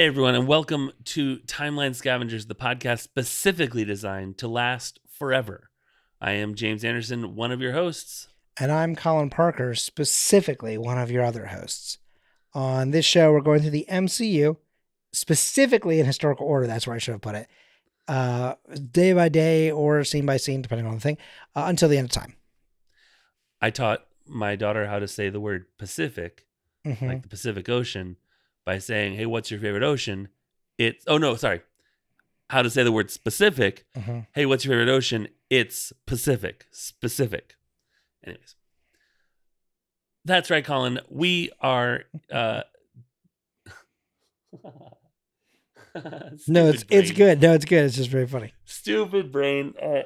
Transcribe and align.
Hey, 0.00 0.06
everyone, 0.06 0.34
and 0.34 0.48
welcome 0.48 0.92
to 1.04 1.40
Timeline 1.40 1.94
Scavengers, 1.94 2.46
the 2.46 2.54
podcast 2.54 3.00
specifically 3.00 3.84
designed 3.84 4.38
to 4.38 4.48
last 4.48 4.98
forever. 5.06 5.68
I 6.22 6.30
am 6.30 6.54
James 6.54 6.84
Anderson, 6.84 7.36
one 7.36 7.52
of 7.52 7.60
your 7.60 7.72
hosts. 7.72 8.28
And 8.58 8.72
I'm 8.72 8.96
Colin 8.96 9.28
Parker, 9.28 9.74
specifically 9.74 10.78
one 10.78 10.96
of 10.96 11.10
your 11.10 11.22
other 11.22 11.48
hosts. 11.48 11.98
On 12.54 12.92
this 12.92 13.04
show, 13.04 13.30
we're 13.30 13.42
going 13.42 13.60
through 13.60 13.72
the 13.72 13.84
MCU, 13.90 14.56
specifically 15.12 16.00
in 16.00 16.06
historical 16.06 16.46
order. 16.46 16.66
That's 16.66 16.86
where 16.86 16.96
I 16.96 16.98
should 16.98 17.12
have 17.12 17.20
put 17.20 17.34
it. 17.34 17.46
Uh, 18.08 18.54
day 18.90 19.12
by 19.12 19.28
day 19.28 19.70
or 19.70 20.02
scene 20.04 20.24
by 20.24 20.38
scene, 20.38 20.62
depending 20.62 20.86
on 20.86 20.94
the 20.94 21.00
thing, 21.00 21.18
uh, 21.54 21.64
until 21.66 21.90
the 21.90 21.98
end 21.98 22.06
of 22.06 22.12
time. 22.12 22.36
I 23.60 23.68
taught 23.68 24.06
my 24.26 24.56
daughter 24.56 24.86
how 24.86 24.98
to 24.98 25.06
say 25.06 25.28
the 25.28 25.40
word 25.40 25.66
Pacific, 25.76 26.46
Mhm. 26.86 27.06
like 27.06 27.22
the 27.22 27.28
Pacific 27.28 27.68
Ocean, 27.68 28.16
by 28.70 28.78
saying, 28.78 29.14
Hey, 29.16 29.26
what's 29.26 29.50
your 29.50 29.58
favorite 29.58 29.82
ocean? 29.82 30.28
It's, 30.78 31.04
oh 31.08 31.18
no, 31.18 31.34
sorry. 31.34 31.62
How 32.50 32.62
to 32.62 32.70
say 32.70 32.84
the 32.84 32.92
word 32.92 33.10
specific. 33.10 33.84
Mhm. 33.96 34.28
Hey, 34.32 34.46
what's 34.46 34.64
your 34.64 34.74
favorite 34.74 34.88
ocean? 34.92 35.26
It's 35.50 35.92
Pacific. 36.06 36.66
Specific. 36.70 37.56
Anyways. 38.24 38.54
That's 40.24 40.50
right, 40.52 40.64
Colin. 40.64 41.00
We 41.08 41.50
are 41.60 42.04
uh 42.30 42.62
No, 46.46 46.68
it's 46.68 46.82
Stupid 46.82 46.84
it's 46.90 47.10
good. 47.10 47.42
No, 47.42 47.52
it's 47.54 47.64
good. 47.64 47.84
It's 47.86 47.96
just 47.96 48.10
very 48.10 48.28
funny. 48.28 48.52
Stupid 48.64 49.32
brain. 49.32 49.74
Uh, 49.82 50.02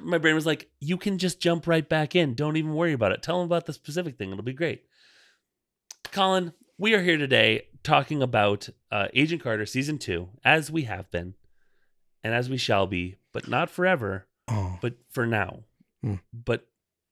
my 0.00 0.16
brain 0.16 0.34
was 0.34 0.46
like, 0.46 0.70
you 0.80 0.96
can 0.96 1.18
just 1.18 1.38
jump 1.38 1.66
right 1.66 1.86
back 1.86 2.16
in. 2.16 2.32
Don't 2.34 2.56
even 2.56 2.72
worry 2.72 2.94
about 2.94 3.12
it. 3.12 3.22
Tell 3.22 3.38
them 3.38 3.44
about 3.44 3.66
the 3.66 3.74
specific 3.74 4.16
thing. 4.16 4.30
It'll 4.32 4.42
be 4.42 4.54
great. 4.54 4.84
Colin, 6.10 6.54
we 6.78 6.94
are 6.94 7.02
here 7.02 7.16
today 7.18 7.66
talking 7.82 8.22
about 8.22 8.68
uh, 8.90 9.08
Agent 9.14 9.42
Carter 9.42 9.66
season 9.66 9.98
two, 9.98 10.28
as 10.44 10.70
we 10.70 10.82
have 10.82 11.10
been, 11.10 11.34
and 12.22 12.34
as 12.34 12.48
we 12.48 12.56
shall 12.56 12.86
be, 12.86 13.16
but 13.32 13.48
not 13.48 13.70
forever, 13.70 14.26
Oh, 14.48 14.78
but 14.80 14.94
for 15.10 15.26
now, 15.26 15.64
Mm. 16.04 16.20
but 16.32 16.66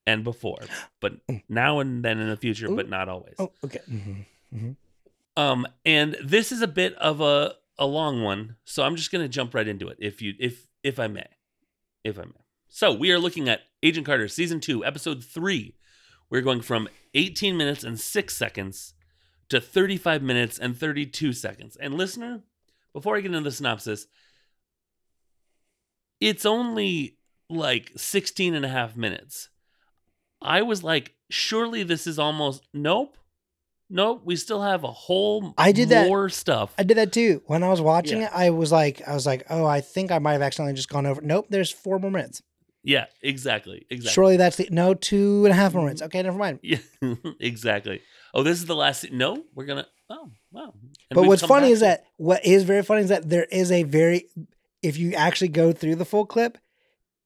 and 0.06 0.22
before, 0.22 0.58
but 1.00 1.26
Mm. 1.26 1.42
now 1.48 1.80
and 1.80 2.04
then 2.04 2.18
in 2.20 2.28
the 2.28 2.36
future, 2.36 2.68
but 2.68 2.88
not 2.88 3.08
always. 3.08 3.34
oh 3.38 3.52
okay. 3.64 3.80
hmm 3.88 4.72
Um, 5.36 5.66
and 5.84 6.16
this 6.24 6.50
is 6.52 6.62
a 6.62 6.68
bit 6.68 6.94
of 6.94 7.20
a 7.20 7.56
a 7.78 7.86
long 7.86 8.22
one, 8.22 8.56
so 8.64 8.84
I'm 8.84 8.96
just 8.96 9.10
gonna 9.10 9.28
jump 9.28 9.52
right 9.54 9.68
into 9.68 9.88
it, 9.88 9.98
if 10.00 10.22
you 10.22 10.34
if 10.38 10.66
if 10.82 10.98
I 10.98 11.08
may, 11.08 11.26
if 12.04 12.18
I 12.18 12.22
may. 12.24 12.40
So 12.68 12.92
we 12.92 13.10
are 13.12 13.18
looking 13.18 13.48
at 13.48 13.62
Agent 13.82 14.06
Carter 14.06 14.28
season 14.28 14.60
two, 14.60 14.84
episode 14.84 15.22
three. 15.24 15.74
We're 16.30 16.40
going 16.42 16.62
from 16.62 16.88
18 17.14 17.56
minutes 17.56 17.84
and 17.84 18.00
six 18.00 18.36
seconds 18.36 18.94
to 19.48 19.60
35 19.60 20.22
minutes 20.22 20.58
and 20.58 20.76
32 20.76 21.32
seconds. 21.32 21.76
And 21.76 21.94
listener, 21.94 22.42
before 22.92 23.16
I 23.16 23.20
get 23.20 23.26
into 23.32 23.40
the 23.48 23.52
synopsis, 23.52 24.06
it's 26.20 26.46
only 26.46 27.16
like 27.48 27.92
16 27.96 28.54
and 28.54 28.64
a 28.64 28.68
half 28.68 28.96
minutes. 28.96 29.48
I 30.42 30.62
was 30.62 30.82
like, 30.82 31.14
surely 31.30 31.82
this 31.82 32.06
is 32.06 32.18
almost 32.18 32.66
nope. 32.74 33.16
Nope, 33.88 34.22
we 34.24 34.34
still 34.34 34.62
have 34.62 34.82
a 34.82 34.90
whole 34.90 35.54
I 35.56 35.70
did 35.70 35.90
that- 35.90 36.08
more 36.08 36.28
stuff. 36.28 36.74
I 36.76 36.82
did 36.82 36.96
that 36.96 37.12
too. 37.12 37.42
When 37.46 37.62
I 37.62 37.68
was 37.68 37.80
watching 37.80 38.20
Yeah. 38.20 38.26
it, 38.26 38.32
I 38.34 38.50
was 38.50 38.72
like, 38.72 39.06
I 39.06 39.14
was 39.14 39.26
like, 39.26 39.46
oh, 39.48 39.64
I 39.64 39.80
think 39.80 40.10
I 40.10 40.18
might 40.18 40.32
have 40.32 40.42
accidentally 40.42 40.74
just 40.74 40.88
gone 40.88 41.06
over. 41.06 41.20
Nope, 41.20 41.46
there's 41.50 41.70
four 41.70 41.98
more 42.00 42.10
minutes. 42.10 42.42
yeah, 42.82 43.06
exactly. 43.22 43.86
Exactly. 43.90 44.12
Surely 44.12 44.36
that's 44.36 44.56
the 44.56 44.68
no 44.72 44.94
two 44.94 45.44
and 45.44 45.52
a 45.52 45.54
half 45.56 45.72
more 45.74 45.84
minutes. 45.84 46.00
Mm-hmm. 46.02 46.06
Okay, 46.06 46.22
never 46.22 46.38
mind. 46.38 46.58
Yeah, 46.64 46.78
exactly. 47.40 48.00
Oh, 48.36 48.42
this 48.42 48.58
is 48.58 48.66
the 48.66 48.76
last. 48.76 49.00
se- 49.00 49.10
No, 49.12 49.42
we're 49.54 49.64
gonna. 49.64 49.86
Oh, 50.10 50.30
wow. 50.52 50.74
And 51.10 51.14
but 51.14 51.24
what's 51.24 51.42
funny 51.42 51.70
is 51.70 51.78
to- 51.78 51.86
that 51.86 52.04
what 52.18 52.44
is 52.44 52.64
very 52.64 52.82
funny 52.82 53.00
is 53.00 53.08
that 53.08 53.28
there 53.28 53.44
is 53.50 53.72
a 53.72 53.82
very 53.84 54.28
if 54.82 54.98
you 54.98 55.14
actually 55.14 55.48
go 55.48 55.72
through 55.72 55.94
the 55.96 56.04
full 56.04 56.26
clip, 56.26 56.58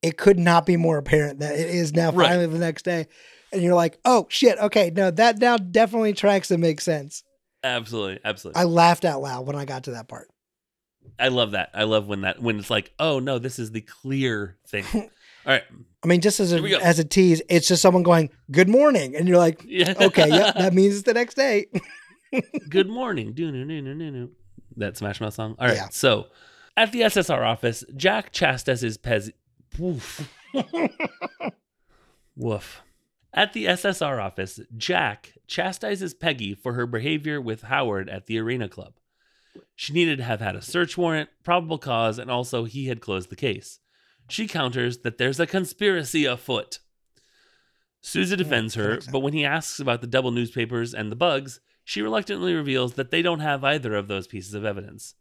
it 0.02 0.16
could 0.16 0.38
not 0.38 0.64
be 0.66 0.76
more 0.76 0.98
apparent 0.98 1.40
that 1.40 1.58
it 1.58 1.68
is 1.68 1.92
now 1.92 2.12
Right. 2.12 2.28
finally 2.28 2.46
the 2.46 2.58
next 2.58 2.84
day. 2.84 3.08
And 3.52 3.60
you're 3.60 3.74
like, 3.74 3.98
oh 4.04 4.26
shit, 4.30 4.56
okay, 4.58 4.90
no, 4.94 5.10
that 5.10 5.38
now 5.38 5.56
definitely 5.56 6.12
tracks 6.12 6.52
and 6.52 6.60
makes 6.62 6.84
sense. 6.84 7.24
absolutely, 7.64 8.20
absolutely. 8.24 8.60
I 8.60 8.64
laughed 8.64 9.04
out 9.04 9.20
loud 9.20 9.46
when 9.46 9.56
I 9.56 9.64
got 9.64 9.82
to 9.84 9.90
that 9.90 10.06
part. 10.06 10.28
I 11.18 11.28
love 11.28 11.50
that. 11.50 11.70
I 11.74 11.82
love 11.84 12.06
when 12.06 12.20
that 12.20 12.40
when 12.40 12.58
it's 12.60 12.70
like, 12.70 12.92
oh 13.00 13.18
no, 13.18 13.38
this 13.40 13.58
is 13.58 13.72
the 13.72 13.80
clear 13.80 14.56
thing. 14.68 14.84
All 14.94 15.08
right. 15.46 15.64
I 16.02 16.06
mean, 16.06 16.20
just 16.20 16.40
as 16.40 16.52
a 16.52 16.62
as 16.82 16.98
a 16.98 17.04
tease, 17.04 17.42
it's 17.48 17.68
just 17.68 17.82
someone 17.82 18.02
going, 18.02 18.30
Good 18.50 18.68
morning. 18.68 19.14
And 19.16 19.28
you're 19.28 19.38
like, 19.38 19.64
Yeah. 19.66 19.94
Okay, 20.00 20.28
yep, 20.28 20.54
that 20.54 20.72
means 20.72 20.94
it's 20.94 21.04
the 21.04 21.14
next 21.14 21.34
day. 21.34 21.66
Good 22.68 22.88
morning. 22.88 23.34
That 24.76 24.96
Smash 24.96 25.20
Mouth 25.20 25.34
song. 25.34 25.56
All 25.58 25.66
right. 25.66 25.76
Yeah. 25.76 25.88
So, 25.90 26.26
at 26.76 26.92
the 26.92 27.02
SSR 27.02 27.44
office, 27.44 27.84
Jack 27.96 28.32
chastises 28.32 28.96
Pez. 28.96 29.32
Woof. 29.78 30.32
Woof. 32.36 32.82
At 33.34 33.52
the 33.52 33.66
SSR 33.66 34.22
office, 34.22 34.60
Jack 34.76 35.34
chastises 35.46 36.14
Peggy 36.14 36.54
for 36.54 36.74
her 36.74 36.86
behavior 36.86 37.40
with 37.40 37.62
Howard 37.62 38.08
at 38.08 38.26
the 38.26 38.38
Arena 38.38 38.68
Club. 38.68 38.94
She 39.76 39.92
needed 39.92 40.18
to 40.18 40.24
have 40.24 40.40
had 40.40 40.56
a 40.56 40.62
search 40.62 40.96
warrant, 40.96 41.30
probable 41.44 41.78
cause, 41.78 42.18
and 42.18 42.30
also 42.30 42.64
he 42.64 42.86
had 42.86 43.00
closed 43.00 43.30
the 43.30 43.36
case. 43.36 43.80
She 44.30 44.46
counters 44.46 44.98
that 44.98 45.18
there's 45.18 45.40
a 45.40 45.46
conspiracy 45.46 46.24
afoot. 46.24 46.78
Sousa 48.00 48.36
defends 48.36 48.74
her, 48.74 48.98
but 49.12 49.20
when 49.20 49.34
he 49.34 49.44
asks 49.44 49.78
about 49.78 50.00
the 50.00 50.06
double 50.06 50.30
newspapers 50.30 50.94
and 50.94 51.12
the 51.12 51.16
bugs, 51.16 51.60
she 51.84 52.00
reluctantly 52.00 52.54
reveals 52.54 52.94
that 52.94 53.10
they 53.10 53.20
don't 53.20 53.40
have 53.40 53.62
either 53.64 53.94
of 53.94 54.08
those 54.08 54.26
pieces 54.26 54.54
of 54.54 54.64
evidence. 54.64 55.14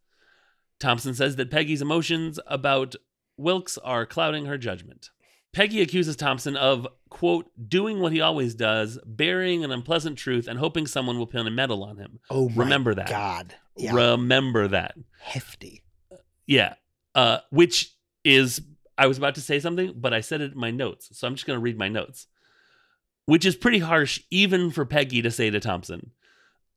Thompson 0.80 1.14
says 1.14 1.36
that 1.36 1.52
Peggy's 1.52 1.81
emotions 1.81 2.40
about 2.48 2.96
Wilkes 3.36 3.78
are 3.80 4.06
clouding 4.06 4.46
her 4.46 4.58
judgment. 4.58 5.09
Peggy 5.52 5.81
accuses 5.81 6.16
Thompson 6.16 6.56
of, 6.56 6.88
quote, 7.09 7.50
doing 7.68 8.00
what 8.00 8.12
he 8.14 8.22
always 8.22 8.53
does, 8.53 9.00
burying 9.06 9.64
an 9.64 9.72
unpleasant 9.72 10.18
truth 10.18 10.48
and 10.48 10.59
hoping 10.59 10.86
someone 10.86 11.18
will 11.18 11.25
pin 11.28 11.48
a 11.48 11.52
medal 11.52 11.84
on 11.84 11.98
him. 11.98 12.19
Oh 12.30 12.50
Remember 12.50 12.94
that. 12.94 13.09
God. 13.09 13.56
Yeah. 13.75 13.94
Remember 13.94 14.68
that. 14.68 14.96
Hefty. 15.19 15.84
Yeah. 16.46 16.75
Uh, 17.16 17.40
which 17.50 17.96
is, 18.24 18.62
I 19.00 19.08
was 19.08 19.18
about 19.18 19.36
to 19.36 19.42
say 19.42 19.62
something, 19.62 19.94
but 19.96 20.14
I 20.14 20.20
said 20.20 20.42
it 20.42 20.52
in 20.52 20.60
my 20.60 20.72
notes. 20.72 21.10
So 21.14 21.26
I'm 21.26 21.36
just 21.36 21.48
going 21.48 21.56
to 21.58 21.64
read 21.64 21.78
my 21.78 21.88
notes, 21.88 22.28
which 23.26 23.46
is 23.46 23.56
pretty 23.56 23.80
harsh, 23.80 24.22
even 24.30 24.72
for 24.72 24.86
Peggy 24.86 25.22
to 25.22 25.32
say 25.32 25.50
to 25.50 25.60
Thompson. 25.62 26.12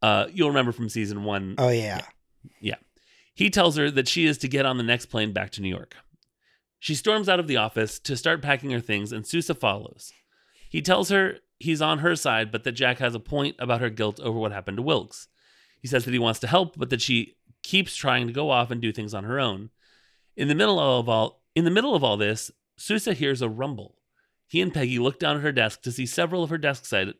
Uh, 0.00 0.26
you'll 0.32 0.48
remember 0.48 0.70
from 0.70 0.88
season 0.88 1.24
one. 1.24 1.56
Oh 1.58 1.68
yeah. 1.68 2.00
Yeah. 2.60 2.76
He 3.34 3.50
tells 3.50 3.76
her 3.76 3.90
that 3.90 4.06
she 4.06 4.24
is 4.26 4.38
to 4.38 4.48
get 4.48 4.64
on 4.64 4.76
the 4.76 4.84
next 4.84 5.06
plane 5.06 5.32
back 5.32 5.50
to 5.52 5.62
New 5.62 5.68
York. 5.68 5.96
She 6.78 6.94
storms 6.94 7.28
out 7.28 7.40
of 7.40 7.48
the 7.48 7.56
office 7.56 7.98
to 8.00 8.16
start 8.16 8.40
packing 8.40 8.70
her 8.70 8.80
things, 8.80 9.10
and 9.10 9.26
Sousa 9.26 9.54
follows. 9.54 10.12
He 10.70 10.80
tells 10.80 11.08
her 11.08 11.38
he's 11.58 11.82
on 11.82 12.00
her 12.00 12.14
side, 12.14 12.52
but 12.52 12.62
that 12.64 12.72
Jack 12.72 12.98
has 12.98 13.16
a 13.16 13.20
point 13.20 13.56
about 13.58 13.80
her 13.80 13.90
guilt 13.90 14.20
over 14.20 14.38
what 14.38 14.52
happened 14.52 14.76
to 14.76 14.82
Wilkes. 14.82 15.26
He 15.80 15.88
says 15.88 16.04
that 16.04 16.12
he 16.12 16.18
wants 16.20 16.40
to 16.40 16.46
help, 16.46 16.74
but 16.76 16.90
that 16.90 17.02
she 17.02 17.34
keeps 17.64 17.96
trying 17.96 18.28
to 18.28 18.32
go 18.32 18.50
off 18.50 18.70
and 18.70 18.80
do 18.80 18.92
things 18.92 19.12
on 19.12 19.24
her 19.24 19.40
own. 19.40 19.70
In 20.36 20.48
the 20.48 20.54
middle 20.54 20.78
of 20.78 21.08
all 21.08 21.41
in 21.54 21.64
the 21.64 21.70
middle 21.70 21.94
of 21.94 22.02
all 22.02 22.16
this, 22.16 22.50
Sousa 22.76 23.14
hears 23.14 23.42
a 23.42 23.48
rumble. 23.48 23.96
He 24.46 24.60
and 24.60 24.72
Peggy 24.72 24.98
look 24.98 25.18
down 25.18 25.36
at 25.36 25.42
her 25.42 25.52
desk 25.52 25.82
to 25.82 25.92
see 25.92 26.06
several 26.06 26.42
of 26.42 26.50
her 26.50 26.58
desk 26.58 26.84
side, 26.84 27.14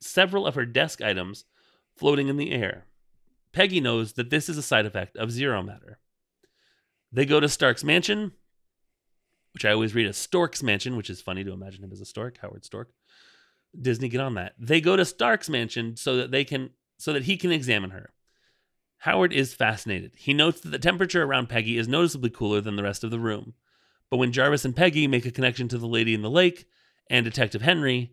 several 0.00 0.46
of 0.46 0.54
her 0.54 0.66
desk 0.66 1.02
items 1.02 1.44
floating 1.96 2.28
in 2.28 2.36
the 2.36 2.52
air. 2.52 2.86
Peggy 3.52 3.80
knows 3.80 4.14
that 4.14 4.30
this 4.30 4.48
is 4.48 4.56
a 4.56 4.62
side 4.62 4.86
effect 4.86 5.16
of 5.16 5.30
zero 5.30 5.62
matter. 5.62 5.98
They 7.12 7.26
go 7.26 7.40
to 7.40 7.48
Stark's 7.48 7.82
mansion, 7.82 8.32
which 9.52 9.64
I 9.64 9.72
always 9.72 9.94
read 9.94 10.06
as 10.06 10.16
Stork's 10.16 10.62
mansion, 10.62 10.96
which 10.96 11.10
is 11.10 11.20
funny 11.20 11.42
to 11.44 11.52
imagine 11.52 11.82
him 11.82 11.92
as 11.92 12.00
a 12.00 12.06
stork, 12.06 12.38
Howard 12.38 12.64
Stork. 12.64 12.92
Disney, 13.78 14.08
get 14.08 14.20
on 14.20 14.34
that. 14.34 14.54
They 14.58 14.80
go 14.80 14.96
to 14.96 15.04
Stark's 15.04 15.48
mansion 15.48 15.96
so 15.96 16.16
that 16.16 16.30
they 16.30 16.44
can 16.44 16.70
so 16.98 17.12
that 17.12 17.24
he 17.24 17.36
can 17.36 17.50
examine 17.50 17.90
her. 17.90 18.12
Howard 18.98 19.32
is 19.32 19.54
fascinated. 19.54 20.12
He 20.16 20.34
notes 20.34 20.60
that 20.60 20.68
the 20.68 20.78
temperature 20.78 21.22
around 21.22 21.48
Peggy 21.48 21.78
is 21.78 21.88
noticeably 21.88 22.30
cooler 22.30 22.60
than 22.60 22.76
the 22.76 22.82
rest 22.82 23.02
of 23.02 23.10
the 23.10 23.18
room. 23.18 23.54
But 24.10 24.16
when 24.16 24.32
Jarvis 24.32 24.64
and 24.64 24.74
Peggy 24.74 25.06
make 25.06 25.24
a 25.24 25.30
connection 25.30 25.68
to 25.68 25.78
the 25.78 25.86
lady 25.86 26.14
in 26.14 26.22
the 26.22 26.30
lake 26.30 26.66
and 27.08 27.24
Detective 27.24 27.62
Henry 27.62 28.12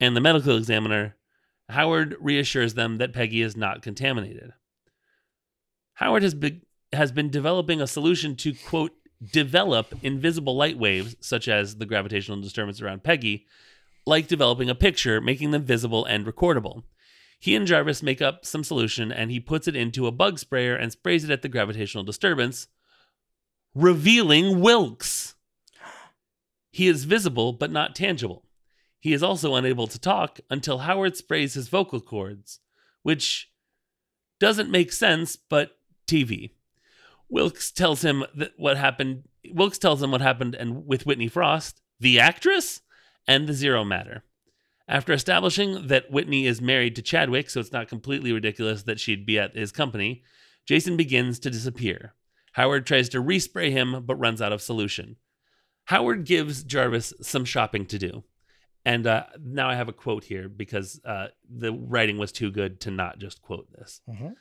and 0.00 0.16
the 0.16 0.20
medical 0.20 0.56
examiner, 0.56 1.16
Howard 1.68 2.16
reassures 2.20 2.74
them 2.74 2.98
that 2.98 3.12
Peggy 3.12 3.42
is 3.42 3.56
not 3.56 3.82
contaminated. 3.82 4.52
Howard 5.94 6.22
has 6.22 6.34
been, 6.34 6.62
has 6.92 7.12
been 7.12 7.30
developing 7.30 7.80
a 7.80 7.86
solution 7.86 8.36
to, 8.36 8.54
quote, 8.54 8.92
develop 9.32 9.94
invisible 10.02 10.56
light 10.56 10.78
waves, 10.78 11.16
such 11.20 11.48
as 11.48 11.76
the 11.76 11.86
gravitational 11.86 12.40
disturbance 12.40 12.82
around 12.82 13.02
Peggy, 13.02 13.46
like 14.04 14.28
developing 14.28 14.68
a 14.68 14.74
picture, 14.74 15.20
making 15.20 15.52
them 15.52 15.62
visible 15.62 16.04
and 16.04 16.26
recordable. 16.26 16.82
He 17.38 17.54
and 17.54 17.66
Jarvis 17.66 18.02
make 18.02 18.22
up 18.22 18.44
some 18.44 18.64
solution 18.64 19.12
and 19.12 19.30
he 19.30 19.40
puts 19.40 19.68
it 19.68 19.76
into 19.76 20.06
a 20.06 20.12
bug 20.12 20.38
sprayer 20.38 20.74
and 20.74 20.92
sprays 20.92 21.24
it 21.24 21.30
at 21.30 21.42
the 21.42 21.48
gravitational 21.48 22.04
disturbance, 22.04 22.68
revealing 23.74 24.60
Wilkes. 24.60 25.34
He 26.76 26.88
is 26.88 27.04
visible 27.04 27.54
but 27.54 27.70
not 27.70 27.96
tangible. 27.96 28.44
He 29.00 29.14
is 29.14 29.22
also 29.22 29.54
unable 29.54 29.86
to 29.86 29.98
talk 29.98 30.40
until 30.50 30.80
Howard 30.80 31.16
sprays 31.16 31.54
his 31.54 31.68
vocal 31.68 32.02
cords, 32.02 32.60
which 33.02 33.50
doesn't 34.38 34.70
make 34.70 34.92
sense, 34.92 35.36
but 35.36 35.78
TV. 36.06 36.50
Wilkes 37.30 37.70
tells 37.70 38.04
him 38.04 38.26
that 38.34 38.52
what 38.58 38.76
happened. 38.76 39.22
Wilkes 39.54 39.78
tells 39.78 40.02
him 40.02 40.10
what 40.10 40.20
happened 40.20 40.54
and 40.54 40.86
with 40.86 41.06
Whitney 41.06 41.28
Frost, 41.28 41.80
the 41.98 42.20
actress, 42.20 42.82
and 43.26 43.46
the 43.46 43.54
Zero 43.54 43.82
Matter. 43.82 44.22
After 44.86 45.14
establishing 45.14 45.86
that 45.86 46.10
Whitney 46.10 46.46
is 46.46 46.60
married 46.60 46.94
to 46.96 47.02
Chadwick, 47.02 47.48
so 47.48 47.60
it's 47.60 47.72
not 47.72 47.88
completely 47.88 48.32
ridiculous 48.32 48.82
that 48.82 49.00
she'd 49.00 49.24
be 49.24 49.38
at 49.38 49.56
his 49.56 49.72
company, 49.72 50.24
Jason 50.66 50.98
begins 50.98 51.38
to 51.38 51.48
disappear. 51.48 52.12
Howard 52.52 52.84
tries 52.84 53.08
to 53.08 53.22
respray 53.22 53.70
him, 53.70 54.02
but 54.04 54.16
runs 54.16 54.42
out 54.42 54.52
of 54.52 54.60
solution. 54.60 55.16
Howard 55.86 56.24
gives 56.24 56.62
Jarvis 56.62 57.12
some 57.22 57.44
shopping 57.44 57.86
to 57.86 57.98
do. 57.98 58.22
And 58.84 59.06
uh, 59.06 59.24
now 59.42 59.68
I 59.68 59.74
have 59.74 59.88
a 59.88 59.92
quote 59.92 60.22
here 60.24 60.48
because 60.48 61.00
uh, 61.04 61.28
the 61.48 61.72
writing 61.72 62.18
was 62.18 62.30
too 62.30 62.50
good 62.52 62.80
to 62.82 62.90
not 62.92 63.18
just 63.18 63.42
quote 63.42 63.66
this. 63.72 64.00
Mhm. 64.08 64.34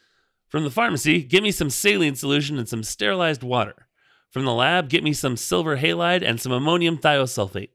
From 0.50 0.64
the 0.64 0.70
pharmacy, 0.72 1.24
get 1.24 1.42
me 1.42 1.52
some 1.52 1.72
saline 1.72 2.16
solution 2.16 2.60
and 2.60 2.70
some 2.70 2.84
sterilized 2.84 3.42
water. 3.42 3.88
From 4.30 4.46
the 4.46 4.54
lab, 4.54 4.90
get 4.90 5.04
me 5.04 5.14
some 5.14 5.36
silver 5.38 5.78
halide 5.78 6.22
and 6.24 6.40
some 6.40 6.52
ammonium 6.52 6.98
thiosulfate. 6.98 7.70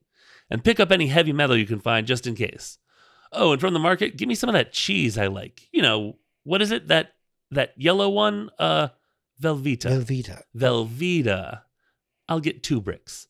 And 0.48 0.62
pick 0.64 0.78
up 0.78 0.92
any 0.92 1.08
heavy 1.08 1.32
metal 1.32 1.56
you 1.56 1.66
can 1.66 1.80
find 1.80 2.06
just 2.06 2.26
in 2.26 2.34
case. 2.36 2.78
Oh, 3.32 3.52
and 3.52 3.60
from 3.60 3.72
the 3.74 3.80
market, 3.80 4.16
give 4.16 4.28
me 4.28 4.34
some 4.34 4.48
of 4.48 4.54
that 4.54 4.72
cheese 4.72 5.16
I 5.18 5.26
like. 5.26 5.68
You 5.72 5.82
know, 5.82 6.18
what 6.44 6.62
is 6.62 6.70
it? 6.70 6.88
That 6.88 7.12
that 7.50 7.74
yellow 7.76 8.08
one? 8.08 8.50
Uh 8.58 8.88
Velveeta. 9.40 9.86
Velveeta. 10.04 10.42
Velveeta. 10.56 11.62
I'll 12.28 12.40
get 12.40 12.62
two 12.62 12.80
bricks. 12.80 13.26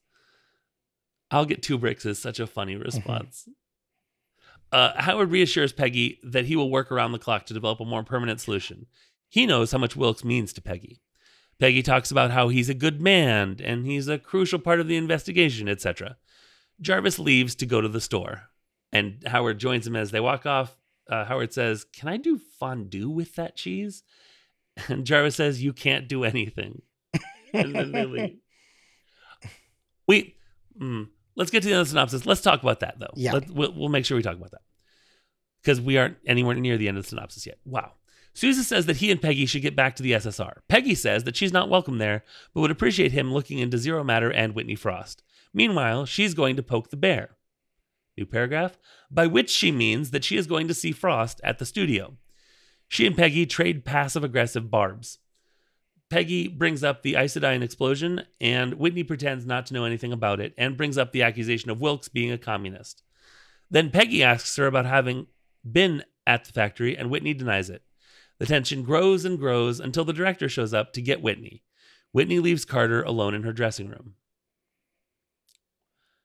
I'll 1.31 1.45
get 1.45 1.63
two 1.63 1.79
bricks 1.79 2.05
is 2.05 2.19
such 2.19 2.41
a 2.41 2.47
funny 2.47 2.77
response. 2.77 3.49
Uh, 4.73 4.93
Howard 5.01 5.31
reassures 5.31 5.73
Peggy 5.73 6.19
that 6.23 6.47
he 6.47 6.57
will 6.57 6.71
work 6.71 6.93
around 6.93 7.13
the 7.13 7.19
clock 7.19 7.47
to 7.47 7.55
develop 7.55 7.81
a 7.81 7.85
more 7.85 8.05
permanent 8.05 8.41
solution. 8.41 8.87
He 9.29 9.47
knows 9.47 9.73
how 9.73 9.79
much 9.79 9.97
Wilkes 9.97 10.25
means 10.25 10.53
to 10.53 10.63
Peggy. 10.63 11.01
Peggy 11.59 11.83
talks 11.83 12.11
about 12.11 12.31
how 12.31 12.49
he's 12.49 12.69
a 12.69 12.75
good 12.75 13.01
man 13.01 13.61
and 13.63 13.85
he's 13.85 14.09
a 14.09 14.19
crucial 14.19 14.59
part 14.59 14.81
of 14.81 14.89
the 14.89 14.97
investigation, 14.97 15.69
etc. 15.69 16.17
Jarvis 16.81 17.19
leaves 17.19 17.55
to 17.57 17.67
go 17.67 17.81
to 17.81 17.89
the 17.89 18.01
store, 18.01 18.45
and 18.93 19.23
Howard 19.27 19.59
joins 19.59 19.87
him 19.87 19.95
as 19.95 20.11
they 20.11 20.21
walk 20.21 20.47
off. 20.47 20.77
Uh, 21.09 21.25
Howard 21.25 21.53
says, 21.53 21.85
Can 21.85 22.09
I 22.09 22.17
do 22.17 22.39
fondue 22.39 23.11
with 23.11 23.35
that 23.35 23.57
cheese? 23.57 24.03
And 24.89 25.05
Jarvis 25.05 25.37
says, 25.37 25.63
You 25.63 25.73
can't 25.73 26.09
do 26.09 26.25
anything. 26.25 26.83
And 27.53 27.75
then 27.75 27.93
they 27.93 28.05
leave. 28.05 28.37
We, 30.07 30.35
mm, 30.81 31.09
let's 31.41 31.51
get 31.51 31.63
to 31.63 31.69
the 31.69 31.75
end 31.75 31.81
of 31.81 31.87
the 31.87 31.91
synopsis. 31.91 32.27
Let's 32.27 32.43
talk 32.43 32.63
about 32.63 32.81
that, 32.81 33.01
though. 33.01 33.15
Yeah. 33.17 33.33
Let, 33.33 33.51
we'll, 33.51 33.73
we'll 33.73 33.89
make 33.89 34.05
sure 34.05 34.17
we 34.17 34.23
talk 34.23 34.37
about 34.37 34.51
that. 34.51 34.61
Because 35.63 35.81
we 35.81 35.97
aren't 35.97 36.19
anywhere 36.27 36.55
near 36.55 36.77
the 36.77 36.87
end 36.87 36.99
of 36.99 37.05
the 37.05 37.09
synopsis 37.09 37.47
yet. 37.47 37.59
Wow. 37.65 37.93
Sousa 38.35 38.63
says 38.63 38.85
that 38.87 38.99
he 38.99 39.11
and 39.11 39.21
Peggy 39.21 39.47
should 39.47 39.63
get 39.63 39.75
back 39.75 39.97
to 39.97 40.03
the 40.03 40.13
SSR. 40.13 40.59
Peggy 40.69 40.95
says 40.95 41.25
that 41.25 41.37
she's 41.37 41.53
not 41.53 41.71
welcome 41.71 41.97
there, 41.97 42.25
but 42.55 42.61
would 42.61 42.71
appreciate 42.71 43.13
him 43.13 43.33
looking 43.33 43.59
into 43.59 43.79
Zero 43.79 44.05
Matter 44.05 44.31
and 44.31 44.55
Whitney 44.55 44.77
Frost. 44.77 45.23
Meanwhile, 45.55 46.05
she's 46.05 46.35
going 46.35 46.57
to 46.57 46.63
poke 46.63 46.91
the 46.91 46.97
bear. 46.97 47.37
New 48.19 48.27
paragraph. 48.27 48.79
By 49.11 49.27
which 49.27 49.49
she 49.49 49.73
means 49.73 50.11
that 50.11 50.25
she 50.25 50.37
is 50.37 50.47
going 50.47 50.69
to 50.69 50.75
see 50.75 50.93
Frost 50.93 51.41
at 51.43 51.59
the 51.59 51.67
studio. 51.67 52.19
She 52.87 53.07
and 53.07 53.17
Peggy 53.17 53.47
trade 53.47 53.87
passive 53.87 54.23
aggressive 54.23 54.71
barbs. 54.71 55.19
Peggy 56.11 56.49
brings 56.49 56.83
up 56.83 57.03
the 57.03 57.15
isodyne 57.15 57.63
explosion, 57.63 58.25
and 58.41 58.75
Whitney 58.75 59.05
pretends 59.05 59.47
not 59.47 59.67
to 59.67 59.75
know 59.75 59.85
anything 59.85 60.13
about 60.13 60.41
it 60.41 60.53
and 60.59 60.77
brings 60.77 60.99
up 60.99 61.13
the 61.13 61.23
accusation 61.23 61.71
of 61.71 61.81
Wilkes 61.81 62.09
being 62.09 62.33
a 62.33 62.39
communist. 62.39 63.05
Then 63.71 63.91
Peggy 63.91 64.23
asks 64.25 64.57
her 64.57 64.67
about 64.67 64.87
having 64.87 65.29
been 65.71 66.03
at 66.27 66.45
the 66.45 66.53
factory, 66.53 66.97
and 66.97 67.11
Whitney 67.11 67.33
denies 67.33 67.71
it. 67.71 67.83
The 68.39 68.47
tension 68.47 68.83
grows 68.83 69.25
and 69.25 69.39
grows 69.39 69.79
until 69.79 70.05
the 70.05 70.13
director 70.13 70.49
shows 70.49 70.75
up 70.75 70.93
to 70.95 71.03
get 71.03 71.23
Whitney. 71.23 71.63
Whitney 72.11 72.41
leaves 72.41 72.65
Carter 72.65 73.03
alone 73.03 73.35
in 73.35 73.45
her 73.45 73.53
dressing 73.53 73.89
room. 73.89 74.15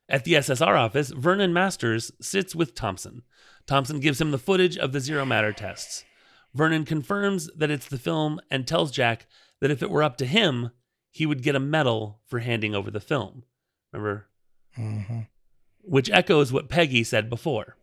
At 0.09 0.23
the 0.23 0.33
SSR 0.33 0.79
office, 0.79 1.09
Vernon 1.09 1.53
Masters 1.53 2.11
sits 2.19 2.55
with 2.55 2.73
Thompson. 2.73 3.23
Thompson 3.67 3.99
gives 3.99 4.19
him 4.19 4.31
the 4.31 4.38
footage 4.38 4.77
of 4.77 4.93
the 4.93 4.99
zero 4.99 5.25
matter 5.25 5.51
tests. 5.51 6.05
Vernon 6.53 6.85
confirms 6.85 7.49
that 7.55 7.69
it's 7.69 7.88
the 7.88 7.99
film 7.99 8.39
and 8.49 8.65
tells 8.65 8.91
Jack 8.91 9.27
that 9.65 9.71
if 9.71 9.81
it 9.81 9.89
were 9.89 10.03
up 10.03 10.15
to 10.17 10.27
him, 10.27 10.69
he 11.09 11.25
would 11.25 11.41
get 11.41 11.56
a 11.56 11.59
medal 11.59 12.21
for 12.27 12.38
handing 12.38 12.75
over 12.75 12.91
the 12.91 13.00
film. 13.00 13.44
Remember? 13.91 14.27
hmm 14.75 15.21
Which 15.81 16.12
echoes 16.12 16.53
what 16.53 16.69
Peggy 16.69 17.03
said 17.03 17.31
before. 17.31 17.77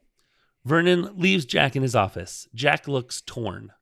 Vernon 0.65 1.19
leaves 1.19 1.45
Jack 1.45 1.75
in 1.75 1.83
his 1.83 1.97
office. 1.97 2.47
Jack 2.55 2.87
looks 2.87 3.21
torn. 3.21 3.73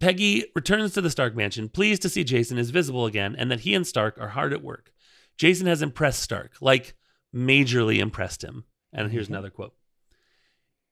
Peggy 0.00 0.46
returns 0.56 0.92
to 0.94 1.00
the 1.00 1.08
Stark 1.10 1.36
mansion, 1.36 1.68
pleased 1.68 2.02
to 2.02 2.08
see 2.08 2.24
Jason 2.24 2.58
is 2.58 2.70
visible 2.70 3.06
again 3.06 3.36
and 3.38 3.48
that 3.48 3.60
he 3.60 3.72
and 3.76 3.86
Stark 3.86 4.18
are 4.18 4.30
hard 4.30 4.52
at 4.52 4.62
work. 4.62 4.90
Jason 5.38 5.68
has 5.68 5.82
impressed 5.82 6.20
Stark, 6.20 6.56
like 6.60 6.94
majorly 7.32 7.98
impressed 7.98 8.42
him. 8.42 8.64
And 8.92 9.12
here's 9.12 9.26
Mhm. 9.28 9.30
another 9.30 9.50
quote 9.50 9.76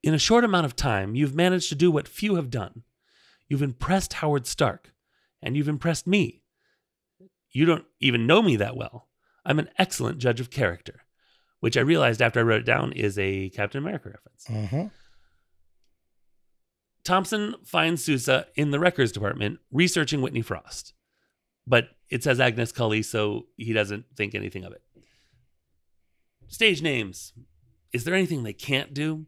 In 0.04 0.14
a 0.14 0.18
short 0.18 0.44
amount 0.44 0.66
of 0.66 0.76
time, 0.76 1.16
you've 1.16 1.34
managed 1.34 1.68
to 1.70 1.74
do 1.74 1.90
what 1.90 2.06
few 2.06 2.36
have 2.36 2.50
done. 2.50 2.84
You've 3.48 3.62
impressed 3.62 4.14
Howard 4.14 4.46
Stark, 4.46 4.93
and 5.44 5.56
you've 5.56 5.68
impressed 5.68 6.08
me. 6.08 6.42
You 7.52 7.66
don't 7.66 7.84
even 8.00 8.26
know 8.26 8.42
me 8.42 8.56
that 8.56 8.76
well. 8.76 9.08
I'm 9.44 9.60
an 9.60 9.68
excellent 9.78 10.18
judge 10.18 10.40
of 10.40 10.50
character, 10.50 11.02
which 11.60 11.76
I 11.76 11.82
realized 11.82 12.20
after 12.20 12.40
I 12.40 12.42
wrote 12.42 12.62
it 12.62 12.66
down 12.66 12.92
is 12.92 13.16
a 13.18 13.50
Captain 13.50 13.78
America 13.78 14.08
reference. 14.10 14.46
hmm 14.72 14.86
Thompson 17.04 17.54
finds 17.66 18.02
Sousa 18.02 18.46
in 18.56 18.70
the 18.70 18.80
records 18.80 19.12
department 19.12 19.58
researching 19.70 20.22
Whitney 20.22 20.40
Frost, 20.40 20.94
but 21.66 21.90
it 22.08 22.22
says 22.24 22.40
Agnes 22.40 22.72
Cully, 22.72 23.02
so 23.02 23.46
he 23.58 23.74
doesn't 23.74 24.06
think 24.16 24.34
anything 24.34 24.64
of 24.64 24.72
it. 24.72 24.80
Stage 26.48 26.80
names. 26.80 27.34
Is 27.92 28.04
there 28.04 28.14
anything 28.14 28.42
they 28.42 28.54
can't 28.54 28.94
do? 28.94 29.26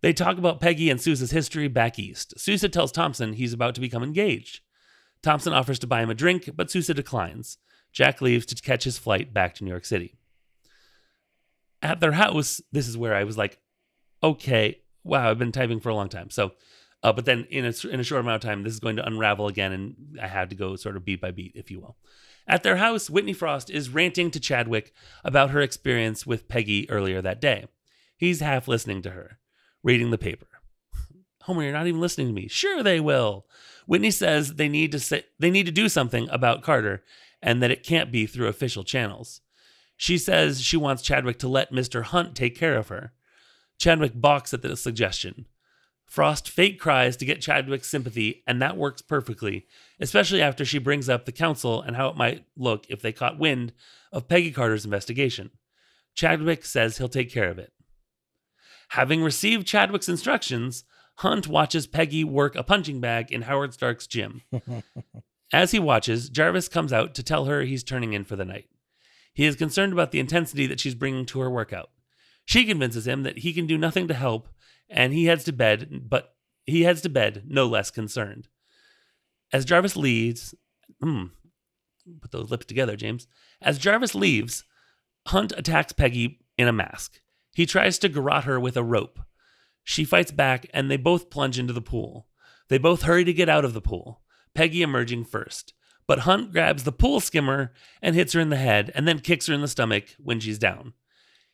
They 0.00 0.12
talk 0.12 0.36
about 0.36 0.60
Peggy 0.60 0.90
and 0.90 1.00
Sousa's 1.00 1.30
history 1.30 1.68
back 1.68 1.96
east. 1.96 2.34
Sousa 2.38 2.68
tells 2.68 2.90
Thompson 2.90 3.34
he's 3.34 3.52
about 3.52 3.76
to 3.76 3.80
become 3.80 4.02
engaged. 4.02 4.60
Thompson 5.22 5.52
offers 5.52 5.78
to 5.80 5.86
buy 5.86 6.02
him 6.02 6.10
a 6.10 6.14
drink, 6.14 6.50
but 6.54 6.70
Sousa 6.70 6.94
declines. 6.94 7.58
Jack 7.92 8.20
leaves 8.20 8.46
to 8.46 8.54
catch 8.54 8.84
his 8.84 8.98
flight 8.98 9.32
back 9.32 9.54
to 9.54 9.64
New 9.64 9.70
York 9.70 9.84
City. 9.84 10.16
At 11.82 12.00
their 12.00 12.12
house, 12.12 12.60
this 12.72 12.88
is 12.88 12.96
where 12.96 13.14
I 13.14 13.24
was 13.24 13.36
like, 13.36 13.58
okay, 14.22 14.80
wow, 15.04 15.30
I've 15.30 15.38
been 15.38 15.52
typing 15.52 15.80
for 15.80 15.90
a 15.90 15.94
long 15.94 16.08
time. 16.08 16.30
So, 16.30 16.52
uh, 17.02 17.12
but 17.12 17.24
then 17.24 17.46
in 17.50 17.64
a, 17.64 17.72
in 17.88 18.00
a 18.00 18.04
short 18.04 18.20
amount 18.20 18.42
of 18.42 18.48
time, 18.48 18.62
this 18.62 18.72
is 18.72 18.80
going 18.80 18.96
to 18.96 19.06
unravel 19.06 19.48
again, 19.48 19.72
and 19.72 20.18
I 20.20 20.28
had 20.28 20.50
to 20.50 20.56
go 20.56 20.76
sort 20.76 20.96
of 20.96 21.04
beat 21.04 21.20
by 21.20 21.32
beat, 21.32 21.52
if 21.54 21.70
you 21.70 21.80
will. 21.80 21.96
At 22.46 22.62
their 22.62 22.76
house, 22.76 23.10
Whitney 23.10 23.32
Frost 23.32 23.70
is 23.70 23.90
ranting 23.90 24.30
to 24.32 24.40
Chadwick 24.40 24.92
about 25.24 25.50
her 25.50 25.60
experience 25.60 26.26
with 26.26 26.48
Peggy 26.48 26.88
earlier 26.90 27.20
that 27.20 27.40
day. 27.40 27.66
He's 28.16 28.40
half 28.40 28.68
listening 28.68 29.02
to 29.02 29.10
her, 29.10 29.38
reading 29.82 30.10
the 30.10 30.18
paper. 30.18 30.46
Homer, 31.42 31.64
you're 31.64 31.72
not 31.72 31.88
even 31.88 32.00
listening 32.00 32.28
to 32.28 32.32
me. 32.32 32.46
Sure, 32.46 32.82
they 32.82 33.00
will. 33.00 33.46
Whitney 33.86 34.10
says 34.10 34.54
they 34.54 34.68
need 34.68 34.92
to 34.92 35.00
say 35.00 35.24
they 35.38 35.50
need 35.50 35.66
to 35.66 35.72
do 35.72 35.88
something 35.88 36.28
about 36.30 36.62
Carter, 36.62 37.02
and 37.42 37.62
that 37.62 37.70
it 37.70 37.82
can't 37.84 38.12
be 38.12 38.26
through 38.26 38.48
official 38.48 38.84
channels. 38.84 39.40
She 39.96 40.18
says 40.18 40.60
she 40.60 40.76
wants 40.76 41.02
Chadwick 41.02 41.38
to 41.40 41.48
let 41.48 41.72
Mr. 41.72 42.02
Hunt 42.02 42.34
take 42.34 42.56
care 42.56 42.76
of 42.76 42.88
her. 42.88 43.12
Chadwick 43.78 44.12
balks 44.14 44.54
at 44.54 44.62
the 44.62 44.76
suggestion. 44.76 45.46
Frost 46.06 46.48
fake 46.48 46.78
cries 46.78 47.16
to 47.16 47.24
get 47.24 47.40
Chadwick's 47.40 47.88
sympathy, 47.88 48.42
and 48.46 48.60
that 48.60 48.76
works 48.76 49.00
perfectly, 49.00 49.66
especially 49.98 50.42
after 50.42 50.64
she 50.64 50.78
brings 50.78 51.08
up 51.08 51.24
the 51.24 51.32
council 51.32 51.80
and 51.80 51.96
how 51.96 52.08
it 52.08 52.16
might 52.16 52.44
look 52.56 52.84
if 52.88 53.00
they 53.00 53.12
caught 53.12 53.38
wind 53.38 53.72
of 54.12 54.28
Peggy 54.28 54.50
Carter's 54.50 54.84
investigation. 54.84 55.50
Chadwick 56.14 56.64
says 56.64 56.98
he'll 56.98 57.08
take 57.08 57.32
care 57.32 57.48
of 57.48 57.58
it. 57.58 57.72
Having 58.90 59.22
received 59.22 59.66
Chadwick's 59.66 60.08
instructions, 60.08 60.84
Hunt 61.22 61.46
watches 61.46 61.86
Peggy 61.86 62.24
work 62.24 62.56
a 62.56 62.64
punching 62.64 63.00
bag 63.00 63.30
in 63.30 63.42
Howard 63.42 63.72
Stark's 63.72 64.08
gym. 64.08 64.42
As 65.52 65.70
he 65.70 65.78
watches, 65.78 66.28
Jarvis 66.28 66.68
comes 66.68 66.92
out 66.92 67.14
to 67.14 67.22
tell 67.22 67.44
her 67.44 67.62
he's 67.62 67.84
turning 67.84 68.12
in 68.12 68.24
for 68.24 68.34
the 68.34 68.44
night. 68.44 68.66
He 69.32 69.44
is 69.44 69.54
concerned 69.54 69.92
about 69.92 70.10
the 70.10 70.18
intensity 70.18 70.66
that 70.66 70.80
she's 70.80 70.96
bringing 70.96 71.24
to 71.26 71.38
her 71.38 71.48
workout. 71.48 71.90
She 72.44 72.64
convinces 72.64 73.06
him 73.06 73.22
that 73.22 73.38
he 73.38 73.52
can 73.52 73.68
do 73.68 73.78
nothing 73.78 74.08
to 74.08 74.14
help, 74.14 74.48
and 74.90 75.12
he 75.12 75.26
heads 75.26 75.44
to 75.44 75.52
bed, 75.52 76.08
but 76.08 76.34
he 76.66 76.82
heads 76.82 77.02
to 77.02 77.08
bed 77.08 77.44
no 77.46 77.68
less 77.68 77.92
concerned. 77.92 78.48
As 79.52 79.64
Jarvis 79.64 79.96
leaves, 79.96 80.56
hmm, 81.00 81.26
put 82.20 82.32
those 82.32 82.50
lips 82.50 82.66
together, 82.66 82.96
James. 82.96 83.28
As 83.60 83.78
Jarvis 83.78 84.16
leaves, 84.16 84.64
Hunt 85.28 85.52
attacks 85.56 85.92
Peggy 85.92 86.40
in 86.58 86.66
a 86.66 86.72
mask. 86.72 87.20
He 87.54 87.64
tries 87.64 88.00
to 88.00 88.08
garrote 88.08 88.42
her 88.42 88.58
with 88.58 88.76
a 88.76 88.82
rope. 88.82 89.20
She 89.84 90.04
fights 90.04 90.30
back, 90.30 90.66
and 90.72 90.90
they 90.90 90.96
both 90.96 91.30
plunge 91.30 91.58
into 91.58 91.72
the 91.72 91.82
pool. 91.82 92.28
They 92.68 92.78
both 92.78 93.02
hurry 93.02 93.24
to 93.24 93.32
get 93.32 93.48
out 93.48 93.64
of 93.64 93.74
the 93.74 93.80
pool, 93.80 94.22
Peggy 94.54 94.82
emerging 94.82 95.24
first. 95.24 95.74
But 96.06 96.20
Hunt 96.20 96.52
grabs 96.52 96.84
the 96.84 96.92
pool 96.92 97.20
skimmer 97.20 97.72
and 98.00 98.14
hits 98.14 98.32
her 98.32 98.40
in 98.40 98.48
the 98.50 98.56
head, 98.56 98.90
and 98.94 99.06
then 99.06 99.20
kicks 99.20 99.46
her 99.46 99.54
in 99.54 99.60
the 99.60 99.68
stomach 99.68 100.16
when 100.18 100.40
she's 100.40 100.58
down. 100.58 100.94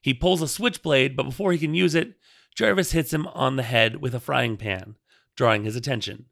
He 0.00 0.14
pulls 0.14 0.42
a 0.42 0.48
switchblade, 0.48 1.16
but 1.16 1.24
before 1.24 1.52
he 1.52 1.58
can 1.58 1.74
use 1.74 1.94
it, 1.94 2.14
Jarvis 2.54 2.92
hits 2.92 3.12
him 3.12 3.26
on 3.28 3.56
the 3.56 3.62
head 3.62 4.00
with 4.00 4.14
a 4.14 4.20
frying 4.20 4.56
pan, 4.56 4.96
drawing 5.36 5.64
his 5.64 5.76
attention. 5.76 6.26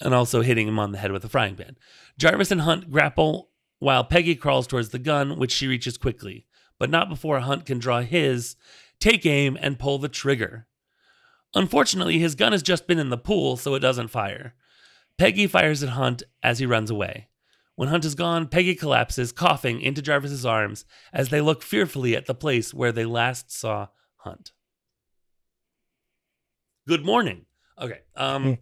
and 0.00 0.12
also 0.12 0.42
hitting 0.42 0.68
him 0.68 0.78
on 0.78 0.92
the 0.92 0.98
head 0.98 1.12
with 1.12 1.24
a 1.24 1.28
frying 1.28 1.56
pan. 1.56 1.76
Jarvis 2.18 2.50
and 2.50 2.60
Hunt 2.62 2.90
grapple 2.90 3.50
while 3.78 4.04
Peggy 4.04 4.34
crawls 4.34 4.66
towards 4.66 4.90
the 4.90 4.98
gun, 4.98 5.38
which 5.38 5.52
she 5.52 5.66
reaches 5.66 5.96
quickly, 5.98 6.46
but 6.78 6.90
not 6.90 7.08
before 7.08 7.40
Hunt 7.40 7.64
can 7.66 7.78
draw 7.78 8.00
his, 8.00 8.56
take 9.00 9.24
aim, 9.26 9.56
and 9.60 9.78
pull 9.78 9.98
the 9.98 10.08
trigger. 10.08 10.66
Unfortunately, 11.54 12.18
his 12.18 12.34
gun 12.34 12.52
has 12.52 12.62
just 12.62 12.86
been 12.86 12.98
in 12.98 13.08
the 13.10 13.16
pool, 13.18 13.56
so 13.56 13.74
it 13.74 13.80
doesn't 13.80 14.08
fire. 14.08 14.54
Peggy 15.18 15.46
fires 15.46 15.82
at 15.82 15.90
Hunt 15.90 16.22
as 16.42 16.58
he 16.58 16.66
runs 16.66 16.90
away. 16.90 17.28
When 17.76 17.88
Hunt 17.88 18.04
is 18.04 18.14
gone, 18.14 18.48
Peggy 18.48 18.74
collapses, 18.74 19.32
coughing, 19.32 19.80
into 19.80 20.02
Jarvis's 20.02 20.44
arms 20.46 20.84
as 21.12 21.28
they 21.30 21.40
look 21.40 21.62
fearfully 21.62 22.14
at 22.16 22.26
the 22.26 22.34
place 22.34 22.72
where 22.74 22.92
they 22.92 23.04
last 23.04 23.50
saw 23.50 23.88
Hunt. 24.18 24.52
Good 26.86 27.04
morning. 27.04 27.46
Okay. 27.80 28.00
Um, 28.14 28.42
Hmm. 28.44 28.52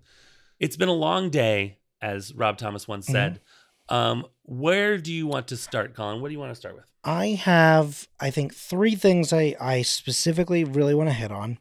it's 0.59 0.76
been 0.76 0.88
a 0.88 0.93
long 0.93 1.31
day, 1.31 1.79
as 2.00 2.33
Rob 2.35 2.57
Thomas 2.59 2.88
once 2.88 3.07
said. 3.07 3.41
Um, 3.88 4.26
where 4.45 4.97
do 4.99 5.12
you 5.12 5.26
want 5.26 5.49
to 5.49 5.57
start, 5.57 5.95
Colin? 5.95 6.21
What 6.21 6.29
do 6.29 6.33
you 6.33 6.38
want 6.41 6.50
to 6.53 6.57
start 6.59 6.75
with? 6.75 6.91
I 7.05 7.29
have, 7.29 8.09
I 8.19 8.31
think, 8.31 8.55
three 8.55 8.95
things 8.95 9.33
I, 9.33 9.55
I 9.61 9.83
specifically 9.83 10.64
really 10.64 10.95
want 10.95 11.11
to 11.11 11.14
hit 11.14 11.31
on. 11.31 11.59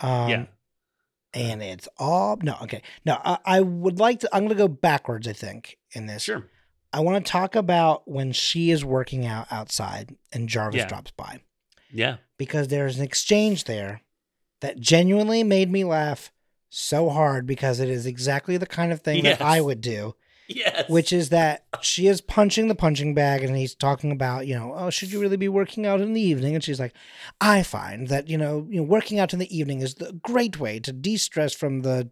Um, 0.00 0.28
yeah. 0.30 0.44
And 1.34 1.62
it's 1.62 1.88
all, 1.98 2.38
no, 2.42 2.56
okay. 2.62 2.82
No, 3.04 3.20
I, 3.22 3.38
I 3.44 3.60
would 3.60 3.98
like 3.98 4.20
to, 4.20 4.28
I'm 4.32 4.44
going 4.44 4.48
to 4.50 4.54
go 4.54 4.68
backwards, 4.68 5.28
I 5.28 5.34
think, 5.34 5.76
in 5.92 6.06
this. 6.06 6.22
Sure. 6.22 6.46
I 6.92 7.00
want 7.00 7.24
to 7.24 7.30
talk 7.30 7.54
about 7.54 8.08
when 8.08 8.32
she 8.32 8.70
is 8.70 8.82
working 8.84 9.26
out 9.26 9.46
outside 9.50 10.16
and 10.32 10.48
Jarvis 10.48 10.78
Yeah. 10.78 10.86
drops 10.88 11.10
by 11.10 11.40
Yeah. 11.92 12.16
because 12.38 12.68
there's 12.68 12.98
an 12.98 13.04
exchange 13.04 13.64
there 13.64 14.02
that 14.60 14.80
genuinely 14.80 15.44
made 15.44 15.70
me 15.70 15.84
laugh 15.84 16.32
so 16.70 17.10
hard 17.10 17.46
because 17.46 17.78
it 17.78 17.90
is 17.90 18.06
exactly 18.06 18.56
the 18.56 18.66
kind 18.66 18.90
of 18.90 19.02
thing 19.02 19.22
Yes. 19.24 19.38
that 19.38 19.44
I 19.44 19.60
would 19.60 19.82
do, 19.82 20.14
Yes. 20.48 20.88
which 20.88 21.12
is 21.12 21.28
that 21.28 21.64
she 21.82 22.06
is 22.06 22.22
punching 22.22 22.68
the 22.68 22.74
punching 22.74 23.14
bag 23.14 23.44
and 23.44 23.54
he's 23.54 23.74
talking 23.74 24.10
about, 24.10 24.46
you 24.46 24.54
know, 24.54 24.72
oh, 24.74 24.88
should 24.88 25.12
you 25.12 25.20
really 25.20 25.36
be 25.36 25.48
working 25.48 25.84
out 25.84 26.00
in 26.00 26.14
the 26.14 26.22
evening? 26.22 26.54
And 26.54 26.64
she's 26.64 26.80
like, 26.80 26.94
I 27.38 27.62
find 27.62 28.08
that, 28.08 28.28
you 28.28 28.38
know, 28.38 28.66
you 28.70 28.80
know, 28.80 28.86
working 28.86 29.18
out 29.18 29.34
in 29.34 29.38
the 29.38 29.56
evening 29.56 29.80
is 29.80 29.96
the 29.96 30.18
great 30.22 30.58
way 30.58 30.80
to 30.80 30.92
de-stress 30.92 31.52
from 31.52 31.82
the 31.82 32.10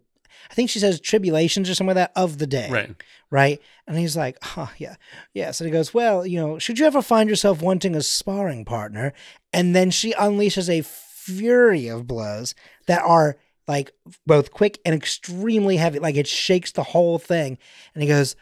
I 0.51 0.53
think 0.53 0.69
she 0.69 0.79
says 0.79 0.99
tribulations 0.99 1.69
or 1.69 1.73
something 1.73 1.95
like 1.95 2.13
that 2.13 2.19
of 2.19 2.37
the 2.37 2.47
day 2.47 2.69
right. 2.69 2.95
right? 3.31 3.61
And 3.87 3.97
he's 3.97 4.15
like, 4.15 4.37
oh, 4.55 4.71
yeah, 4.77 4.95
yes. 5.33 5.59
And 5.59 5.67
he 5.67 5.71
goes, 5.71 5.93
well, 5.93 6.25
you 6.25 6.39
know, 6.39 6.59
should 6.59 6.77
you 6.77 6.85
ever 6.85 7.01
find 7.01 7.29
yourself 7.29 7.61
wanting 7.61 7.95
a 7.95 8.03
sparring 8.03 8.65
partner? 8.65 9.13
And 9.51 9.75
then 9.75 9.89
she 9.89 10.13
unleashes 10.13 10.69
a 10.69 10.83
fury 10.83 11.87
of 11.87 12.07
blows 12.07 12.55
that 12.85 13.01
are 13.01 13.37
like 13.67 13.91
both 14.25 14.51
quick 14.51 14.79
and 14.85 14.95
extremely 14.95 15.77
heavy. 15.77 15.99
Like 15.99 16.15
it 16.15 16.27
shakes 16.27 16.71
the 16.71 16.83
whole 16.83 17.19
thing. 17.19 17.57
And 17.93 18.01
he 18.03 18.07
goes, 18.09 18.35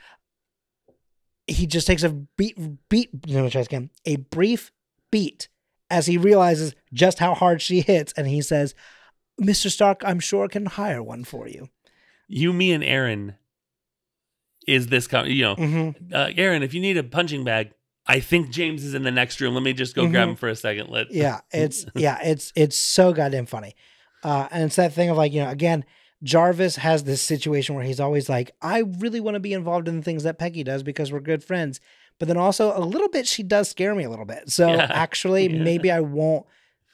he 1.47 1.67
just 1.67 1.87
takes 1.87 2.03
a 2.03 2.09
beat, 2.09 2.57
beat, 2.89 3.09
let 3.27 3.43
me 3.43 3.49
try 3.49 3.61
this 3.61 3.67
again, 3.67 3.89
a 4.05 4.15
brief 4.17 4.71
beat 5.11 5.47
as 5.89 6.07
he 6.07 6.17
realizes 6.17 6.73
just 6.93 7.19
how 7.19 7.33
hard 7.35 7.61
she 7.61 7.81
hits. 7.81 8.13
And 8.17 8.27
he 8.27 8.41
says, 8.41 8.73
Mr. 9.41 9.69
Stark, 9.69 10.01
I'm 10.05 10.19
sure 10.19 10.47
can 10.47 10.65
hire 10.65 11.03
one 11.03 11.23
for 11.23 11.47
you. 11.47 11.69
You, 12.27 12.53
me, 12.53 12.71
and 12.71 12.83
Aaron 12.83 13.35
is 14.67 14.87
this, 14.87 15.07
com- 15.07 15.27
you 15.27 15.43
know, 15.43 15.55
Mm-hmm. 15.55 16.13
uh, 16.13 16.29
Aaron, 16.35 16.63
if 16.63 16.73
you 16.73 16.81
need 16.81 16.97
a 16.97 17.03
punching 17.03 17.43
bag, 17.43 17.71
I 18.07 18.19
think 18.19 18.49
James 18.49 18.83
is 18.83 18.93
in 18.95 19.03
the 19.03 19.11
next 19.11 19.39
room. 19.41 19.53
Let 19.53 19.63
me 19.63 19.73
just 19.73 19.95
go 19.95 20.07
grab 20.07 20.27
Mhm. 20.27 20.31
him 20.31 20.35
for 20.35 20.49
a 20.49 20.55
second. 20.55 20.89
Let 20.89 21.11
yeah 21.11 21.41
it's 21.51 21.85
yeah 21.95 22.19
it's 22.23 22.53
it's 22.55 22.75
so 22.77 23.13
goddamn 23.13 23.47
funny 23.47 23.75
uh 24.25 24.47
and 24.51 24.63
it's 24.63 24.75
that 24.75 24.91
thing 24.93 25.09
of 25.09 25.15
like 25.17 25.31
you 25.31 25.41
know 25.43 25.49
again 25.49 25.85
jarvis 26.23 26.77
has 26.77 27.03
this 27.03 27.21
situation 27.21 27.75
where 27.75 27.83
he's 27.85 27.99
always 27.99 28.27
like 28.29 28.51
i 28.61 28.79
really 28.99 29.19
want 29.19 29.35
to 29.35 29.39
be 29.39 29.53
involved 29.53 29.87
in 29.87 29.95
the 29.97 30.01
things 30.03 30.23
that 30.23 30.39
peggy 30.39 30.63
does 30.63 30.81
because 30.83 31.11
we're 31.11 31.19
good 31.19 31.43
friends 31.43 31.79
but 32.19 32.27
then 32.27 32.37
also 32.37 32.71
a 32.75 32.79
little 32.79 33.09
bit 33.09 33.27
she 33.27 33.43
does 33.43 33.69
scare 33.69 33.93
me 33.93 34.03
a 34.03 34.09
little 34.09 34.25
bit 34.25 34.49
so 34.49 34.67
Yeah. 34.67 34.87
actually 34.93 35.47
Yeah. 35.49 35.63
maybe 35.63 35.91
i 35.91 35.99
won't 35.99 36.45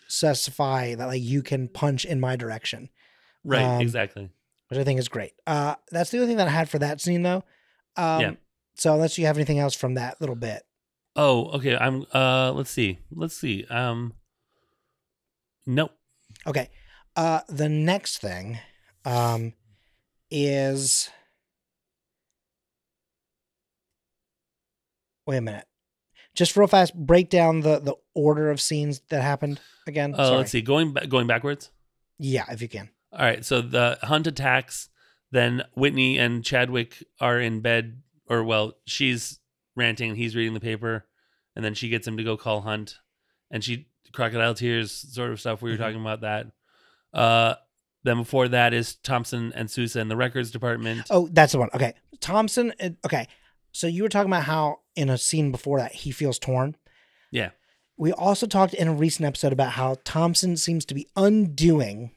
specify 0.07 0.95
that 0.95 1.05
like 1.05 1.21
you 1.21 1.41
can 1.41 1.67
punch 1.67 2.03
in 2.05 2.19
my 2.19 2.35
direction 2.35 2.89
right, 3.45 3.63
Um, 3.63 3.81
exactly. 3.81 4.29
which 4.67 4.79
i 4.79 4.83
think 4.83 4.99
is 4.99 5.07
great 5.07 5.33
uh 5.47 5.75
that's 5.91 6.09
the 6.11 6.17
only 6.17 6.27
thing 6.27 6.37
that 6.37 6.47
i 6.47 6.51
had 6.51 6.69
for 6.69 6.79
that 6.79 6.99
scene 6.99 7.23
though 7.23 7.43
um 7.95 8.21
Yeah. 8.21 8.31
so 8.75 8.93
unless 8.93 9.17
you 9.17 9.25
have 9.27 9.37
anything 9.37 9.59
else 9.59 9.75
from 9.75 9.93
that 9.95 10.19
little 10.21 10.35
bit 10.35 10.63
Oh, 11.13 11.47
okay. 11.57 11.75
I'm. 11.75 12.05
Uh, 12.13 12.53
let's 12.53 12.69
see. 12.71 12.99
Let's 13.13 13.35
see. 13.35 13.65
Um, 13.69 14.13
nope. 15.65 15.91
Okay. 16.47 16.69
Uh 17.15 17.41
the 17.49 17.69
next 17.69 18.19
thing 18.19 18.59
um 19.05 19.53
is 20.29 21.09
Wait 25.27 25.37
a 25.37 25.41
minute. 25.41 25.65
Just 26.33 26.55
real 26.57 26.67
fast 26.67 26.95
break 26.95 27.29
down 27.29 27.61
the 27.61 27.79
the 27.79 27.95
order 28.15 28.49
of 28.49 28.59
scenes 28.61 29.01
that 29.09 29.21
happened 29.21 29.59
again. 29.87 30.13
Uh, 30.15 30.25
Sorry. 30.25 30.37
let's 30.37 30.51
see. 30.51 30.61
Going 30.61 30.93
ba- 30.93 31.07
going 31.07 31.27
backwards. 31.27 31.69
Yeah, 32.17 32.45
if 32.49 32.61
you 32.61 32.69
can. 32.69 32.89
All 33.11 33.19
right. 33.25 33.43
So 33.45 33.61
the 33.61 33.97
hunt 34.03 34.27
attacks. 34.27 34.89
Then 35.33 35.63
Whitney 35.75 36.17
and 36.19 36.43
Chadwick 36.43 37.01
are 37.21 37.39
in 37.39 37.61
bed, 37.61 38.01
or 38.27 38.43
well, 38.43 38.73
she's 38.85 39.39
ranting 39.77 40.09
and 40.09 40.17
he's 40.17 40.35
reading 40.35 40.53
the 40.53 40.59
paper, 40.59 41.05
and 41.55 41.63
then 41.63 41.73
she 41.73 41.87
gets 41.87 42.05
him 42.05 42.17
to 42.17 42.23
go 42.23 42.35
call 42.35 42.59
Hunt, 42.61 42.97
and 43.49 43.63
she 43.63 43.87
crocodile 44.11 44.53
tears 44.53 44.91
sort 44.91 45.31
of 45.31 45.39
stuff. 45.39 45.61
We 45.61 45.71
were 45.71 45.77
Mhm. 45.77 45.79
talking 45.79 46.01
about 46.01 46.21
that. 46.21 46.47
Uh, 47.13 47.55
then 48.03 48.17
before 48.17 48.47
that 48.47 48.73
is 48.73 48.95
Thompson 48.95 49.51
and 49.55 49.69
Sousa 49.69 49.99
in 49.99 50.07
the 50.07 50.15
records 50.17 50.49
department. 50.51 51.03
Oh, 51.09 51.27
that's 51.31 51.51
the 51.53 51.59
one. 51.59 51.69
Okay. 51.73 51.93
Thompson 52.19 52.73
uh, 52.81 52.89
okay. 53.05 53.27
So 53.71 53.87
you 53.87 54.03
were 54.03 54.09
talking 54.09 54.31
about 54.31 54.43
how 54.43 54.79
in 54.95 55.09
a 55.09 55.17
scene 55.17 55.51
before 55.51 55.79
that 55.79 55.93
he 55.93 56.11
feels 56.11 56.39
torn. 56.39 56.75
Yeah. 57.31 57.51
We 57.97 58.11
also 58.11 58.47
talked 58.47 58.73
in 58.73 58.87
a 58.87 58.93
recent 58.93 59.25
episode 59.27 59.53
about 59.53 59.73
how 59.73 59.97
Thompson 60.03 60.57
seems 60.57 60.85
to 60.85 60.95
be 60.95 61.07
undoing 61.15 62.11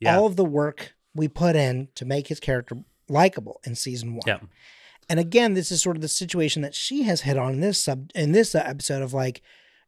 Yeah. 0.00 0.16
all 0.16 0.26
of 0.26 0.36
the 0.36 0.44
work 0.44 0.94
we 1.14 1.28
put 1.28 1.56
in 1.56 1.88
to 1.94 2.04
make 2.04 2.26
his 2.28 2.40
character 2.40 2.76
likable 3.08 3.60
in 3.64 3.74
season 3.76 4.14
one. 4.14 4.22
Yeah. 4.26 4.38
And 5.08 5.20
again, 5.20 5.54
this 5.54 5.70
is 5.70 5.80
sort 5.80 5.96
of 5.96 6.02
the 6.02 6.08
situation 6.08 6.62
that 6.62 6.74
she 6.74 7.04
has 7.04 7.20
hit 7.20 7.36
on 7.38 7.52
in 7.54 7.60
this 7.60 7.82
sub 7.82 8.10
in 8.14 8.32
this 8.32 8.54
episode 8.56 9.02
of 9.02 9.14
like 9.14 9.40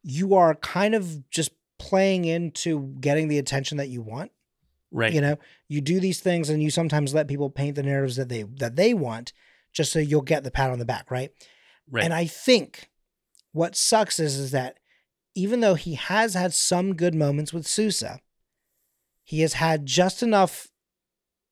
you 0.04 0.34
are 0.34 0.54
kind 0.54 0.94
of 0.94 1.28
just 1.28 1.50
playing 1.78 2.24
into 2.24 2.94
getting 3.00 3.28
the 3.28 3.38
attention 3.38 3.78
that 3.78 3.88
you 3.88 4.02
want. 4.02 4.30
right. 4.90 5.12
You 5.12 5.20
know, 5.20 5.38
you 5.68 5.80
do 5.80 6.00
these 6.00 6.20
things 6.20 6.50
and 6.50 6.62
you 6.62 6.70
sometimes 6.70 7.14
let 7.14 7.28
people 7.28 7.50
paint 7.50 7.76
the 7.76 7.82
narratives 7.82 8.16
that 8.16 8.28
they 8.28 8.42
that 8.42 8.76
they 8.76 8.94
want 8.94 9.32
just 9.72 9.92
so 9.92 9.98
you'll 9.98 10.22
get 10.22 10.44
the 10.44 10.50
pat 10.50 10.70
on 10.70 10.78
the 10.78 10.84
back, 10.84 11.10
right? 11.10 11.30
right. 11.90 12.04
And 12.04 12.12
I 12.12 12.26
think 12.26 12.90
what 13.52 13.76
sucks 13.76 14.18
is 14.18 14.36
is 14.38 14.50
that 14.50 14.78
even 15.34 15.60
though 15.60 15.74
he 15.74 15.94
has 15.94 16.34
had 16.34 16.52
some 16.52 16.94
good 16.94 17.14
moments 17.14 17.52
with 17.52 17.66
Sousa, 17.66 18.20
he 19.22 19.40
has 19.42 19.54
had 19.54 19.86
just 19.86 20.22
enough 20.22 20.68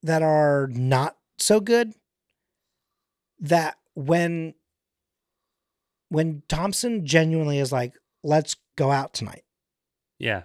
that 0.02 0.22
are 0.22 0.68
not 0.72 1.16
so 1.38 1.60
good 1.60 1.92
that 3.38 3.76
when 3.94 4.54
when 6.08 6.42
Thompson 6.48 7.04
genuinely 7.04 7.58
is 7.58 7.72
like, 7.72 7.94
let's 8.22 8.56
go 8.76 8.90
out 8.90 9.12
tonight. 9.12 9.42
Yeah. 10.18 10.42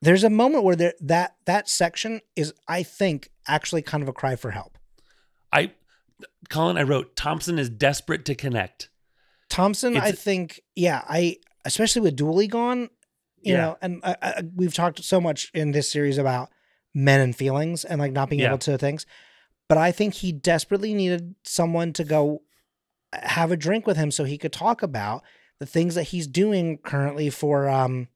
There's 0.00 0.22
a 0.22 0.30
moment 0.30 0.62
where 0.62 0.76
there 0.76 0.94
that 1.00 1.34
that 1.46 1.68
section 1.68 2.20
is, 2.36 2.52
I 2.68 2.82
think, 2.84 3.30
actually 3.48 3.82
kind 3.82 4.02
of 4.02 4.08
a 4.08 4.12
cry 4.12 4.36
for 4.36 4.52
help. 4.52 4.78
I, 5.52 5.72
Colin, 6.48 6.76
I 6.76 6.82
wrote 6.82 7.16
Thompson 7.16 7.58
is 7.58 7.68
desperate 7.68 8.24
to 8.26 8.34
connect. 8.36 8.90
Thompson, 9.50 9.96
I 9.96 10.12
think, 10.12 10.60
yeah, 10.76 11.02
I 11.08 11.38
especially 11.64 12.02
with 12.02 12.14
Dooley 12.16 12.46
gone, 12.46 12.90
you 13.40 13.54
Yeah. 13.54 13.56
know, 13.56 13.78
and 13.82 14.00
I, 14.04 14.16
I, 14.22 14.42
we've 14.54 14.74
talked 14.74 15.02
so 15.02 15.20
much 15.20 15.50
in 15.52 15.72
this 15.72 15.90
series 15.90 16.16
about 16.18 16.50
men 16.94 17.20
and 17.20 17.34
feelings 17.34 17.84
and 17.84 18.00
like 18.00 18.12
not 18.12 18.30
being 18.30 18.40
Yeah. 18.40 18.48
able 18.48 18.58
to 18.58 18.78
things, 18.78 19.04
but 19.68 19.78
I 19.78 19.90
think 19.90 20.14
he 20.14 20.30
desperately 20.32 20.94
needed 20.94 21.34
someone 21.44 21.92
to 21.94 22.04
go 22.04 22.42
uh, 23.12 23.26
have 23.26 23.50
a 23.50 23.56
drink 23.56 23.86
with 23.86 23.96
him 23.96 24.10
so 24.12 24.22
he 24.24 24.38
could 24.38 24.52
talk 24.52 24.82
about 24.82 25.24
the 25.58 25.66
things 25.66 25.94
that 25.96 26.04
he's 26.04 26.26
doing 26.28 26.78
currently 26.78 27.30
for 27.30 27.68
um 27.68 28.08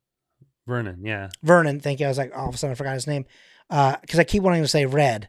Vernon, 0.66 1.04
yeah. 1.04 1.28
Vernon. 1.42 1.80
Thank 1.80 2.00
you. 2.00 2.06
I 2.06 2.08
was 2.08 2.18
like, 2.18 2.32
all 2.36 2.48
of 2.48 2.54
a 2.54 2.58
sudden 2.58 2.72
I 2.72 2.74
forgot 2.76 2.94
his 2.94 3.06
name 3.06 3.24
because 3.68 4.18
I 4.18 4.24
keep 4.24 4.42
wanting 4.42 4.62
to 4.62 4.68
say 4.68 4.86
Red. 4.86 5.28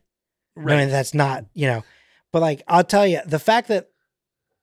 Right. 0.55 0.75
knowing 0.75 0.89
that's 0.89 1.15
not, 1.15 1.45
you 1.55 1.65
know, 1.65 1.83
but 2.31 2.41
like 2.43 2.61
I'll 2.67 2.83
tell 2.83 3.07
you, 3.07 3.21
the 3.25 3.39
fact 3.39 3.69
that 3.69 3.89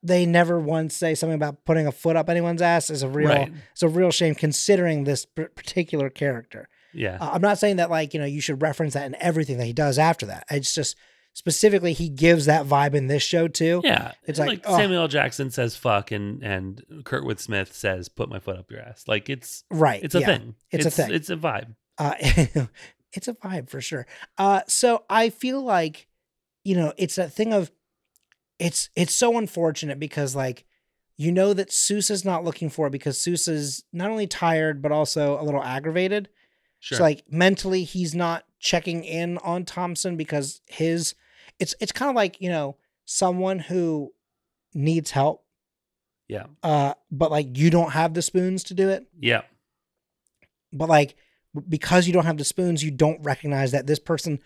they 0.04 0.24
never 0.24 0.60
once 0.60 0.94
say 0.94 1.16
something 1.16 1.34
about 1.34 1.64
putting 1.64 1.86
a 1.88 1.92
foot 1.92 2.14
up 2.16 2.28
anyone's 2.30 2.62
ass 2.62 2.90
is 2.90 3.02
a 3.02 3.08
real, 3.08 3.28
Right. 3.28 3.52
it's 3.72 3.82
a 3.82 3.88
real 3.88 4.12
shame 4.12 4.36
considering 4.36 5.02
this 5.02 5.24
particular 5.26 6.08
character. 6.08 6.68
Yeah. 6.94 7.18
Uh, 7.20 7.30
I'm 7.32 7.42
not 7.42 7.58
saying 7.58 7.76
that 7.76 7.90
like 7.90 8.14
you 8.14 8.20
know 8.20 8.26
you 8.26 8.40
should 8.40 8.62
reference 8.62 8.94
that 8.94 9.06
in 9.06 9.16
everything 9.20 9.58
that 9.58 9.64
he 9.66 9.72
does 9.72 9.98
after 9.98 10.26
that. 10.26 10.44
It's 10.50 10.74
just 10.74 10.96
specifically 11.40 11.94
he 11.94 12.10
gives 12.10 12.44
that 12.44 12.66
vibe 12.66 12.92
in 12.92 13.06
this 13.06 13.22
show 13.22 13.48
too. 13.48 13.80
yeah. 13.82 14.12
it's 14.24 14.38
And, 14.38 14.46
like, 14.46 14.60
oh. 14.66 14.76
Samuel 14.76 15.00
L. 15.00 15.08
Jackson 15.08 15.50
says 15.50 15.74
fuck 15.74 16.10
and 16.10 16.42
and 16.42 16.84
Kurtwood 17.02 17.40
Smith 17.40 17.72
says 17.72 18.10
put 18.10 18.28
my 18.28 18.38
foot 18.38 18.58
up 18.58 18.70
your 18.70 18.80
ass. 18.82 19.04
Like 19.08 19.30
it's 19.30 19.64
Right. 19.70 20.04
it's 20.04 20.14
a 20.14 20.20
yeah. 20.20 20.26
thing. 20.26 20.54
It's 20.70 20.84
a 20.84 20.90
thing. 20.90 21.10
It's 21.10 21.30
a 21.30 21.36
vibe. 21.36 21.76
Uh, 21.96 22.12
it's 23.14 23.26
a 23.26 23.32
vibe 23.32 23.70
for 23.70 23.80
sure. 23.80 24.06
Uh, 24.36 24.60
so 24.68 25.04
I 25.08 25.30
feel 25.30 25.62
like, 25.62 26.08
you 26.62 26.76
know, 26.76 26.92
it's 26.98 27.14
that 27.14 27.32
thing 27.32 27.54
of 27.54 27.70
it's 28.58 28.90
it's 28.94 29.14
so 29.14 29.38
unfortunate 29.38 29.98
because 29.98 30.36
like 30.36 30.66
you 31.16 31.32
know 31.32 31.54
that 31.54 31.72
Sousa's 31.72 32.22
not 32.22 32.44
looking 32.44 32.68
for 32.68 32.88
it 32.88 32.90
because 32.90 33.18
Sousa's 33.18 33.82
not 33.94 34.10
only 34.10 34.26
tired 34.26 34.82
but 34.82 34.92
also 34.92 35.40
a 35.40 35.42
little 35.42 35.62
aggravated. 35.62 36.28
Sure. 36.80 36.98
So 36.98 37.02
like 37.04 37.24
mentally 37.30 37.84
he's 37.84 38.14
not 38.14 38.44
checking 38.58 39.04
in 39.04 39.38
on 39.38 39.64
Thompson 39.64 40.18
because 40.18 40.60
his 40.66 41.14
it's 41.60 41.74
it's 41.80 41.92
kind 41.92 42.08
of 42.08 42.16
like, 42.16 42.40
you 42.40 42.48
know, 42.48 42.76
someone 43.04 43.58
who 43.60 44.12
needs 44.74 45.10
help 45.10 45.44
yeah. 46.28 46.44
uh 46.62 46.94
but 47.10 47.30
like 47.30 47.58
you 47.58 47.70
don't 47.70 47.90
have 47.90 48.14
the 48.14 48.22
spoons 48.22 48.64
to 48.64 48.74
do 48.74 48.88
it. 48.88 49.06
Yeah. 49.18 49.42
But 50.72 50.88
like 50.88 51.16
because 51.68 52.06
you 52.06 52.12
don't 52.12 52.26
have 52.26 52.38
the 52.38 52.44
spoons, 52.44 52.82
you 52.82 52.90
don't 52.90 53.20
recognize 53.22 53.72
that 53.72 53.86
this 53.86 53.98
person 53.98 54.38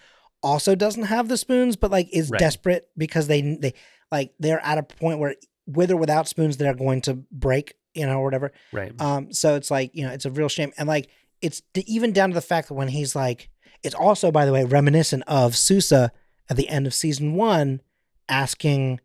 also 0.43 0.75
doesn't 0.75 1.05
have 1.05 1.29
the 1.29 1.37
spoons 1.37 1.77
but 1.77 1.91
like 1.91 2.09
is 2.13 2.31
Right. 2.31 2.39
desperate 2.39 2.89
because 2.97 3.27
they 3.29 3.41
they 3.61 3.75
like 4.11 4.33
they're 4.39 4.65
at 4.65 4.79
a 4.79 4.83
point 4.83 5.19
where 5.19 5.35
with 5.67 5.91
or 5.91 5.97
without 5.97 6.29
spoons 6.29 6.57
they're 6.57 6.75
going 6.75 7.01
to 7.03 7.15
break, 7.31 7.75
you 7.95 8.07
know, 8.07 8.19
or 8.21 8.25
whatever. 8.25 8.53
Right. 8.73 8.93
Um, 9.01 9.33
so 9.33 9.57
it's 9.57 9.71
like, 9.71 9.95
you 9.95 10.07
know, 10.07 10.13
it's 10.13 10.27
a 10.27 10.31
real 10.31 10.49
shame. 10.49 10.73
And 10.77 10.87
like, 10.87 11.09
it's 11.41 11.63
even 11.75 12.13
down 12.13 12.29
to 12.31 12.35
the 12.35 12.41
fact 12.43 12.69
that 12.69 12.75
when 12.75 12.89
he's 12.89 13.17
like, 13.17 13.49
it's 13.83 13.95
also, 13.95 14.31
by 14.31 14.45
the 14.45 14.53
way, 14.53 14.65
reminiscent 14.65 15.23
of 15.27 15.57
Sousa 15.57 16.13
at 16.51 16.57
the 16.57 16.69
end 16.69 16.87
of 16.87 16.95
season 16.95 17.35
one 17.35 17.81
asking 18.29 19.01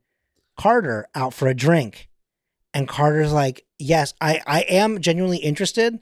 Carter 0.58 1.08
out 1.16 1.34
for 1.34 1.48
a 1.48 1.54
drink. 1.56 2.10
And 2.74 2.88
Carter's 2.88 3.32
like, 3.34 3.66
yes, 3.80 4.14
I, 4.22 4.42
I 4.46 4.62
am 4.62 5.00
genuinely 5.02 5.38
interested, 5.38 6.00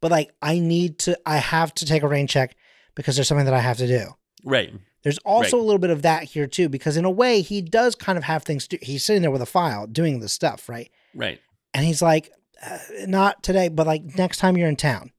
but 0.00 0.10
like, 0.10 0.30
I 0.40 0.58
need 0.58 0.98
to, 1.00 1.18
I 1.26 1.36
have 1.38 1.74
to 1.74 1.84
take 1.86 2.02
a 2.02 2.08
rain 2.08 2.26
check 2.26 2.56
because 2.94 3.16
there's 3.16 3.28
something 3.28 3.44
that 3.44 3.54
I 3.54 3.60
have 3.60 3.78
to 3.78 3.86
do. 3.86 4.06
right. 4.44 4.72
There's 5.04 5.18
also 5.18 5.56
Right. 5.56 5.62
a 5.62 5.64
little 5.64 5.78
bit 5.78 5.90
of 5.90 6.02
that 6.02 6.24
here 6.24 6.48
too, 6.48 6.68
because 6.68 6.96
in 6.96 7.04
a 7.04 7.10
way, 7.10 7.40
he 7.40 7.62
does 7.62 7.94
kind 7.94 8.18
of 8.18 8.24
have 8.24 8.42
things 8.42 8.66
to, 8.68 8.78
he's 8.82 9.04
sitting 9.04 9.22
there 9.22 9.30
with 9.30 9.40
a 9.40 9.46
file 9.46 9.86
doing 9.86 10.18
the 10.18 10.28
stuff, 10.28 10.68
right? 10.68 10.90
Right. 11.14 11.40
And 11.72 11.86
he's 11.86 12.02
like, 12.02 12.32
uh, 12.66 12.78
not 13.06 13.44
today, 13.44 13.68
but 13.68 13.86
like 13.86 14.02
next 14.18 14.38
time 14.38 14.56
you're 14.56 14.68
in 14.68 14.74
town. 14.74 15.12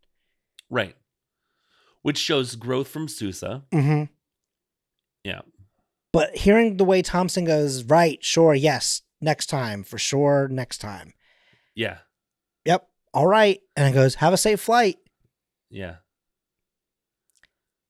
Right. 0.69 0.95
Which 2.01 2.17
shows 2.17 2.55
growth 2.57 2.89
from 2.89 3.07
Sousa. 3.07 3.63
Mm-hmm. 3.71 4.03
Yeah. 5.23 5.41
But 6.11 6.35
hearing 6.35 6.77
the 6.77 6.85
way 6.85 7.01
Thompson 7.01 7.45
goes, 7.45 7.83
right, 7.83 8.23
sure, 8.23 8.53
yes, 8.55 9.03
next 9.21 9.47
time, 9.47 9.83
for 9.83 9.97
sure, 9.97 10.47
next 10.47 10.79
time. 10.79 11.13
Yeah. 11.75 11.99
Yep, 12.65 12.87
all 13.13 13.27
right. 13.27 13.59
And 13.75 13.87
it 13.87 13.97
goes, 13.97 14.15
have 14.15 14.33
a 14.33 14.37
safe 14.37 14.59
flight. 14.59 14.97
Yeah. 15.69 15.97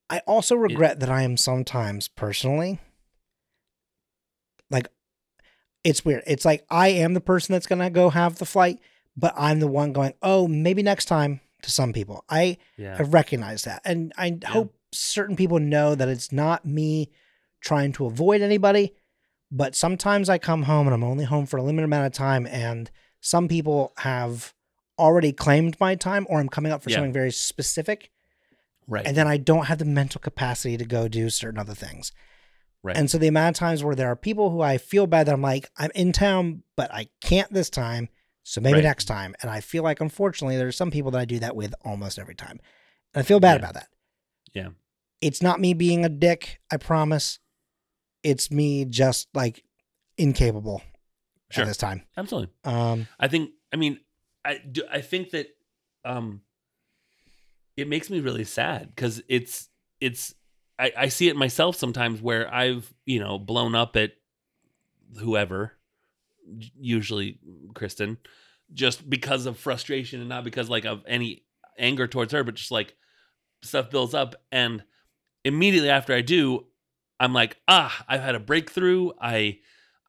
I 0.09 0.19
also 0.27 0.55
regret 0.55 0.99
that 0.99 1.09
I 1.09 1.21
am 1.21 1.37
sometimes 1.37 2.07
personally 2.07 2.79
like 4.69 4.87
it's 5.83 6.03
weird. 6.03 6.23
It's 6.27 6.45
like 6.45 6.65
I 6.69 6.89
am 6.89 7.13
the 7.13 7.21
person 7.21 7.53
that's 7.53 7.67
gonna 7.67 7.89
go 7.89 8.09
have 8.09 8.37
the 8.37 8.45
flight, 8.45 8.79
but 9.15 9.33
I'm 9.37 9.59
the 9.59 9.67
one 9.67 9.93
going, 9.93 10.13
oh, 10.21 10.47
maybe 10.47 10.83
next 10.83 11.05
time 11.05 11.41
to 11.61 11.71
some 11.71 11.93
people. 11.93 12.25
I 12.29 12.57
Yeah. 12.77 12.95
I 12.97 13.03
recognize 13.03 13.63
that. 13.63 13.81
And 13.85 14.13
I 14.17 14.39
hope 14.45 14.75
certain 14.91 15.35
people 15.35 15.59
know 15.59 15.95
that 15.95 16.09
it's 16.09 16.31
not 16.31 16.65
me 16.65 17.11
trying 17.61 17.91
to 17.93 18.05
avoid 18.05 18.41
anybody, 18.41 18.93
but 19.51 19.75
sometimes 19.75 20.29
I 20.29 20.37
come 20.37 20.63
home 20.63 20.87
and 20.87 20.93
I'm 20.93 21.03
only 21.03 21.25
home 21.25 21.45
for 21.45 21.57
a 21.57 21.63
limited 21.63 21.85
amount 21.85 22.07
of 22.07 22.13
time 22.13 22.45
and 22.47 22.89
some 23.21 23.47
people 23.47 23.93
have 23.97 24.53
already 24.97 25.31
claimed 25.31 25.77
my 25.79 25.95
time 25.95 26.25
or 26.29 26.39
I'm 26.39 26.49
coming 26.49 26.71
up 26.71 26.83
for 26.83 26.89
Yeah. 26.89 26.97
something 26.97 27.13
very 27.13 27.31
specific 27.31 28.11
Right. 28.87 29.05
and 29.05 29.15
then 29.15 29.27
I 29.27 29.37
don't 29.37 29.65
have 29.65 29.77
the 29.77 29.85
mental 29.85 30.19
capacity 30.19 30.77
to 30.77 30.85
go 30.85 31.07
do 31.07 31.29
certain 31.29 31.59
other 31.59 31.75
things. 31.75 32.11
right. 32.81 32.95
And 32.95 33.11
so 33.11 33.17
the 33.17 33.27
amount 33.27 33.57
of 33.57 33.59
times 33.59 33.83
where 33.83 33.93
there 33.95 34.07
are 34.07 34.15
people 34.15 34.51
who 34.51 34.61
I 34.61 34.77
feel 34.77 35.05
bad 35.05 35.27
that 35.27 35.33
I'm 35.33 35.41
like, 35.41 35.69
I'm 35.77 35.91
in 35.95 36.13
town, 36.13 36.63
but 36.77 36.93
I 36.93 37.09
can't 37.21 37.51
this 37.51 37.69
time. 37.69 38.07
So 38.43 38.61
maybe 38.61 38.75
Right. 38.75 38.83
next 38.85 39.03
time. 39.05 39.35
And 39.41 39.51
I 39.51 39.59
feel 39.59 39.83
like 39.83 39.99
unfortunately 39.99 40.55
there's 40.55 40.77
some 40.77 40.89
people 40.89 41.11
that 41.11 41.19
I 41.19 41.25
do 41.25 41.39
that 41.39 41.57
with 41.57 41.75
almost 41.83 42.17
every 42.17 42.35
time. 42.35 42.59
And 43.13 43.19
I 43.19 43.23
feel 43.23 43.39
bad 43.41 43.55
Yeah. 43.55 43.57
about 43.59 43.73
that. 43.73 43.87
Yeah. 44.53 44.69
It's 45.21 45.41
not 45.41 45.59
me 45.59 45.73
being 45.73 46.05
a 46.05 46.09
dick, 46.09 46.61
I 46.71 46.77
promise. 46.77 47.39
It's 48.23 48.51
me 48.51 48.85
just 48.85 49.27
like 49.33 49.63
incapable 50.17 50.81
Sure. 51.51 51.63
at 51.63 51.67
this 51.67 51.77
time. 51.77 52.03
Absolutely. 52.17 52.53
Um 52.63 53.07
I 53.19 53.27
think. 53.27 53.51
I 53.73 53.75
mean, 53.77 53.99
I 54.45 54.57
do. 54.57 54.83
I 54.91 55.01
think 55.01 55.31
that 55.31 55.47
um, 56.05 56.41
it 57.77 57.87
makes 57.87 58.09
me 58.09 58.19
really 58.19 58.43
sad 58.43 58.89
because 58.95 59.21
it's 59.27 59.69
it's. 59.99 60.33
I, 60.77 60.91
I 60.97 61.07
see 61.09 61.27
it 61.27 61.35
myself 61.35 61.75
sometimes 61.75 62.21
where 62.21 62.51
I've 62.53 62.91
you 63.05 63.19
know 63.19 63.37
blown 63.37 63.75
up 63.75 63.95
at 63.95 64.11
whoever, 65.17 65.73
usually 66.79 67.39
Kristen, 67.73 68.17
just 68.73 69.09
because 69.09 69.45
of 69.45 69.57
frustration 69.57 70.19
and 70.19 70.29
not 70.29 70.43
because 70.43 70.69
like 70.69 70.85
of 70.85 71.03
any 71.07 71.43
anger 71.77 72.07
towards 72.07 72.31
her, 72.33 72.43
but 72.43 72.55
just 72.55 72.71
like 72.71 72.95
stuff 73.61 73.89
builds 73.89 74.13
up 74.13 74.35
and 74.51 74.83
immediately 75.43 75.89
after 75.89 76.13
I 76.13 76.21
do, 76.21 76.65
I'm 77.19 77.33
like, 77.33 77.57
ah, 77.67 78.03
I've 78.07 78.21
had 78.21 78.35
a 78.35 78.39
breakthrough. 78.39 79.11
I 79.21 79.59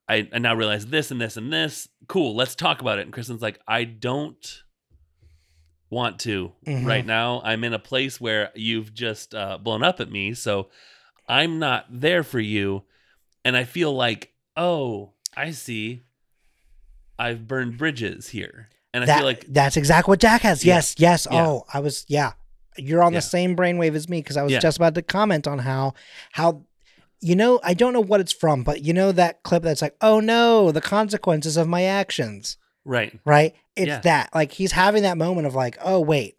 I, 0.08 0.28
I 0.32 0.38
now 0.40 0.54
realize 0.54 0.86
this 0.86 1.10
and 1.12 1.20
this 1.20 1.36
and 1.36 1.52
this. 1.52 1.88
Cool, 2.08 2.34
let's 2.34 2.54
talk 2.56 2.80
about 2.80 2.98
it. 2.98 3.02
And 3.02 3.12
Kristen's 3.12 3.42
like, 3.42 3.60
I 3.68 3.84
don't 3.84 4.62
want 5.88 6.18
to 6.20 6.52
Mhm. 6.66 6.84
right 6.86 7.04
now. 7.06 7.40
I'm 7.44 7.64
in 7.64 7.72
a 7.74 7.78
place 7.78 8.20
where 8.20 8.50
you've 8.54 8.92
just 8.94 9.34
uh, 9.34 9.58
blown 9.58 9.82
up 9.82 10.00
at 10.00 10.10
me, 10.10 10.34
so 10.34 10.68
I'm 11.28 11.58
not 11.58 11.86
there 11.90 12.22
for 12.22 12.40
you. 12.40 12.84
And 13.44 13.56
I 13.56 13.64
feel 13.64 13.92
like, 13.94 14.32
oh, 14.56 15.12
I 15.36 15.50
see. 15.52 16.02
I've 17.18 17.46
burned 17.46 17.76
bridges 17.76 18.28
here, 18.30 18.68
and 18.94 19.04
I 19.04 19.06
that, 19.06 19.16
feel 19.18 19.26
like, 19.26 19.44
that's 19.48 19.76
exactly 19.76 20.10
what 20.12 20.20
Jack 20.20 20.40
has. 20.42 20.64
Yeah. 20.64 20.76
Yes, 20.76 20.94
yes. 20.98 21.26
Yeah. 21.30 21.46
Oh, 21.46 21.64
I 21.72 21.80
was 21.80 22.04
yeah. 22.08 22.32
You're 22.78 23.02
on 23.02 23.12
Yeah. 23.12 23.18
the 23.18 23.22
same 23.22 23.54
brainwave 23.56 23.94
as 23.94 24.08
me 24.08 24.20
because 24.20 24.36
I 24.38 24.42
was 24.42 24.52
just 24.54 24.76
about 24.78 24.94
to 24.94 25.02
comment 25.02 25.46
on 25.46 25.58
how 25.58 25.94
how 26.32 26.64
you 27.20 27.36
know, 27.36 27.60
I 27.62 27.74
don't 27.74 27.92
know 27.92 28.00
what 28.00 28.20
it's 28.20 28.32
from, 28.32 28.62
but 28.62 28.82
you 28.82 28.92
know 28.92 29.12
that 29.12 29.42
clip 29.42 29.62
that's 29.62 29.82
like, 29.82 29.96
oh 30.00 30.20
no, 30.20 30.72
the 30.72 30.80
consequences 30.80 31.56
of 31.56 31.68
my 31.68 31.82
actions. 31.84 32.56
right, 32.84 33.18
Right? 33.24 33.54
It's 33.76 33.88
Yeah. 33.88 34.00
that. 34.00 34.34
Like 34.34 34.52
he's 34.52 34.72
having 34.72 35.02
that 35.04 35.18
moment 35.18 35.46
of 35.46 35.54
like, 35.54 35.76
oh 35.82 36.00
wait, 36.00 36.38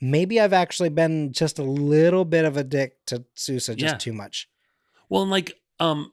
maybe 0.00 0.38
I've 0.40 0.52
actually 0.52 0.90
been 0.90 1.32
just 1.32 1.58
a 1.58 1.62
little 1.62 2.24
bit 2.24 2.44
of 2.44 2.56
a 2.56 2.64
dick 2.64 3.04
to 3.06 3.24
Sousa 3.34 3.74
just 3.74 3.94
Yeah. 3.94 3.98
too 3.98 4.12
much. 4.12 4.48
Well, 5.08 5.22
and 5.22 5.30
like, 5.30 5.58
um, 5.80 6.12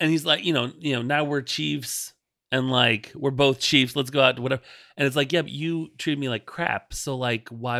and 0.00 0.10
he's 0.10 0.24
like, 0.24 0.44
you 0.44 0.52
know, 0.52 0.72
you 0.78 0.94
know, 0.94 1.02
now 1.02 1.24
we're 1.24 1.42
chiefs, 1.42 2.12
and 2.50 2.70
like 2.70 3.12
we're 3.14 3.30
both 3.30 3.60
chiefs. 3.60 3.96
Let's 3.96 4.10
go 4.10 4.20
out 4.22 4.36
to 4.36 4.42
whatever. 4.42 4.62
And 4.96 5.06
it's 5.06 5.16
like, 5.16 5.32
yeah, 5.32 5.42
but 5.42 5.50
you 5.52 5.90
treated 5.98 6.18
me 6.18 6.28
like 6.28 6.44
crap. 6.46 6.92
So 6.94 7.16
like, 7.16 7.48
why? 7.48 7.78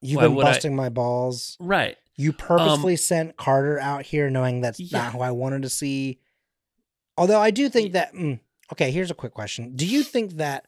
You've 0.00 0.16
Why 0.16 0.22
been 0.22 0.34
would 0.34 0.46
I- 0.46 0.52
busting 0.52 0.74
my 0.76 0.88
balls. 0.88 1.56
Right. 1.60 1.96
You 2.16 2.32
purposely 2.32 2.96
sent 2.96 3.36
Carter 3.36 3.78
out 3.78 4.02
here 4.04 4.28
knowing 4.30 4.60
that's 4.60 4.78
Yeah. 4.80 4.98
not 5.04 5.12
who 5.12 5.20
I 5.20 5.30
wanted 5.30 5.62
to 5.62 5.68
see. 5.70 6.18
Although 7.16 7.40
I 7.40 7.50
do 7.50 7.68
think 7.68 7.92
that. 7.92 8.12
mm, 8.14 8.40
okay, 8.72 8.90
here's 8.90 9.10
a 9.10 9.14
quick 9.14 9.34
question. 9.34 9.74
Do 9.76 9.86
you 9.86 10.02
think 10.02 10.32
that 10.32 10.66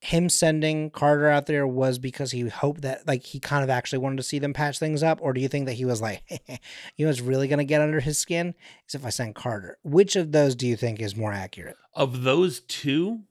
him 0.00 0.28
sending 0.28 0.90
Carter 0.90 1.28
out 1.28 1.46
there 1.46 1.66
was 1.66 1.98
because 1.98 2.30
he 2.30 2.46
hoped 2.48 2.82
that, 2.82 3.06
like, 3.08 3.24
he 3.24 3.40
kind 3.40 3.64
of 3.64 3.70
actually 3.70 3.98
wanted 3.98 4.16
to 4.18 4.22
see 4.22 4.38
them 4.38 4.52
patch 4.52 4.78
things 4.78 5.02
up? 5.02 5.18
Or 5.20 5.32
do 5.32 5.40
you 5.40 5.48
think 5.48 5.66
that 5.66 5.72
he 5.72 5.84
was 5.84 6.00
like, 6.00 6.22
you 6.96 7.04
know, 7.04 7.08
what's 7.08 7.20
really 7.20 7.48
going 7.48 7.58
to 7.58 7.64
get 7.64 7.80
under 7.80 7.98
his 8.00 8.16
skin 8.16 8.54
is 8.86 8.94
if 8.94 9.04
I 9.04 9.08
send 9.10 9.34
Carter? 9.34 9.76
Which 9.82 10.14
of 10.14 10.30
those 10.30 10.54
do 10.54 10.68
you 10.68 10.76
think 10.76 11.00
is 11.00 11.16
more 11.16 11.32
accurate? 11.32 11.76
Of 11.94 12.22
those 12.22 12.60
two, 12.60 13.22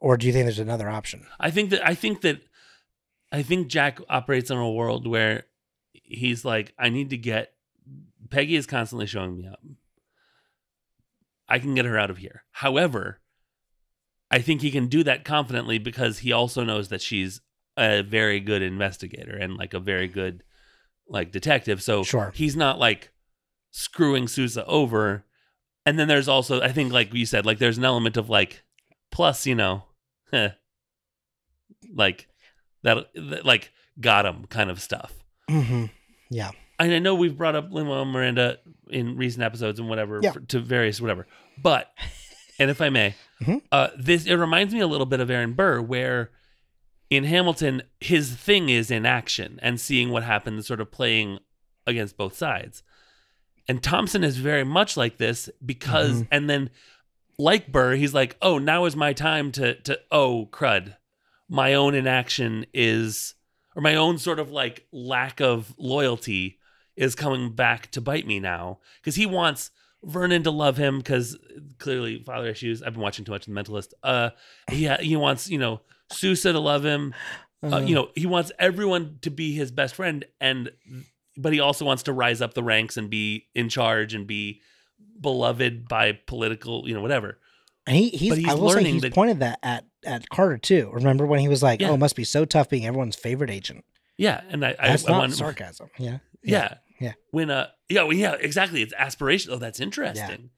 Or 0.00 0.16
do 0.16 0.26
you 0.26 0.32
think 0.32 0.44
there's 0.44 0.58
another 0.60 0.88
option? 0.88 1.26
I 1.40 1.50
think 1.50 1.70
that 1.70 1.84
I 1.84 1.94
think 1.94 2.20
that 2.20 2.42
I 3.32 3.42
think 3.42 3.66
Jack 3.68 3.98
operates 4.08 4.50
in 4.50 4.56
a 4.58 4.70
world 4.70 5.06
where 5.08 5.46
he's 6.04 6.44
like, 6.44 6.72
I 6.78 6.88
need 6.88 7.10
to 7.10 7.16
get 7.16 7.52
Peggy 8.30 8.56
is 8.56 8.66
constantly 8.66 9.06
showing 9.06 9.36
me 9.36 9.46
up. 9.46 9.60
I 11.48 11.58
can 11.58 11.74
get 11.74 11.84
her 11.84 11.98
out 11.98 12.10
of 12.10 12.18
here. 12.18 12.44
However, 12.52 13.20
I 14.30 14.40
think 14.40 14.62
he 14.62 14.70
can 14.70 14.88
do 14.88 15.04
that 15.04 15.24
confidently 15.24 15.78
because 15.78 16.20
he 16.20 16.32
also 16.32 16.64
knows 16.64 16.88
that 16.88 17.02
she's 17.02 17.40
a 17.76 18.02
very 18.02 18.40
good 18.40 18.62
investigator 18.62 19.36
and 19.36 19.56
like 19.56 19.74
a 19.74 19.80
very 19.80 20.08
good 20.08 20.42
like 21.08 21.30
detective. 21.32 21.82
So 21.82 22.02
Sure. 22.02 22.32
he's 22.34 22.56
not 22.56 22.78
like 22.78 23.12
screwing 23.70 24.26
Sousa 24.26 24.64
over. 24.66 25.24
And 25.84 25.98
then 25.98 26.08
there's 26.08 26.28
also, 26.28 26.62
I 26.62 26.72
think, 26.72 26.92
like 26.92 27.12
you 27.12 27.26
said, 27.26 27.44
like 27.44 27.58
there's 27.58 27.78
an 27.78 27.84
element 27.84 28.16
of 28.16 28.30
like, 28.30 28.64
plus, 29.12 29.46
you 29.46 29.54
know, 29.54 29.84
like 30.32 32.28
that, 32.82 33.06
that, 33.14 33.44
like 33.44 33.70
got 34.00 34.24
him 34.24 34.46
kind 34.46 34.70
of 34.70 34.80
stuff. 34.80 35.12
Mm-hmm. 35.50 35.86
Yeah. 36.30 36.50
And 36.78 36.92
I 36.92 36.98
know 36.98 37.14
we've 37.14 37.36
brought 37.36 37.54
up 37.54 37.70
Lin-Manuel 37.70 38.04
Miranda 38.06 38.58
in 38.88 39.16
recent 39.16 39.42
episodes 39.44 39.78
and 39.78 39.88
whatever 39.88 40.20
Yeah. 40.22 40.32
for, 40.32 40.40
to 40.40 40.60
various 40.60 41.00
whatever, 41.00 41.26
but 41.62 41.90
and 42.58 42.70
if 42.70 42.80
I 42.80 42.88
may, 42.88 43.14
Mhm. 43.42 43.62
uh, 43.72 43.88
this 43.98 44.26
it 44.26 44.34
reminds 44.34 44.72
me 44.74 44.80
a 44.80 44.86
little 44.86 45.06
bit 45.06 45.20
of 45.20 45.30
Aaron 45.30 45.52
Burr, 45.52 45.80
where 45.80 46.30
in 47.10 47.24
Hamilton 47.24 47.82
his 48.00 48.34
thing 48.34 48.68
is 48.68 48.90
in 48.90 49.06
action 49.06 49.58
and 49.62 49.80
seeing 49.80 50.10
what 50.10 50.22
happens, 50.24 50.66
sort 50.66 50.80
of 50.80 50.90
playing 50.90 51.38
against 51.86 52.16
both 52.16 52.36
sides. 52.36 52.82
And 53.68 53.82
Thompson 53.82 54.24
is 54.24 54.36
very 54.38 54.64
much 54.64 54.96
like 54.96 55.16
this 55.18 55.48
because, 55.64 56.22
Mhm. 56.22 56.28
and 56.30 56.50
then 56.50 56.70
like 57.38 57.70
Burr, 57.70 57.94
he's 57.94 58.14
like, 58.14 58.36
oh, 58.42 58.58
now 58.58 58.84
is 58.84 58.96
my 58.96 59.12
time 59.12 59.52
to 59.52 59.74
to 59.82 60.00
oh 60.10 60.48
crud, 60.52 60.96
my 61.48 61.74
own 61.74 61.94
inaction 61.94 62.66
is 62.74 63.34
or 63.74 63.82
my 63.82 63.94
own 63.94 64.18
sort 64.18 64.38
of 64.38 64.50
like 64.50 64.86
lack 64.92 65.40
of 65.40 65.74
loyalty 65.78 66.58
is 66.96 67.14
coming 67.14 67.50
back 67.52 67.90
to 67.92 68.00
bite 68.00 68.26
me 68.26 68.38
now 68.40 68.78
because 69.00 69.16
he 69.16 69.26
wants 69.26 69.70
Vernon 70.02 70.42
to 70.44 70.50
love 70.50 70.76
him 70.76 70.98
because 70.98 71.36
clearly 71.78 72.22
father 72.22 72.48
issues. 72.48 72.82
I've 72.82 72.92
been 72.92 73.02
watching 73.02 73.24
too 73.24 73.32
much 73.32 73.48
of 73.48 73.54
The 73.54 73.60
Mentalist. 73.60 73.92
Uh, 74.02 74.30
he 74.70 74.84
ha- 74.86 74.98
he 75.00 75.16
wants 75.16 75.48
you 75.48 75.58
know 75.58 75.80
Sousa 76.12 76.52
to 76.52 76.60
love 76.60 76.84
him. 76.84 77.14
Uh, 77.62 77.78
you 77.78 77.94
know 77.94 78.10
he 78.14 78.26
wants 78.26 78.52
everyone 78.58 79.18
to 79.22 79.30
be 79.30 79.54
his 79.54 79.70
best 79.72 79.94
friend 79.94 80.26
and 80.40 80.70
but 81.38 81.52
he 81.54 81.60
also 81.60 81.84
wants 81.86 82.02
to 82.02 82.12
rise 82.12 82.42
up 82.42 82.52
the 82.52 82.62
ranks 82.62 82.98
and 82.98 83.08
be 83.08 83.46
in 83.54 83.70
charge 83.70 84.12
and 84.14 84.26
be 84.26 84.60
beloved 85.20 85.88
by 85.88 86.12
political 86.26 86.86
you 86.86 86.92
know 86.94 87.00
whatever 87.00 87.38
And 87.86 87.96
he, 87.96 88.10
he's, 88.10 88.28
But 88.30 88.38
he's 88.38 88.48
I 88.48 88.54
will 88.54 88.70
say 88.70 88.84
he's 88.84 89.00
that- 89.02 89.14
pointed 89.14 89.40
that 89.40 89.58
at, 89.62 89.84
at 90.04 90.28
Carter 90.28 90.58
too. 90.58 90.90
Remember 90.92 91.26
when 91.26 91.40
he 91.40 91.48
was 91.48 91.62
like, 91.62 91.80
Yeah. 91.80 91.90
"Oh, 91.90 91.94
it 91.94 91.98
must 91.98 92.16
be 92.16 92.24
so 92.24 92.44
tough 92.44 92.68
being 92.68 92.86
everyone's 92.86 93.16
favorite 93.16 93.50
agent." 93.50 93.84
yeah 94.16 94.42
and 94.48 94.64
i 94.64 94.76
i, 94.78 94.88
That's 94.90 95.08
I 95.08 95.10
not 95.10 95.18
want 95.18 95.32
sarcasm. 95.32 95.88
Yeah. 95.98 96.18
yeah 96.44 96.74
Yeah. 97.00 97.14
when 97.32 97.50
uh 97.50 97.66
yeah 97.88 98.02
well, 98.04 98.12
yeah 98.12 98.34
exactly 98.38 98.80
it's 98.80 98.92
aspiration 98.96 99.52
oh 99.52 99.56
that's 99.58 99.80
interesting 99.80 100.50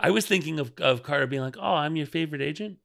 i 0.00 0.10
was 0.10 0.26
thinking 0.26 0.58
of 0.58 0.72
of 0.80 1.04
carter 1.04 1.28
being 1.28 1.42
like 1.42 1.56
oh 1.56 1.74
i'm 1.74 1.94
your 1.94 2.06
favorite 2.08 2.42
agent 2.42 2.78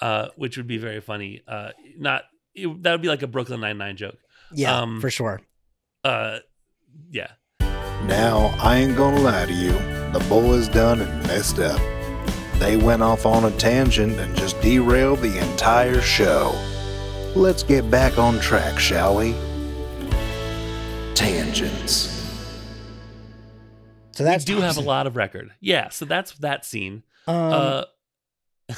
uh 0.00 0.28
which 0.36 0.56
would 0.56 0.66
be 0.66 0.78
very 0.78 1.02
funny 1.02 1.42
uh 1.46 1.72
not 1.98 2.22
it, 2.54 2.82
that 2.82 2.92
would 2.92 3.02
be 3.02 3.08
like 3.08 3.20
a 3.20 3.26
brooklyn 3.26 3.60
nine-nine 3.60 3.98
joke 3.98 4.16
Yeah, 4.50 4.80
Um, 4.80 4.98
for 5.02 5.10
sure. 5.10 5.42
uh 6.04 6.38
yeah 7.10 7.32
Now, 8.06 8.56
I 8.62 8.78
ain't 8.78 8.96
gonna 8.96 9.20
lie 9.20 9.44
to 9.44 9.52
you. 9.52 9.72
The 10.12 10.24
boys 10.28 10.68
done 10.68 11.00
and 11.02 11.26
messed 11.26 11.58
up. 11.58 11.78
They 12.60 12.76
went 12.76 13.02
off 13.02 13.26
on 13.26 13.44
a 13.46 13.50
tangent 13.56 14.20
and 14.20 14.36
just 14.36 14.60
derailed 14.60 15.20
the 15.20 15.38
entire 15.50 16.00
show. 16.00 16.52
Let's 17.34 17.62
get 17.62 17.90
back 17.90 18.18
on 18.18 18.38
track, 18.38 18.78
shall 18.78 19.16
we? 19.16 19.34
Tangents. 21.14 22.08
So 24.12 24.24
that's 24.24 24.46
we 24.46 24.54
do 24.54 24.60
have 24.60 24.76
a 24.76 24.80
lot 24.82 25.06
of 25.06 25.16
record 25.16 25.50
yeah 25.60 25.88
so 25.88 26.04
that's 26.04 26.32
that 26.38 26.66
scene 26.66 27.02
Um, 27.26 27.36
uh 27.36 27.84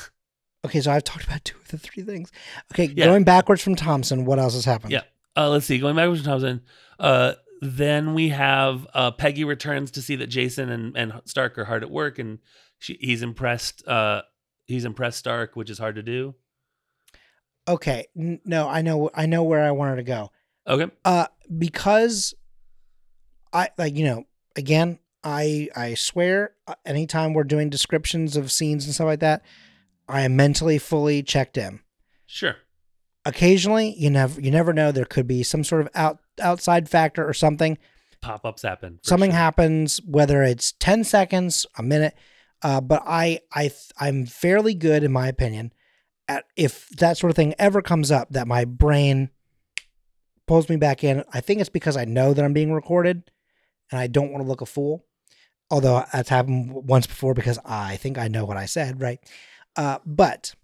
okay, 0.67 0.81
so 0.81 0.93
I've 0.93 1.03
talked 1.03 1.25
about 1.25 1.45
two 1.45 1.59
of 1.59 1.69
the 1.69 1.79
three 1.79 2.05
things. 2.05 2.31
Okay, 2.73 2.85
Yeah. 2.95 3.07
going 3.07 3.25
backwards 3.25 3.61
from 3.63 3.75
Thompson, 3.75 4.25
what 4.25 4.39
else 4.39 4.55
has 4.55 4.65
happened? 4.65 4.93
Yeah. 4.93 5.03
Uh, 5.37 5.49
let's 5.51 5.67
see. 5.67 5.79
Going 5.79 5.97
backwards 5.97 6.21
from 6.23 6.31
Thompson, 6.31 6.61
uh, 7.01 7.33
then 7.61 8.15
we 8.15 8.29
have 8.29 8.87
uh, 8.95 9.11
Peggy 9.11 9.45
returns 9.45 9.91
to 9.93 10.03
see 10.03 10.15
that 10.17 10.29
Jason 10.29 10.69
and, 10.71 10.97
and 10.97 11.13
Stark 11.25 11.59
are 11.59 11.65
hard 11.65 11.83
at 11.83 11.91
work, 11.91 12.19
and 12.19 12.39
she, 12.83 12.99
he's 13.01 13.23
impressed. 13.23 13.87
Uh, 13.87 14.23
he's 14.67 14.85
impressed 14.85 15.19
Stark, 15.19 15.55
which 15.55 15.71
is 15.71 15.79
hard 15.79 15.95
to 15.95 16.03
do. 16.03 16.35
Okay, 17.69 18.07
no, 18.17 18.69
I 18.69 18.83
know, 18.83 19.09
I 19.15 19.27
know 19.27 19.45
where 19.45 19.63
I 19.63 19.71
wanted 19.71 19.97
to 19.97 20.03
go. 20.03 20.33
Okay. 20.67 20.93
Uh, 21.05 21.29
because 21.57 22.35
I 23.53 23.71
like 23.79 23.97
you 23.97 24.05
know 24.05 24.25
again 24.57 24.99
I 25.23 25.69
I 25.77 25.95
swear 25.95 26.55
uh, 26.67 26.75
anytime 26.85 27.35
we're 27.35 27.45
doing 27.45 27.71
descriptions 27.71 28.37
of 28.37 28.51
scenes 28.51 28.85
and 28.85 28.95
stuff 28.95 29.07
like 29.07 29.21
that, 29.21 29.43
I 30.09 30.23
am 30.23 30.35
mentally 30.35 30.79
fully 30.79 31.23
checked 31.23 31.57
in. 31.57 31.81
Sure. 32.27 32.57
Occasionally, 33.25 33.95
you 33.97 34.11
never 34.11 34.41
you 34.41 34.51
never 34.51 34.73
know 34.73 34.91
there 34.91 35.05
could 35.05 35.29
be 35.29 35.45
some 35.45 35.63
sort 35.63 35.83
of 35.83 35.89
out 35.95 36.19
outside 36.41 36.89
factor 36.89 37.27
or 37.27 37.33
something. 37.33 37.79
Pop 38.21 38.45
ups 38.45 38.63
happen. 38.63 38.99
something 39.03 39.31
sure. 39.31 39.39
happens 39.39 40.01
whether 40.07 40.45
it's 40.45 40.73
10 40.79 41.03
seconds, 41.03 41.67
a 41.77 41.83
minute, 41.83 42.15
uh, 42.63 42.81
but 42.81 43.03
I 43.07 43.41
I 43.53 43.71
I'm 43.99 44.27
fairly 44.27 44.75
good 44.75 45.05
in 45.05 45.13
my 45.13 45.29
opinion 45.29 45.73
at 46.29 46.45
if 46.57 46.89
that 46.91 47.19
sort 47.19 47.31
of 47.31 47.37
thing 47.37 47.55
ever 47.59 47.83
comes 47.83 48.11
up 48.11 48.31
that 48.31 48.47
my 48.47 48.65
brain 48.65 49.31
pulls 50.47 50.69
me 50.69 50.77
back 50.77 51.05
in. 51.05 51.25
I 51.33 51.41
think 51.41 51.61
it's 51.61 51.71
because 51.71 51.97
I 51.97 52.05
know 52.05 52.35
that 52.35 52.45
I'm 52.45 52.53
being 52.53 52.73
recorded 52.73 53.31
and 53.91 54.01
I 54.01 54.07
don't 54.07 54.33
want 54.33 54.43
to 54.45 54.49
look 54.49 54.61
a 54.61 54.67
fool. 54.67 55.05
Although 55.71 56.05
that's 56.13 56.29
happened 56.29 56.73
once 56.73 57.07
before 57.07 57.33
because 57.33 57.59
I 57.65 57.97
think 57.97 58.19
I 58.19 58.29
know 58.29 58.45
what 58.45 58.59
I 58.59 58.67
said, 58.67 59.01
right? 59.01 59.19
Uh, 59.75 59.99
but 60.05 60.55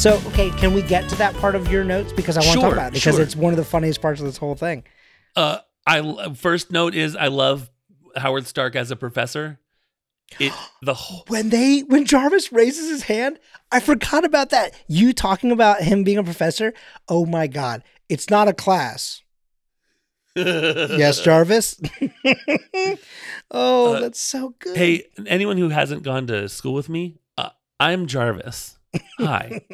so 0.00 0.18
okay, 0.28 0.48
can 0.52 0.72
we 0.72 0.80
get 0.80 1.10
to 1.10 1.14
that 1.16 1.34
part 1.34 1.54
of 1.54 1.70
your 1.70 1.84
notes 1.84 2.10
because 2.10 2.38
I 2.38 2.40
want 2.40 2.54
to 2.54 2.60
talk 2.62 2.72
about 2.72 2.88
it 2.88 2.94
because 2.94 3.16
sure. 3.16 3.22
it's 3.22 3.36
one 3.36 3.52
of 3.52 3.58
the 3.58 3.64
funniest 3.66 4.00
parts 4.00 4.18
of 4.18 4.24
this 4.24 4.38
whole 4.38 4.54
thing. 4.54 4.82
Uh, 5.36 5.58
I 5.86 6.32
first 6.32 6.70
note 6.70 6.94
is 6.94 7.14
I 7.14 7.26
love 7.26 7.70
Howard 8.16 8.46
Stark 8.46 8.76
as 8.76 8.90
a 8.90 8.96
professor. 8.96 9.60
It 10.38 10.54
the 10.82 10.94
whole 10.94 11.24
when 11.28 11.50
they 11.50 11.80
when 11.80 12.06
Jarvis 12.06 12.50
raises 12.50 12.88
his 12.88 13.02
hand, 13.02 13.38
I 13.70 13.80
forgot 13.80 14.24
about 14.24 14.48
that. 14.50 14.72
You 14.88 15.12
talking 15.12 15.52
about 15.52 15.82
him 15.82 16.02
being 16.02 16.16
a 16.16 16.24
professor? 16.24 16.72
Oh 17.06 17.26
my 17.26 17.46
god. 17.46 17.82
It's 18.08 18.30
not 18.30 18.48
a 18.48 18.54
class. 18.54 19.20
Yes, 20.36 21.20
Jarvis. 21.20 21.78
oh, 23.50 23.96
Uh, 23.96 24.00
that's 24.00 24.20
so 24.20 24.54
good. 24.60 24.76
Hey, 24.76 25.08
anyone 25.26 25.58
who 25.58 25.68
hasn't 25.68 26.04
gone 26.04 26.26
to 26.28 26.48
school 26.48 26.72
with 26.72 26.88
me, 26.88 27.18
uh, 27.36 27.50
I'm 27.78 28.06
Jarvis. 28.06 28.78
Hi. 29.18 29.62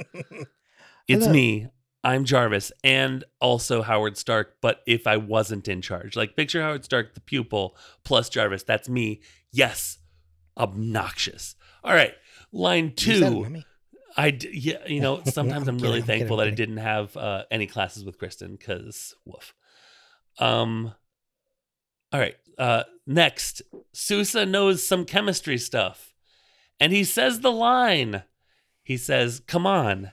It's 1.08 1.22
Hello. 1.22 1.32
me. 1.34 1.68
I'm 2.02 2.24
Jarvis 2.24 2.72
and 2.82 3.22
also 3.40 3.80
Howard 3.82 4.16
Stark, 4.16 4.56
but 4.60 4.80
if 4.88 5.06
I 5.06 5.18
wasn't 5.18 5.68
in 5.68 5.82
charge. 5.82 6.16
Like 6.16 6.34
picture 6.34 6.60
Howard 6.60 6.84
Stark, 6.84 7.14
the 7.14 7.20
pupil, 7.20 7.76
plus 8.04 8.28
Jarvis. 8.28 8.64
That's 8.64 8.88
me. 8.88 9.20
Yes. 9.52 9.98
Obnoxious. 10.58 11.54
All 11.84 11.94
right. 11.94 12.12
Line 12.52 12.92
You 12.98 13.14
said 13.14 13.32
it, 13.32 13.44
two. 13.44 13.62
I 14.16 14.30
d- 14.30 14.50
yeah, 14.52 14.78
you 14.86 15.00
know, 15.00 15.22
sometimes 15.26 15.68
I'm 15.68 15.76
I'm, 15.76 15.82
really 15.82 16.00
kidding, 16.00 16.02
I'm 16.02 16.18
thankful 16.18 16.38
kidding, 16.38 16.50
that 16.50 16.52
I 16.52 16.56
didn't 16.56 16.76
have 16.78 17.16
uh, 17.16 17.42
any 17.50 17.66
classes 17.66 18.04
with 18.04 18.18
Kristen 18.18 18.56
because 18.56 19.14
woof. 19.24 19.54
Um. 20.38 20.92
All 22.12 22.20
right. 22.20 22.36
Uh. 22.58 22.84
Next, 23.06 23.62
Sousa 23.92 24.44
knows 24.44 24.84
some 24.86 25.04
chemistry 25.04 25.58
stuff, 25.58 26.14
and 26.80 26.92
he 26.92 27.04
says 27.04 27.40
the 27.40 27.52
line. 27.52 28.24
He 28.86 28.96
says, 28.96 29.40
"Come 29.48 29.66
on, 29.66 30.12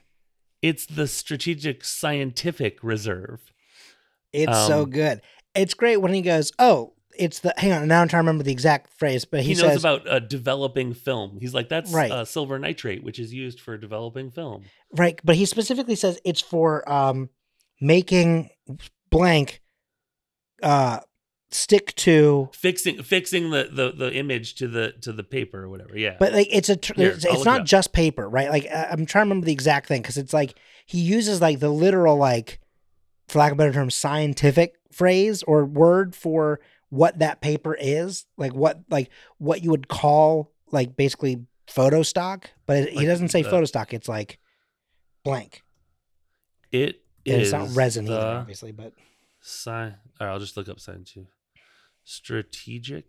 it's 0.64 0.88
the 0.88 1.08
strategic 1.08 1.84
scientific 1.84 2.84
reserve." 2.84 3.54
It's 4.34 4.66
so 4.66 4.82
Um, 4.82 4.90
good. 4.90 5.22
It's 5.54 5.76
great 5.76 5.98
when 5.98 6.12
he 6.16 6.24
goes, 6.24 6.52
"Oh, 6.58 6.94
it's 7.16 7.38
the 7.38 7.54
hang 7.58 7.72
on." 7.72 7.88
Now 7.88 8.02
I'm 8.02 8.08
trying 8.08 8.24
to 8.24 8.28
remember 8.28 8.44
the 8.44 8.52
exact 8.52 8.92
phrase, 8.98 9.26
but 9.26 9.42
he, 9.42 9.50
He, 9.50 9.62
knows 9.62 9.74
says, 9.74 9.82
about 9.84 10.08
uh, 10.10 10.18
developing 10.18 10.96
film. 10.96 11.38
He's 11.40 11.54
like, 11.54 11.70
"That's 11.70 11.92
Right. 11.94 12.12
uh, 12.12 12.26
silver 12.26 12.58
nitrate, 12.58 13.04
which 13.04 13.20
is 13.20 13.32
used 13.32 13.60
for 13.62 13.78
developing 13.78 14.32
film." 14.32 14.64
right, 14.92 15.20
but 15.24 15.36
he 15.36 15.46
specifically 15.46 15.96
says 15.96 16.20
it's 16.26 16.42
for 16.42 16.88
um 16.92 17.30
making 17.80 18.50
blank 19.12 19.62
uh 20.64 21.00
stick 21.54 21.94
to 21.96 22.50
Fixing 22.54 23.02
fixing 23.04 23.50
the, 23.52 23.70
the 23.72 23.92
the 23.92 24.14
image 24.14 24.56
to 24.56 24.68
the 24.68 24.94
to 25.02 25.12
the 25.12 25.24
paper 25.24 25.64
or 25.64 25.70
whatever. 25.70 25.98
Yeah. 25.98 26.18
But 26.20 26.34
like 26.34 26.48
it's 26.52 26.70
a 26.70 26.76
tr- 26.76 26.94
Here, 26.96 27.10
it's, 27.12 27.26
it's 27.26 27.34
look 27.34 27.42
it 27.42 27.50
not 27.50 27.66
just 27.66 27.94
paper, 27.94 28.28
right? 28.28 28.50
Like 28.50 28.68
I'm 28.72 29.06
trying 29.06 29.26
to 29.26 29.30
remember 29.30 29.46
the 29.46 29.54
exact 29.54 29.88
thing 29.88 30.02
because 30.02 30.18
it's 30.18 30.34
like 30.34 30.58
he 30.86 31.00
uses 31.00 31.42
like 31.42 31.60
the 31.60 31.70
literal 31.70 32.18
like, 32.18 32.60
for 33.28 33.40
lack 33.40 33.52
of 33.52 33.58
a 33.58 33.60
better 33.60 33.74
term, 33.74 33.90
scientific 33.90 34.76
phrase 34.92 35.44
or 35.44 35.66
word 35.66 36.16
for 36.16 36.60
what 36.90 37.20
that 37.20 37.42
paper 37.42 37.76
is, 37.80 38.26
like 38.38 38.54
what 38.54 38.82
like 38.90 39.10
what 39.38 39.64
you 39.64 39.70
would 39.72 39.88
call 39.88 40.52
like 40.72 40.96
basically 40.96 41.46
photo 41.68 42.04
stock, 42.04 42.50
but 42.66 42.78
it, 42.78 42.90
he 42.90 43.06
doesn't 43.06 43.30
say 43.30 43.42
the- 43.42 43.50
photo 43.50 43.66
stock. 43.66 43.94
It's 43.94 44.10
like 44.10 44.40
blank. 45.24 45.64
It 46.72 47.02
is 47.26 47.44
it's 47.44 47.52
not 47.52 47.76
resin 47.76 48.06
the 48.06 48.14
either, 48.18 48.38
obviously, 48.40 48.72
but 48.72 48.94
Sci- 49.42 49.70
all 49.70 49.92
right, 50.22 50.28
I'll 50.32 50.40
just 50.40 50.58
look 50.58 50.70
up 50.70 50.80
sign 50.80 51.04
two. 51.04 51.28
Strategic. 52.04 53.06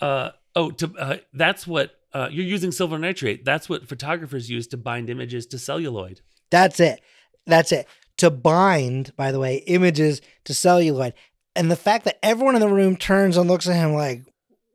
Uh 0.00 0.30
oh, 0.56 0.70
to 0.72 0.92
uh, 0.98 1.16
that's 1.32 1.66
what 1.66 1.92
uh, 2.12 2.28
you're 2.30 2.44
using 2.46 2.72
silver 2.72 2.98
nitrate. 2.98 3.44
That's 3.44 3.68
what 3.68 3.88
photographers 3.88 4.50
use 4.50 4.66
to 4.68 4.76
bind 4.76 5.10
images 5.10 5.46
to 5.48 5.58
celluloid. 5.58 6.20
That's 6.50 6.80
it. 6.80 7.00
That's 7.46 7.70
it. 7.72 7.86
To 8.18 8.30
bind, 8.30 9.14
by 9.16 9.30
the 9.32 9.38
way, 9.38 9.56
images 9.66 10.20
to 10.44 10.54
celluloid. 10.54 11.14
And 11.54 11.70
the 11.70 11.76
fact 11.76 12.04
that 12.04 12.18
everyone 12.22 12.54
in 12.54 12.60
the 12.60 12.68
room 12.68 12.96
turns 12.96 13.36
and 13.36 13.48
looks 13.48 13.68
at 13.68 13.76
him 13.76 13.92
like, 13.94 14.22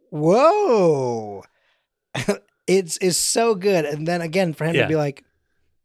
whoa. 0.10 1.44
it's 2.68 2.98
is 2.98 3.18
so 3.18 3.56
good. 3.56 3.86
And 3.86 4.08
then 4.08 4.22
again, 4.22 4.54
for 4.54 4.66
him 4.66 4.76
Yeah. 4.76 4.84
to 4.84 4.88
be 4.88 4.96
like, 4.96 5.24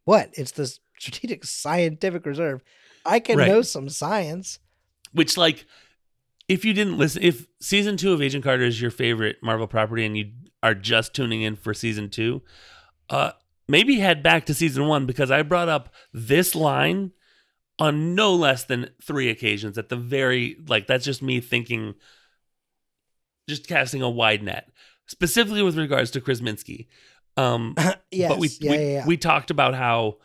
what? 0.04 0.30
It's 0.34 0.52
the 0.52 0.72
strategic 0.98 1.44
scientific 1.44 2.26
reserve. 2.26 2.62
I 3.04 3.20
can 3.20 3.38
Right. 3.38 3.48
know 3.48 3.62
some 3.62 3.88
science. 3.88 4.58
Which, 5.12 5.36
like, 5.36 5.66
if 6.50 6.64
you 6.64 6.72
didn't 6.72 6.98
listen, 6.98 7.22
if 7.22 7.46
season 7.60 7.96
two 7.96 8.12
of 8.12 8.20
Agent 8.20 8.42
Carter 8.42 8.64
is 8.64 8.82
your 8.82 8.90
favorite 8.90 9.36
Marvel 9.40 9.68
property 9.68 10.04
and 10.04 10.18
you 10.18 10.32
are 10.64 10.74
just 10.74 11.14
tuning 11.14 11.42
in 11.42 11.54
for 11.54 11.72
season 11.72 12.10
two, 12.10 12.42
uh, 13.08 13.30
maybe 13.68 14.00
head 14.00 14.20
back 14.20 14.46
to 14.46 14.52
season 14.52 14.88
one 14.88 15.06
because 15.06 15.30
I 15.30 15.42
brought 15.42 15.68
up 15.68 15.94
this 16.12 16.56
line 16.56 17.12
on 17.78 18.16
no 18.16 18.34
less 18.34 18.64
than 18.64 18.90
three 19.00 19.30
occasions 19.30 19.78
at 19.78 19.90
the 19.90 19.96
very 19.96 20.56
like 20.66 20.88
that's 20.88 21.04
just 21.04 21.22
me 21.22 21.40
thinking 21.40 21.94
just 23.48 23.68
casting 23.68 24.02
a 24.02 24.10
wide 24.10 24.42
net 24.42 24.68
specifically 25.06 25.62
with 25.62 25.78
regards 25.78 26.10
to 26.10 26.20
Krzeminski. 26.20 26.88
Um 27.36 27.76
yes, 28.10 28.28
but 28.28 28.38
we 28.40 28.48
yeah, 28.60 28.70
we, 28.70 28.76
yeah, 28.76 28.82
yeah. 28.82 29.06
we 29.06 29.16
talked 29.16 29.52
about 29.52 29.74
how 29.74 30.16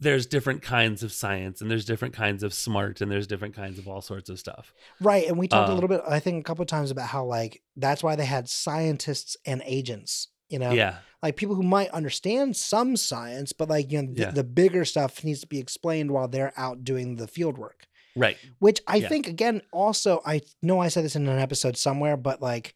there's 0.00 0.26
different 0.26 0.62
kinds 0.62 1.02
of 1.02 1.12
science 1.12 1.60
and 1.60 1.70
there's 1.70 1.84
different 1.84 2.14
kinds 2.14 2.42
of 2.42 2.54
smart 2.54 3.00
and 3.00 3.10
there's 3.10 3.26
different 3.26 3.54
kinds 3.54 3.78
of 3.78 3.86
all 3.86 4.00
sorts 4.00 4.28
of 4.30 4.38
stuff. 4.38 4.72
right. 5.00 5.26
And 5.28 5.38
we 5.38 5.46
talked 5.46 5.68
a 5.68 5.72
uh, 5.72 5.74
little 5.74 5.88
bit, 5.88 6.00
I 6.08 6.18
think, 6.20 6.40
a 6.40 6.42
couple 6.44 6.62
of 6.62 6.68
times 6.68 6.90
about 6.90 7.08
how 7.08 7.24
like 7.24 7.62
that's 7.76 8.02
why 8.02 8.16
they 8.16 8.24
had 8.24 8.48
scientists 8.48 9.36
and 9.46 9.62
agents. 9.64 10.28
You 10.48 10.58
know, 10.58 10.72
Yeah. 10.72 10.96
like 11.22 11.36
people 11.36 11.54
who 11.54 11.62
might 11.62 11.90
understand 11.90 12.56
some 12.56 12.96
science, 12.96 13.52
but 13.52 13.68
like 13.68 13.92
you 13.92 14.02
know, 14.02 14.12
the, 14.12 14.20
Yeah. 14.22 14.30
the 14.30 14.42
bigger 14.44 14.84
stuff 14.84 15.22
needs 15.22 15.40
to 15.42 15.46
be 15.46 15.58
explained 15.60 16.10
while 16.10 16.26
they're 16.28 16.52
out 16.56 16.82
doing 16.82 17.16
the 17.16 17.28
field 17.28 17.56
work. 17.58 17.86
Right. 18.16 18.36
Which 18.58 18.80
I 18.88 18.96
Yeah. 18.96 19.08
think 19.08 19.28
again, 19.28 19.62
also 19.72 20.22
I 20.26 20.40
know 20.62 20.80
I 20.80 20.88
said 20.88 21.04
this 21.04 21.14
in 21.14 21.28
an 21.28 21.38
episode 21.38 21.76
somewhere, 21.76 22.16
but 22.16 22.40
like 22.42 22.74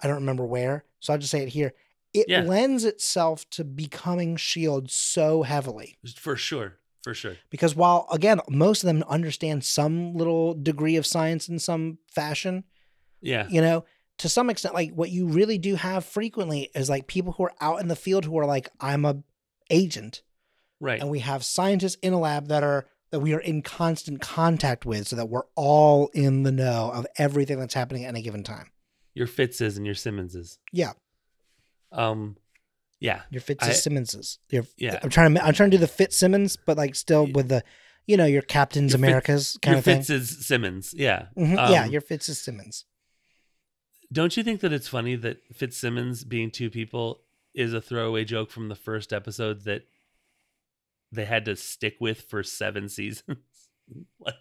I 0.00 0.06
don't 0.06 0.16
remember 0.16 0.44
where, 0.46 0.84
so 1.00 1.12
I'll 1.12 1.18
just 1.18 1.32
say 1.32 1.42
it 1.42 1.48
here. 1.48 1.72
It 2.20 2.28
Yeah. 2.28 2.42
lends 2.42 2.84
itself 2.84 3.48
to 3.50 3.64
becoming 3.64 4.36
Shield 4.36 4.90
so 4.90 5.42
heavily 5.42 5.98
For 6.16 6.36
sure. 6.36 6.78
For 7.04 7.14
sure. 7.14 7.36
because 7.50 7.74
while 7.76 8.06
again 8.10 8.40
most 8.48 8.82
of 8.82 8.86
them 8.88 9.02
understand 9.08 9.64
some 9.64 10.14
little 10.14 10.54
degree 10.54 10.96
of 10.96 11.06
science 11.06 11.48
in 11.48 11.58
some 11.58 11.98
fashion, 12.12 12.64
Yeah. 13.20 13.48
you 13.48 13.60
know, 13.60 13.84
to 14.18 14.28
some 14.28 14.50
extent, 14.50 14.74
like 14.74 14.90
what 14.92 15.10
you 15.10 15.26
really 15.26 15.58
do 15.58 15.76
have 15.76 16.04
frequently 16.04 16.70
is 16.74 16.88
like 16.90 17.06
people 17.06 17.32
who 17.34 17.44
are 17.44 17.54
out 17.60 17.80
in 17.80 17.88
the 17.88 17.96
field 17.96 18.24
who 18.24 18.36
are 18.38 18.46
like, 18.46 18.68
I'm 18.80 19.04
a 19.04 19.22
agent, 19.70 20.22
Right. 20.80 21.00
and 21.00 21.08
we 21.10 21.20
have 21.20 21.44
scientists 21.44 21.96
in 22.02 22.12
a 22.12 22.18
lab 22.18 22.48
that 22.48 22.62
are 22.64 22.86
that 23.10 23.20
we 23.20 23.32
are 23.32 23.40
in 23.40 23.62
constant 23.62 24.20
contact 24.20 24.84
with, 24.84 25.08
so 25.08 25.16
that 25.16 25.30
we're 25.30 25.46
all 25.54 26.08
in 26.12 26.42
the 26.42 26.52
know 26.52 26.90
of 26.92 27.06
everything 27.16 27.58
that's 27.58 27.72
happening 27.72 28.04
at 28.04 28.08
any 28.08 28.20
given 28.20 28.42
time. 28.42 28.70
Your 29.14 29.26
Fitzes 29.26 29.78
and 29.78 29.86
your 29.86 29.94
Simmonses. 29.94 30.58
Yeah, 30.72 30.92
Um 31.92 32.36
yeah. 33.00 33.22
your 33.30 33.40
Fitz 33.40 33.64
Simmonses. 33.84 34.38
Your, 34.50 34.64
Yeah. 34.76 34.98
I'm 35.02 35.10
trying 35.10 35.34
to 35.34 35.44
I'm 35.44 35.54
trying 35.54 35.70
to 35.70 35.76
do 35.76 35.80
the 35.80 35.86
Fitzsimmons, 35.86 36.56
but 36.56 36.76
like 36.76 36.94
still 36.96 37.26
with 37.26 37.48
the, 37.48 37.62
you 38.06 38.16
know, 38.16 38.24
your 38.24 38.42
Captain's 38.42 38.92
Your 38.92 38.98
Fitz- 38.98 39.08
Americas 39.08 39.58
kind 39.62 39.72
your 39.74 39.78
of 39.78 39.84
thing. 39.84 39.98
Fitzes 40.02 40.46
Simmons. 40.46 40.94
Yeah. 40.96 41.26
Mhm, 41.36 41.54
yeah, 41.70 41.84
Um, 41.84 41.90
your 41.90 42.00
Fitz 42.00 42.26
Simmons. 42.38 42.84
Don't 44.10 44.36
you 44.36 44.42
think 44.42 44.60
that 44.62 44.72
it's 44.72 44.88
funny 44.88 45.16
that 45.16 45.38
Fitzsimmons 45.54 46.24
being 46.24 46.50
two 46.50 46.70
people 46.70 47.22
is 47.54 47.72
a 47.74 47.80
throwaway 47.80 48.24
joke 48.24 48.50
from 48.50 48.68
the 48.68 48.74
first 48.74 49.12
episode 49.12 49.64
that 49.64 49.82
they 51.12 51.24
had 51.26 51.44
to 51.44 51.56
stick 51.56 51.96
with 52.00 52.22
for 52.22 52.42
seven 52.42 52.88
seasons? 52.88 53.38
like 54.18 54.34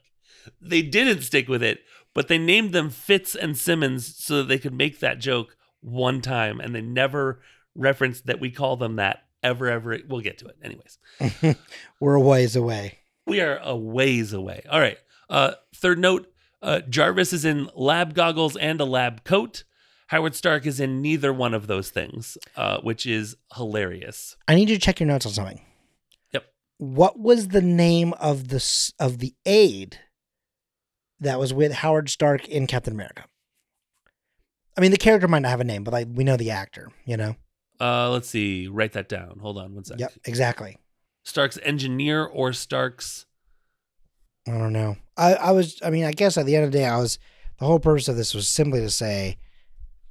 they 0.61 0.81
didn't 0.81 1.21
stick 1.23 1.47
with 1.49 1.61
it, 1.61 1.81
but 2.13 2.27
they 2.29 2.37
named 2.37 2.71
them 2.73 2.89
Fitz 2.89 3.35
and 3.35 3.57
Simmons 3.57 4.15
so 4.15 4.37
that 4.37 4.47
they 4.47 4.57
could 4.57 4.73
make 4.73 4.99
that 4.99 5.19
joke 5.19 5.56
one 5.81 6.21
time, 6.21 6.59
and 6.59 6.73
they 6.73 6.81
never 6.81 7.41
referenced 7.75 8.25
that 8.25 8.39
we 8.39 8.51
call 8.51 8.77
them 8.77 8.95
that 8.97 9.23
ever, 9.43 9.69
ever. 9.69 9.97
We'll 10.07 10.21
get 10.21 10.37
to 10.39 10.47
it, 10.47 10.57
anyways. 10.63 11.55
We're 11.99 12.15
a 12.15 12.21
ways 12.21 12.55
away. 12.55 12.99
We 13.25 13.41
are 13.41 13.57
a 13.57 13.75
ways 13.75 14.33
away. 14.33 14.63
All 14.69 14.79
right. 14.79 14.97
Uh, 15.29 15.53
third 15.75 15.99
note 15.99 16.31
uh, 16.61 16.81
Jarvis 16.81 17.33
is 17.33 17.45
in 17.45 17.69
lab 17.75 18.13
goggles 18.13 18.55
and 18.57 18.79
a 18.81 18.85
lab 18.85 19.23
coat. 19.23 19.63
Howard 20.07 20.35
Stark 20.35 20.65
is 20.65 20.79
in 20.79 21.01
neither 21.01 21.33
one 21.33 21.53
of 21.53 21.67
those 21.67 21.89
things, 21.89 22.37
uh, 22.55 22.79
which 22.79 23.05
is 23.05 23.35
hilarious. 23.55 24.37
I 24.47 24.55
need 24.55 24.69
you 24.69 24.75
to 24.75 24.81
check 24.81 24.99
your 24.99 25.07
notes 25.07 25.25
on 25.25 25.33
something. 25.33 25.61
Yep. 26.33 26.45
What 26.77 27.19
was 27.19 27.49
the 27.49 27.61
name 27.61 28.13
of 28.13 28.47
the 28.47 28.93
of 28.99 29.19
the 29.19 29.35
aide 29.45 29.99
that 31.19 31.39
was 31.39 31.53
with 31.53 31.73
Howard 31.73 32.09
Stark 32.09 32.47
in 32.47 32.67
Captain 32.67 32.93
America? 32.93 33.25
I 34.77 34.81
mean, 34.81 34.91
the 34.91 34.97
character 34.97 35.27
might 35.27 35.39
not 35.39 35.49
have 35.49 35.61
a 35.61 35.65
name, 35.65 35.83
but 35.83 35.91
like 35.91 36.07
we 36.13 36.23
know 36.23 36.37
the 36.37 36.51
actor. 36.51 36.91
You 37.05 37.17
know. 37.17 37.35
Uh, 37.79 38.09
let's 38.09 38.29
see. 38.29 38.67
Write 38.67 38.93
that 38.93 39.09
down. 39.09 39.39
Hold 39.41 39.57
on 39.57 39.75
one 39.75 39.83
sec. 39.83 39.99
Yep. 39.99 40.13
Exactly. 40.25 40.77
Stark's 41.23 41.59
engineer 41.63 42.25
or 42.25 42.53
Stark's. 42.53 43.25
I 44.47 44.51
don't 44.51 44.73
know. 44.73 44.97
I 45.17 45.33
I 45.35 45.51
was. 45.51 45.79
I 45.83 45.89
mean, 45.89 46.05
I 46.05 46.11
guess 46.11 46.37
at 46.37 46.45
the 46.45 46.55
end 46.55 46.65
of 46.65 46.71
the 46.71 46.77
day, 46.77 46.85
I 46.85 46.97
was. 46.97 47.19
The 47.59 47.65
whole 47.65 47.79
purpose 47.79 48.07
of 48.07 48.15
this 48.15 48.35
was 48.35 48.47
simply 48.47 48.81
to 48.81 48.89
say, 48.91 49.39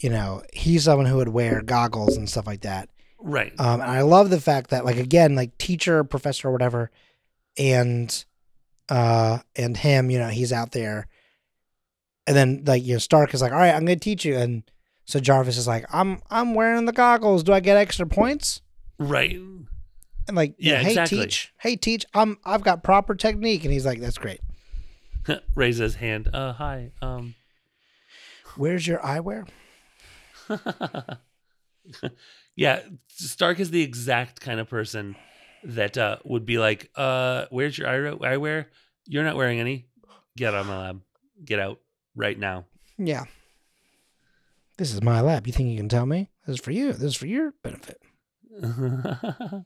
you 0.01 0.11
know, 0.11 0.43
he's 0.53 0.83
someone 0.83 1.07
who 1.07 1.19
would 1.19 1.29
wear 1.29 1.63
goggles 1.63 2.17
and 2.17 2.29
stuff 2.29 2.45
like 2.45 2.63
that. 2.63 2.89
Right. 3.21 3.53
Um, 3.61 3.81
and 3.81 3.89
I 3.89 4.01
love 4.01 4.31
the 4.31 4.41
fact 4.41 4.71
that, 4.71 4.85
like, 4.85 4.97
again, 4.97 5.37
like 5.37 5.57
teacher, 5.57 6.03
professor, 6.03 6.49
or 6.49 6.53
whatever, 6.53 6.91
and 7.57 8.25
uh, 8.89 9.39
and 9.55 9.77
him, 9.77 10.11
you 10.11 10.19
know, 10.19 10.29
he's 10.29 10.53
out 10.53 10.73
there, 10.73 11.07
and 12.27 12.37
then 12.37 12.63
like 12.67 12.85
you 12.85 12.95
know, 12.95 12.99
Stark 12.99 13.35
is 13.35 13.43
like, 13.43 13.53
all 13.53 13.59
right, 13.59 13.75
I'm 13.75 13.85
gonna 13.85 13.97
teach 13.97 14.25
you, 14.25 14.37
and 14.37 14.63
so 15.05 15.21
Jarvis 15.21 15.57
is 15.57 15.67
like, 15.67 15.85
I'm 15.93 16.21
I'm 16.31 16.55
wearing 16.55 16.85
the 16.87 16.93
goggles. 16.93 17.43
Do 17.43 17.53
I 17.53 17.61
get 17.61 17.77
extra 17.77 18.07
points? 18.07 18.63
right. 18.99 19.39
And 20.29 20.37
like, 20.37 20.57
Yeah, 20.59 20.79
hey, 20.79 20.89
exactly. 20.89 21.19
teach, 21.21 21.53
hey, 21.59 21.77
teach, 21.77 22.05
I'm 22.13 22.39
I've 22.45 22.63
got 22.63 22.83
proper 22.83 23.15
technique, 23.15 23.63
and 23.65 23.73
he's 23.73 23.87
like, 23.87 24.01
that's 24.01 24.19
great. 24.19 24.41
Raise 25.55 25.77
his 25.79 25.95
hand. 25.97 26.29
Uh, 26.33 26.53
hi. 26.53 26.91
Um. 27.01 27.35
Where's 28.57 28.87
your 28.87 28.99
eyewear? 29.01 29.47
yeah, 32.57 32.81
Stark 33.09 33.61
is 33.61 33.71
the 33.71 33.83
exact 33.83 34.41
kind 34.41 34.61
of 34.61 34.69
person 34.69 35.17
that 35.65 35.97
uh, 35.99 36.17
would 36.25 36.47
be 36.47 36.59
like, 36.59 36.91
uh, 36.97 37.47
"Where's 37.51 37.77
your 37.79 37.89
eye- 37.89 38.35
eyewear? 38.35 38.67
You're 39.07 39.25
not 39.25 39.37
wearing 39.37 39.61
any. 39.61 39.87
Get 40.37 40.55
out 40.55 40.61
of 40.63 40.67
my 40.67 40.79
lab. 40.79 41.01
Get 41.45 41.59
out 41.61 41.81
right 42.17 42.39
now." 42.39 42.65
Yeah. 42.99 43.25
This 44.79 44.93
is 44.93 45.03
my 45.03 45.21
lab. 45.21 45.47
You 45.47 45.53
think 45.53 45.71
you 45.71 45.77
can 45.77 45.89
tell 45.89 46.05
me? 46.07 46.31
This 46.47 46.55
is 46.57 46.61
for 46.61 46.71
you. 46.73 46.93
This 46.93 47.03
is 47.03 47.17
for 47.17 47.27
your 47.27 47.55
benefit. 47.63 48.01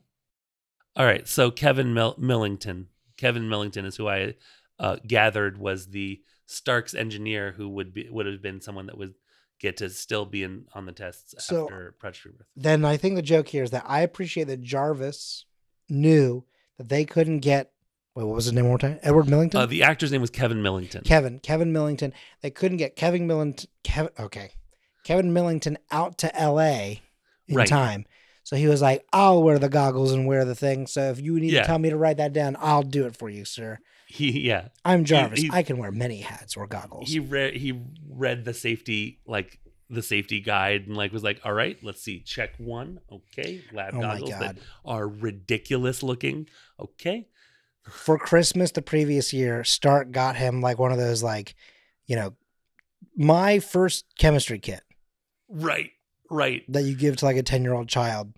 All 0.95 1.05
right, 1.05 1.27
so 1.27 1.51
Kevin 1.51 1.93
Mil- 1.93 2.15
Millington. 2.17 2.87
Kevin 3.17 3.47
Millington 3.49 3.85
is 3.85 3.95
who 3.95 4.07
I 4.09 4.35
uh, 4.79 4.97
gathered 5.07 5.57
was 5.57 5.87
the 5.87 6.21
Stark's 6.47 6.93
engineer 6.93 7.53
who 7.53 7.69
would 7.69 7.93
be 7.93 8.09
would 8.09 8.25
have 8.25 8.41
been 8.41 8.59
someone 8.61 8.87
that 8.87 8.97
would 8.97 9.13
get 9.59 9.77
to 9.77 9.89
still 9.89 10.25
be 10.25 10.43
in 10.43 10.65
on 10.73 10.85
the 10.85 10.91
tests 10.91 11.33
So- 11.45 11.63
after 11.63 11.95
Rebirth. 12.03 12.41
Then 12.55 12.83
I 12.83 12.97
think 12.97 13.15
the 13.15 13.21
joke 13.21 13.47
here 13.47 13.63
is 13.63 13.71
that 13.71 13.85
I 13.87 14.01
appreciate 14.01 14.45
that 14.47 14.61
Jarvis 14.61 15.45
knew 15.87 16.43
that 16.77 16.89
they 16.89 17.05
couldn't 17.05 17.39
get. 17.39 17.71
Wait, 18.15 18.25
what 18.25 18.35
was 18.35 18.45
his 18.45 18.53
name 18.53 18.65
one 18.65 18.71
more 18.71 18.77
time? 18.77 18.99
Edward 19.03 19.29
Millington. 19.29 19.59
Uh, 19.61 19.65
the 19.65 19.83
actor's 19.83 20.11
name 20.11 20.19
was 20.21 20.29
Kevin 20.29 20.61
Millington. 20.61 21.03
Kevin. 21.03 21.39
Kevin 21.39 21.71
Millington. 21.71 22.13
They 22.41 22.49
couldn't 22.49 22.77
get 22.77 22.95
Kevin 22.95 23.25
Millington. 23.25 23.69
Kevin. 23.83 24.11
Okay. 24.19 24.51
Kevin 25.05 25.31
Millington 25.33 25.77
out 25.91 26.17
to 26.19 26.35
L.A. 26.39 27.01
in 27.47 27.55
Right. 27.55 27.67
time. 27.67 28.05
So 28.43 28.55
he 28.57 28.67
was 28.67 28.81
like, 28.81 29.05
"I'll 29.13 29.41
wear 29.43 29.59
the 29.59 29.69
goggles 29.69 30.11
and 30.11 30.27
wear 30.27 30.43
the 30.45 30.55
thing. 30.55 30.87
So 30.87 31.09
if 31.09 31.21
you 31.21 31.39
need 31.39 31.51
Yeah. 31.53 31.61
to 31.61 31.67
tell 31.67 31.79
me 31.79 31.89
to 31.89 31.97
write 31.97 32.17
that 32.17 32.33
down, 32.33 32.57
I'll 32.59 32.83
do 32.83 33.05
it 33.05 33.15
for 33.15 33.29
you, 33.29 33.45
sir. 33.45 33.79
He 34.07 34.41
yeah. 34.41 34.67
I'm 34.83 35.05
Jarvis. 35.05 35.39
he- 35.41 35.49
I 35.53 35.63
can 35.63 35.77
wear 35.77 35.91
many 35.91 36.19
hats 36.19 36.57
or 36.57 36.67
goggles." 36.67 37.09
he 37.09 37.19
read 37.19 37.53
he 37.55 37.79
read 38.09 38.43
the 38.43 38.53
safety 38.53 39.19
like 39.25 39.57
the 39.89 40.01
safety 40.01 40.41
guide 40.41 40.85
and 40.87 40.97
like 40.97 41.11
was 41.13 41.23
like 41.23 41.39
all 41.45 41.53
right 41.53 41.77
let's 41.83 42.01
see 42.01 42.19
check 42.21 42.51
one 42.57 42.99
okay 43.11 43.61
lab 43.73 43.93
Oh 43.93 43.99
goggles 44.01 44.29
that 44.31 44.57
are 44.85 45.07
ridiculous 45.07 46.01
looking 46.03 46.47
okay 46.79 47.27
for 47.89 48.17
Christmas 48.17 48.71
the 48.71 48.81
previous 48.81 49.33
year, 49.33 49.63
Stark 49.63 50.11
got 50.11 50.35
him 50.35 50.61
like 50.61 50.79
one 50.79 50.91
of 50.91 50.97
those 50.97 51.23
like, 51.23 51.55
you 52.05 52.15
know, 52.15 52.33
my 53.15 53.59
first 53.59 54.05
chemistry 54.17 54.59
kit 54.59 54.81
right 55.49 55.91
right 56.29 56.63
that 56.69 56.83
you 56.83 56.95
give 56.95 57.17
to 57.17 57.25
like 57.25 57.35
a 57.35 57.43
10 57.43 57.63
year 57.63 57.73
old 57.73 57.89
child. 57.89 58.33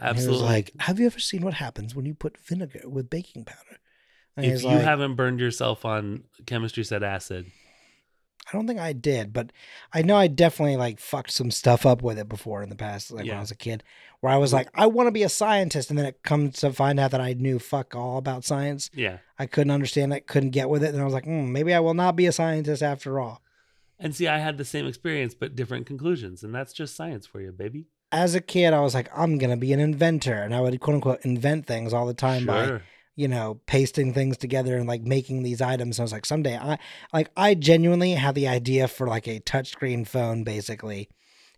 And 0.00 0.04
he 0.04 0.10
absolutely 0.10 0.42
was 0.42 0.50
like, 0.50 0.72
Have 0.80 0.98
you 0.98 1.06
ever 1.06 1.18
seen 1.18 1.42
what 1.42 1.54
happens 1.54 1.94
when 1.94 2.06
you 2.06 2.14
put 2.14 2.38
vinegar 2.38 2.82
with 2.88 3.10
baking 3.10 3.44
powder? 3.44 3.78
And 4.36 4.46
if 4.46 4.62
you 4.62 4.68
like, 4.68 4.82
haven't 4.82 5.16
burned 5.16 5.40
yourself 5.40 5.84
on 5.84 6.24
chemistry 6.46 6.84
set 6.84 7.02
acid 7.02 7.46
I 8.48 8.56
don't 8.56 8.66
think 8.66 8.80
I 8.80 8.92
did, 8.92 9.32
but 9.32 9.52
I 9.92 10.02
know 10.02 10.16
I 10.16 10.26
definitely 10.26 10.76
like 10.76 10.98
fucked 11.00 11.32
some 11.32 11.50
stuff 11.50 11.84
up 11.84 12.02
with 12.02 12.18
it 12.18 12.28
before 12.28 12.62
in 12.62 12.68
the 12.70 12.76
past, 12.76 13.10
like 13.10 13.26
when 13.26 13.36
I 13.36 13.40
was 13.40 13.50
a 13.50 13.56
kid, 13.56 13.82
where 14.20 14.32
I 14.32 14.36
was 14.38 14.52
like, 14.52 14.68
I 14.74 14.86
want 14.86 15.06
to 15.06 15.12
be 15.12 15.22
a 15.22 15.28
scientist. 15.28 15.90
And 15.90 15.98
then 15.98 16.06
it 16.06 16.22
comes 16.22 16.56
to 16.60 16.72
find 16.72 16.98
out 16.98 17.10
that 17.10 17.20
I 17.20 17.34
knew 17.34 17.58
fuck 17.58 17.94
all 17.94 18.18
about 18.18 18.44
science. 18.44 18.90
yeah 18.94 19.18
I 19.38 19.46
couldn't 19.46 19.70
understand 19.70 20.12
it, 20.12 20.26
couldn't 20.26 20.50
get 20.50 20.68
with 20.68 20.82
it. 20.82 20.92
And 20.92 21.00
I 21.00 21.04
was 21.04 21.14
like, 21.14 21.24
hmm, 21.24 21.52
maybe 21.52 21.74
I 21.74 21.80
will 21.80 21.94
not 21.94 22.16
be 22.16 22.26
a 22.26 22.32
scientist 22.32 22.82
after 22.82 23.20
all. 23.20 23.42
and 24.00 24.14
see 24.14 24.28
i 24.28 24.38
had 24.38 24.58
the 24.58 24.64
same 24.64 24.86
experience 24.86 25.34
but 25.34 25.56
different 25.56 25.84
conclusions 25.86 26.44
and 26.44 26.54
that's 26.54 26.72
just 26.72 26.94
science 26.96 27.26
for 27.26 27.40
you 27.40 27.50
baby 27.52 27.86
as 28.10 28.34
a 28.34 28.40
kid, 28.40 28.72
I 28.72 28.80
was 28.80 28.94
like, 28.94 29.10
I'm 29.14 29.36
gonna 29.36 29.58
be 29.58 29.74
an 29.74 29.80
inventor, 29.80 30.32
and 30.42 30.54
I 30.54 30.62
would 30.62 30.80
quote 30.80 30.94
unquote 30.94 31.20
invent 31.26 31.66
things 31.66 31.92
all 31.92 32.06
the 32.06 32.14
time 32.14 32.46
by 32.46 32.64
sure 32.66 32.82
you 33.18 33.26
know 33.26 33.60
pasting 33.66 34.14
things 34.14 34.36
together 34.36 34.76
and 34.76 34.86
like 34.86 35.02
making 35.02 35.42
these 35.42 35.60
items. 35.60 35.98
I 35.98 36.04
was 36.04 36.12
like, 36.12 36.24
someday 36.24 36.56
I 36.56 36.78
like 37.12 37.30
I 37.36 37.54
genuinely 37.54 38.12
had 38.12 38.36
the 38.36 38.46
idea 38.46 38.86
for 38.86 39.08
like 39.08 39.26
a 39.26 39.40
touchscreen 39.40 40.06
phone, 40.06 40.44
basically, 40.44 41.08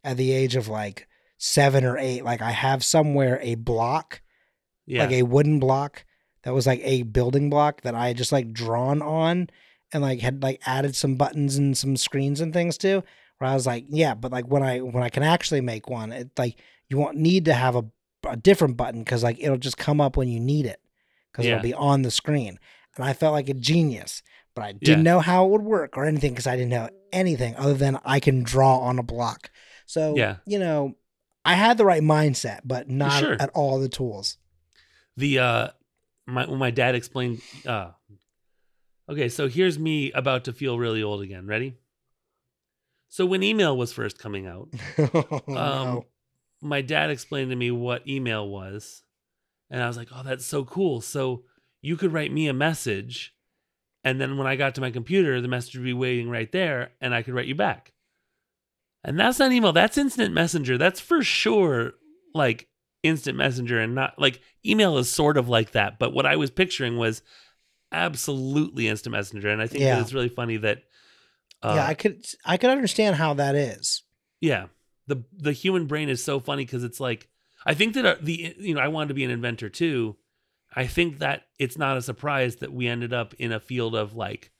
at 0.03 0.17
the 0.17 0.33
age 0.33 0.57
of 0.57 0.69
like 0.69 1.07
seven 1.37 1.85
or 1.85 1.99
eight. 1.99 2.25
Like 2.25 2.41
I 2.41 2.53
have 2.53 2.83
somewhere 2.83 3.39
a 3.43 3.57
block, 3.57 4.23
yeah 4.87 5.03
like 5.03 5.13
a 5.13 5.23
wooden 5.23 5.61
block 5.61 6.07
that 6.45 6.55
was 6.55 6.67
like 6.67 6.81
a 6.83 7.03
building 7.03 7.51
block 7.51 7.83
that 7.83 7.95
I 7.95 8.09
had 8.09 8.17
just 8.17 8.33
like 8.33 8.55
drawn 8.55 9.03
on 9.03 9.51
and 9.93 10.03
like 10.03 10.21
had 10.21 10.43
like 10.43 10.63
added 10.65 10.97
some 10.97 11.17
buttons 11.17 11.57
and 11.57 11.77
some 11.77 11.95
screens 11.95 12.41
and 12.41 12.55
things 12.55 12.79
to. 12.79 13.05
Where 13.37 13.51
I 13.51 13.55
was 13.55 13.67
like, 13.67 13.85
yeah, 13.91 14.15
but 14.15 14.33
like 14.33 14.47
when 14.47 14.63
I 14.63 14.79
when 14.79 15.03
I 15.03 15.11
can 15.11 15.25
actually 15.25 15.61
make 15.61 15.91
one, 15.91 16.11
it 16.11 16.31
like 16.39 16.57
you 16.89 16.97
won't 16.97 17.19
need 17.19 17.45
to 17.45 17.53
have 17.53 17.77
a, 17.77 17.85
a 18.27 18.39
different 18.39 18.79
button 18.79 19.05
because 19.05 19.23
like 19.23 19.37
it'll 19.39 19.59
just 19.59 19.77
come 19.77 20.01
up 20.01 20.17
when 20.17 20.29
you 20.29 20.41
need 20.41 20.65
it 20.65 20.81
because 21.31 21.47
Yeah. 21.47 21.53
it'll 21.53 21.63
be 21.63 21.75
on 21.75 22.03
the 22.03 22.11
screen. 22.11 22.59
And 22.97 23.05
I 23.05 23.13
felt 23.13 23.33
like 23.33 23.49
a 23.49 23.55
genius, 23.55 24.23
but 24.55 24.63
I 24.65 24.73
didn't 24.73 25.05
Yeah. 25.05 25.13
know 25.13 25.21
how 25.21 25.47
it 25.47 25.51
would 25.51 25.63
work 25.63 25.97
or 25.97 26.05
anything 26.05 26.33
because 26.33 26.47
I 26.47 26.57
didn't 26.57 26.71
know 26.71 26.89
anything 27.13 27.55
other 27.57 27.75
than 27.75 27.99
I 28.05 28.21
can 28.21 28.43
draw 28.43 28.79
on 28.79 28.99
a 28.99 29.03
block. 29.03 29.51
So 29.87 30.17
Yeah. 30.17 30.37
you 30.47 30.59
know, 30.59 30.97
I 31.45 31.55
had 31.55 31.79
the 31.79 31.85
right 31.85 32.03
mindset, 32.03 32.61
but 32.65 32.89
not 32.89 33.21
Sure. 33.21 33.37
at 33.41 33.51
all 33.55 33.79
the 33.81 33.89
tools. 33.89 34.37
the 35.17 35.39
uh 35.39 35.69
my 36.27 36.47
when 36.47 36.59
my 36.59 36.71
dad 36.71 36.95
explained 36.95 37.41
uh 37.67 37.91
okay 39.09 39.29
so 39.29 39.49
here's 39.49 39.79
me 39.79 40.13
about 40.13 40.45
to 40.45 40.53
feel 40.53 40.79
really 40.79 41.03
old 41.03 41.21
again 41.21 41.47
ready 41.47 41.77
so 43.09 43.27
when 43.27 43.43
email 43.43 43.77
was 43.77 43.93
first 43.93 44.19
coming 44.19 44.47
out 44.47 44.69
oh, 44.99 45.43
um 45.49 45.55
no. 45.57 46.07
my 46.63 46.81
dad 46.81 47.11
explained 47.11 47.51
to 47.51 47.57
me 47.57 47.71
what 47.71 48.07
email 48.07 48.49
was 48.49 49.03
and 49.71 49.83
i 49.83 49.87
was 49.87 49.97
like 49.97 50.09
oh 50.15 50.23
that's 50.23 50.45
so 50.47 50.65
cool. 50.65 51.01
So 51.01 51.45
you 51.83 51.97
could 51.97 52.13
write 52.13 52.33
me 52.33 52.49
a 52.49 52.53
message 52.53 53.35
and 54.05 54.21
then 54.21 54.37
when 54.37 54.47
i 54.47 54.57
got 54.57 54.75
to 54.75 54.81
my 54.81 54.91
computer 54.91 55.41
the 55.41 55.49
message 55.49 55.77
would 55.77 55.85
be 55.85 55.93
waiting 55.93 56.29
right 56.29 56.51
there 56.53 56.91
and 57.01 57.15
i 57.15 57.23
could 57.23 57.35
write 57.35 57.47
you 57.47 57.55
back. 57.55 57.93
And 59.03 59.19
that's 59.19 59.39
not 59.39 59.53
email 59.53 59.73
that's 59.73 59.97
instant 59.97 60.35
messenger. 60.35 60.77
That's 60.77 61.01
for 61.01 61.23
sure 61.23 61.93
like 62.35 62.69
instant 63.03 63.37
messenger 63.39 63.81
and 63.81 63.95
not 63.95 64.19
like 64.19 64.41
email 64.67 64.99
is 64.99 65.11
sort 65.11 65.39
of 65.39 65.49
like 65.49 65.71
that 65.73 65.99
but 65.99 66.13
what 66.13 66.27
i 66.27 66.37
was 66.37 66.51
picturing 66.51 66.99
was 66.99 67.23
absolutely 67.93 68.89
instant 68.89 69.13
messenger. 69.13 69.49
And 69.51 69.63
i 69.63 69.67
think 69.67 69.85
Yeah. 69.85 69.97
that 69.97 70.03
it's 70.03 70.13
really 70.13 70.29
funny 70.29 70.57
that 70.59 70.83
uh, 71.63 71.75
yeah, 71.77 71.87
I 71.87 71.95
could 71.95 72.25
I 72.45 72.57
could 72.57 72.71
understand 72.71 73.17
how 73.17 73.35
that 73.35 73.55
is. 73.55 74.03
yeah. 74.41 74.67
The 75.07 75.25
the 75.37 75.53
human 75.53 75.87
brain 75.87 76.09
is 76.09 76.23
so 76.23 76.39
funny 76.41 76.65
because 76.65 76.85
it's 76.85 77.01
like 77.01 77.29
i 77.67 77.75
think 77.75 77.95
that 77.95 78.07
uh, 78.07 78.17
the 78.21 78.55
you 78.59 78.75
know 78.75 78.81
i 78.81 78.89
wanted 78.89 79.09
to 79.09 79.15
be 79.15 79.25
an 79.25 79.31
inventor 79.31 79.69
too. 79.69 80.17
I 80.73 80.87
think 80.87 81.19
that 81.19 81.47
it's 81.59 81.77
not 81.77 81.97
a 81.97 82.03
surprise 82.03 82.57
that 82.57 82.73
we 82.73 82.87
ended 82.87 83.13
up 83.13 83.35
in 83.35 83.51
a 83.51 83.59
field 83.59 83.97
of 83.97 84.15
like 84.15 84.53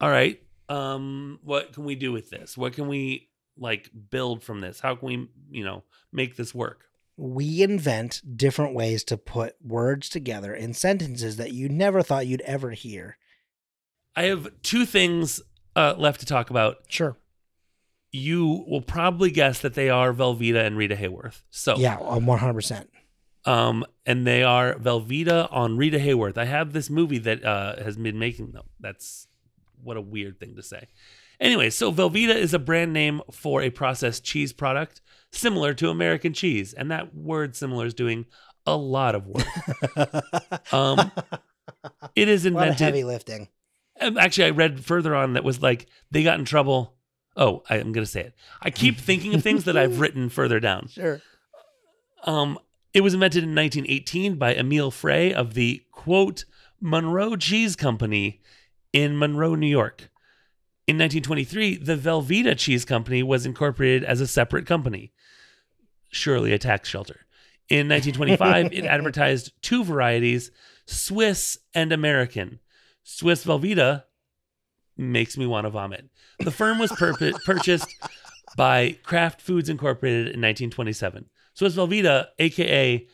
all 0.00 0.08
right 0.10 0.40
um 0.70 1.38
what 1.42 1.74
can 1.74 1.84
we 1.84 1.94
do 1.94 2.10
with 2.10 2.30
this? 2.30 2.56
What 2.56 2.72
can 2.72 2.88
we 2.88 3.28
like 3.58 3.90
build 4.10 4.42
from 4.42 4.60
this? 4.60 4.80
How 4.80 4.94
can 4.96 5.06
we 5.06 5.28
you 5.50 5.64
know 5.64 5.84
make 6.10 6.36
this 6.36 6.54
work? 6.54 6.84
We 7.18 7.62
invent 7.62 8.22
different 8.36 8.74
ways 8.74 9.04
to 9.04 9.16
put 9.16 9.56
words 9.62 10.08
together 10.08 10.54
in 10.54 10.72
sentences 10.74 11.36
that 11.36 11.52
you 11.52 11.68
never 11.68 12.02
thought 12.02 12.26
you'd 12.26 12.40
ever 12.42 12.70
hear. 12.70 13.18
i 14.14 14.24
have 14.24 14.48
two 14.62 14.86
things 14.86 15.40
uh 15.74 15.94
left 15.98 16.20
to 16.20 16.26
talk 16.26 16.48
about. 16.48 16.76
Sure. 16.88 17.18
You 18.16 18.64
will 18.68 18.80
probably 18.82 19.30
guess 19.30 19.60
that 19.60 19.74
they 19.74 19.88
are 19.90 20.12
velveeta 20.12 20.64
and 20.66 20.76
rita 20.76 20.96
hayworth 20.96 21.42
so 21.50 21.76
Yeah, 21.76 21.96
one 21.98 22.38
hundred 22.38 22.54
percent. 22.54 22.90
um, 23.44 23.84
and 24.04 24.26
they 24.26 24.42
are 24.42 24.74
Velveeta 24.74 25.48
on 25.52 25.76
Rita 25.76 25.98
Hayworth. 25.98 26.38
I 26.38 26.44
have 26.46 26.72
this 26.72 26.88
movie 26.90 27.18
that 27.18 27.44
uh, 27.44 27.82
has 27.82 27.96
been 27.96 28.18
making 28.18 28.52
them. 28.52 28.64
That's 28.80 29.26
what 29.82 29.96
a 29.96 30.00
weird 30.00 30.38
thing 30.40 30.54
to 30.56 30.62
say. 30.62 30.86
Anyway, 31.40 31.70
so 31.70 31.92
Velveeta 31.92 32.34
is 32.34 32.54
a 32.54 32.58
brand 32.58 32.92
name 32.92 33.20
for 33.30 33.62
a 33.62 33.70
processed 33.70 34.24
cheese 34.24 34.52
product 34.52 35.00
similar 35.32 35.74
to 35.74 35.90
American 35.90 36.32
cheese, 36.32 36.72
and 36.72 36.90
that 36.90 37.14
word 37.14 37.54
"similar" 37.56 37.86
is 37.86 37.94
doing 37.94 38.26
a 38.66 38.76
lot 38.76 39.14
of 39.14 39.26
work. 39.26 39.46
Um, 40.72 41.12
It 42.16 42.28
is 42.28 42.46
a 42.46 42.50
lot 42.50 42.62
of 42.62 42.68
invented. 42.68 42.84
heavy 42.86 43.04
lifting. 43.04 43.48
Um, 44.00 44.18
Actually, 44.18 44.46
I 44.46 44.50
read 44.50 44.84
further 44.84 45.14
on 45.14 45.34
that 45.34 45.44
was 45.44 45.62
like 45.62 45.86
they 46.10 46.22
got 46.22 46.38
in 46.38 46.44
trouble. 46.44 46.94
Oh, 47.36 47.62
I, 47.68 47.76
I'm 47.76 47.92
gonna 47.92 48.06
say 48.06 48.22
it. 48.22 48.34
I 48.62 48.70
keep 48.70 48.98
thinking 48.98 49.34
of 49.34 49.42
things 49.42 49.64
that 49.64 49.76
I've 49.76 50.00
written 50.00 50.28
further 50.28 50.60
down. 50.60 50.88
Sure. 50.88 51.20
Um, 52.24 52.58
it 52.94 53.02
was 53.02 53.14
invented 53.14 53.44
in 53.44 53.54
1918 53.54 54.36
by 54.36 54.54
Emile 54.54 54.90
Frey 54.90 55.32
of 55.32 55.54
the 55.54 55.82
quote 55.92 56.44
Monroe 56.80 57.36
Cheese 57.36 57.76
Company 57.76 58.40
in 58.92 59.18
Monroe, 59.18 59.54
New 59.54 59.66
York. 59.66 60.10
In 60.86 60.96
1923, 60.96 61.78
the 61.78 61.96
Velveeta 61.96 62.56
Cheese 62.56 62.84
Company 62.84 63.22
was 63.22 63.44
incorporated 63.44 64.04
as 64.04 64.20
a 64.20 64.26
separate 64.26 64.66
company, 64.66 65.12
surely 66.10 66.52
a 66.52 66.58
tax 66.58 66.88
shelter. 66.88 67.26
In 67.68 67.88
1925, 67.88 68.72
it 68.72 68.84
advertised 68.86 69.52
two 69.62 69.82
varieties, 69.82 70.52
Swiss 70.86 71.58
and 71.74 71.92
American. 71.92 72.60
Swiss 73.02 73.44
Velveeta 73.44 74.04
makes 74.96 75.36
me 75.36 75.46
want 75.46 75.64
to 75.64 75.70
vomit. 75.70 76.08
The 76.38 76.50
firm 76.50 76.78
was 76.78 76.90
purpo- 76.92 77.42
purchased 77.44 77.94
by 78.56 78.98
Kraft 79.02 79.40
Foods 79.40 79.68
Incorporated 79.68 80.26
in 80.26 80.40
1927. 80.40 81.26
Swiss 81.54 81.74
Velveeta, 81.76 82.28
aka, 82.38 83.06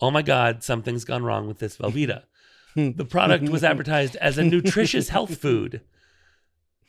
oh 0.00 0.10
my 0.10 0.22
God, 0.22 0.62
something's 0.62 1.04
gone 1.04 1.24
wrong 1.24 1.46
with 1.48 1.58
this 1.58 1.76
Velveeta. 1.76 2.22
Hmm. 2.74 2.92
The 2.92 3.04
product 3.04 3.48
was 3.48 3.64
advertised 3.64 4.16
as 4.16 4.38
a 4.38 4.44
nutritious 4.44 5.08
health 5.08 5.36
food. 5.40 5.80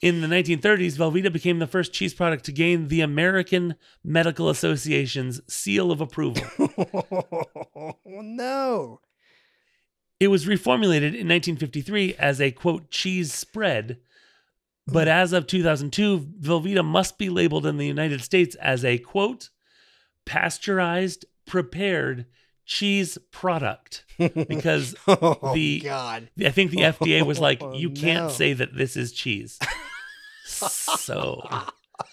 In 0.02 0.22
the 0.22 0.28
1930s, 0.28 0.98
Velveeta 0.98 1.32
became 1.32 1.60
the 1.60 1.68
first 1.68 1.92
cheese 1.92 2.14
product 2.14 2.46
to 2.46 2.54
gain 2.54 2.88
the 2.88 3.02
American 3.02 3.76
Medical 4.02 4.48
Association's 4.50 5.42
seal 5.52 5.92
of 5.92 6.02
approval. 6.02 6.44
Oh, 8.12 8.22
no. 8.22 9.00
It 10.20 10.28
was 10.28 10.46
reformulated 10.46 11.16
in 11.16 11.28
1953 11.28 12.16
as 12.16 12.42
a 12.42 12.52
quote 12.52 12.92
cheese 12.92 13.34
spread, 13.34 14.00
but 14.92 15.08
as 15.08 15.34
of 15.34 15.48
2002, 15.48 16.20
Velveeta 16.42 16.84
must 16.86 17.18
be 17.18 17.30
labeled 17.30 17.66
in 17.66 17.78
the 17.78 17.88
United 17.88 18.22
States 18.22 18.56
as 18.56 18.84
a 18.86 18.98
quote 18.98 19.50
pasteurized 20.26 21.26
prepared 21.46 22.26
cheese 22.66 23.18
product 23.32 24.06
because 24.48 24.96
Oh, 25.08 25.54
The- 25.54 25.80
God. 25.82 26.30
I 26.46 26.50
think 26.50 26.72
the 26.72 26.82
FDA 26.82 27.26
was 27.26 27.40
like, 27.48 27.62
Oh, 27.62 27.74
you 27.74 27.90
can't 27.92 28.26
no. 28.26 28.30
say 28.30 28.54
that 28.54 28.76
this 28.76 28.96
is 28.96 29.12
cheese. 29.12 29.58
so, 30.46 31.42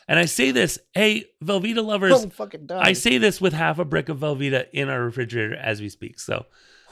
and 0.09 0.19
I 0.19 0.25
say 0.25 0.51
this, 0.51 0.79
hey, 0.95 1.25
Velveeta 1.45 1.85
lovers, 1.85 2.23
I'm 2.25 2.31
fucking 2.31 2.67
done. 2.67 2.79
I 2.85 2.93
say 2.95 3.19
this 3.19 3.41
with 3.41 3.53
half 3.53 3.79
a 3.79 3.85
brick 3.85 4.09
of 4.09 4.19
Velveeta 4.19 4.67
in 4.73 4.89
our 4.89 5.03
refrigerator 5.05 5.55
as 5.57 5.81
we 5.81 5.89
speak. 5.89 6.19
So 6.21 6.47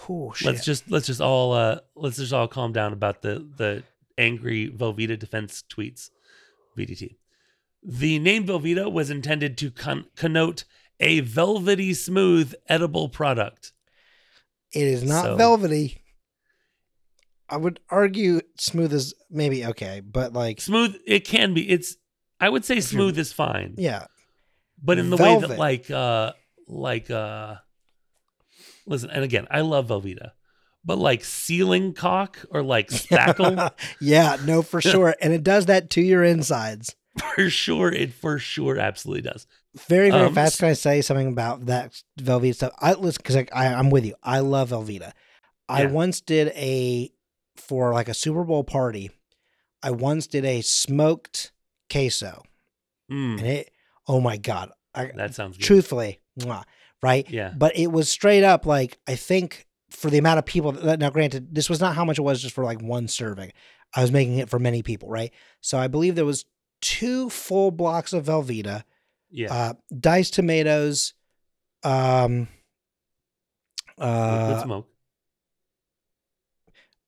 Oh, 0.06 0.34
let's 0.44 0.64
just 0.66 0.90
let's 0.90 1.06
just 1.06 1.22
all 1.22 1.54
uh 1.54 1.78
let's 1.94 2.18
just 2.18 2.32
all 2.34 2.46
calm 2.46 2.72
down 2.74 2.92
about 2.92 3.22
the 3.22 3.46
the 3.56 3.82
angry 4.18 4.68
Velveeta 4.70 5.18
defense 5.18 5.62
tweets. 5.68 6.10
VDT. 6.78 7.16
The 7.82 8.18
name 8.18 8.46
Velveeta 8.46 8.90
was 8.90 9.10
intended 9.10 9.56
to 9.58 9.70
con- 9.70 10.06
connote 10.16 10.64
a 11.00 11.20
velvety 11.20 11.92
smooth 11.94 12.54
edible 12.68 13.08
product. 13.08 13.72
It 14.72 14.82
is 14.82 15.04
not 15.04 15.24
So- 15.24 15.36
velvety. 15.36 16.00
I 17.48 17.58
would 17.58 17.78
argue 17.90 18.40
smooth 18.58 18.92
is 18.92 19.14
maybe 19.30 19.66
okay, 19.66 20.00
but 20.00 20.32
like 20.32 20.60
Smooth 20.60 20.96
it 21.06 21.24
can 21.26 21.52
be. 21.54 21.68
It's 21.68 21.96
I 22.40 22.48
would 22.48 22.64
say 22.64 22.80
smooth 22.80 23.18
is 23.18 23.32
fine. 23.32 23.74
yeah, 23.76 24.06
but 24.82 24.98
in 24.98 25.10
the 25.10 25.16
way 25.16 25.38
that 25.38 25.58
like 25.58 25.90
uh 25.90 26.32
like 26.66 27.10
uh 27.10 27.56
listen 28.86 29.10
and 29.10 29.22
again 29.22 29.46
i 29.50 29.60
love 29.60 29.88
velveeta 29.88 30.30
but 30.84 30.98
like 30.98 31.24
ceiling 31.24 31.92
cock 31.94 32.38
or 32.50 32.62
like 32.62 32.88
spackle 32.90 33.72
yeah, 34.00 34.36
no, 34.44 34.62
for 34.62 34.80
sure, 34.92 35.14
and 35.20 35.32
it 35.32 35.42
does 35.42 35.66
that 35.66 35.90
to 35.90 36.00
your 36.02 36.22
insides. 36.24 36.94
for 37.36 37.48
sure 37.48 37.92
it 37.92 38.12
for 38.12 38.38
sure 38.38 38.76
absolutely 38.78 39.22
does 39.22 39.46
Very, 39.88 40.10
very 40.10 40.26
Um, 40.26 40.34
fast. 40.34 40.58
Can 40.58 40.68
I 40.68 40.72
say 40.72 41.00
something 41.00 41.28
about 41.28 41.66
that 41.66 42.00
Velveeta 42.20 42.54
stuff? 42.56 42.72
I 42.80 42.94
listen 42.94 43.20
because 43.22 43.36
I, 43.36 43.46
I, 43.52 43.66
I'm 43.74 43.90
with 43.90 44.04
you. 44.04 44.14
I 44.22 44.40
love 44.40 44.70
Velveeta. 44.70 45.12
I 45.68 45.82
Yeah. 45.82 45.90
once 45.90 46.20
did 46.20 46.48
a 46.48 47.10
for 47.56 47.92
like 47.92 48.08
a 48.08 48.14
Super 48.14 48.42
Bowl 48.44 48.64
party. 48.64 49.10
I 49.82 49.90
once 49.92 50.26
did 50.26 50.44
a 50.44 50.60
smoked 50.62 51.52
queso, 51.90 52.42
Mm, 53.10 53.38
and 53.38 53.46
it. 53.46 53.70
Oh 54.08 54.20
my 54.20 54.36
god! 54.36 54.70
I, 54.94 55.10
that 55.14 55.34
sounds 55.34 55.56
good 55.56 55.64
truthfully, 55.64 56.20
mwah, 56.40 56.64
right? 57.02 57.28
yeah 57.30 57.52
But 57.56 57.76
it 57.76 57.92
was 57.92 58.08
straight 58.10 58.42
up 58.44 58.66
like 58.66 58.98
I 59.06 59.14
think 59.14 59.66
for 59.90 60.10
the 60.10 60.18
amount 60.18 60.38
of 60.38 60.44
people 60.46 60.72
that 60.72 60.98
now 60.98 61.10
granted 61.10 61.54
this 61.54 61.68
was 61.70 61.80
not 61.80 61.94
how 61.94 62.04
much 62.04 62.18
it 62.18 62.22
was 62.22 62.42
just 62.42 62.54
for 62.54 62.64
like 62.64 62.80
one 62.82 63.08
serving. 63.08 63.52
I 63.94 64.02
was 64.02 64.10
making 64.12 64.38
it 64.38 64.48
for 64.48 64.58
many 64.58 64.82
people, 64.82 65.08
right? 65.08 65.32
So 65.60 65.78
I 65.78 65.86
believe 65.88 66.14
there 66.16 66.24
was 66.24 66.44
two 66.80 67.30
full 67.30 67.70
blocks 67.70 68.12
of 68.12 68.26
Velveeta, 68.26 68.82
yeah 69.30 69.52
uh, 69.54 69.72
diced 69.98 70.34
tomatoes, 70.34 71.14
um, 71.82 72.48
uh, 73.98 74.62
smoke 74.62 74.88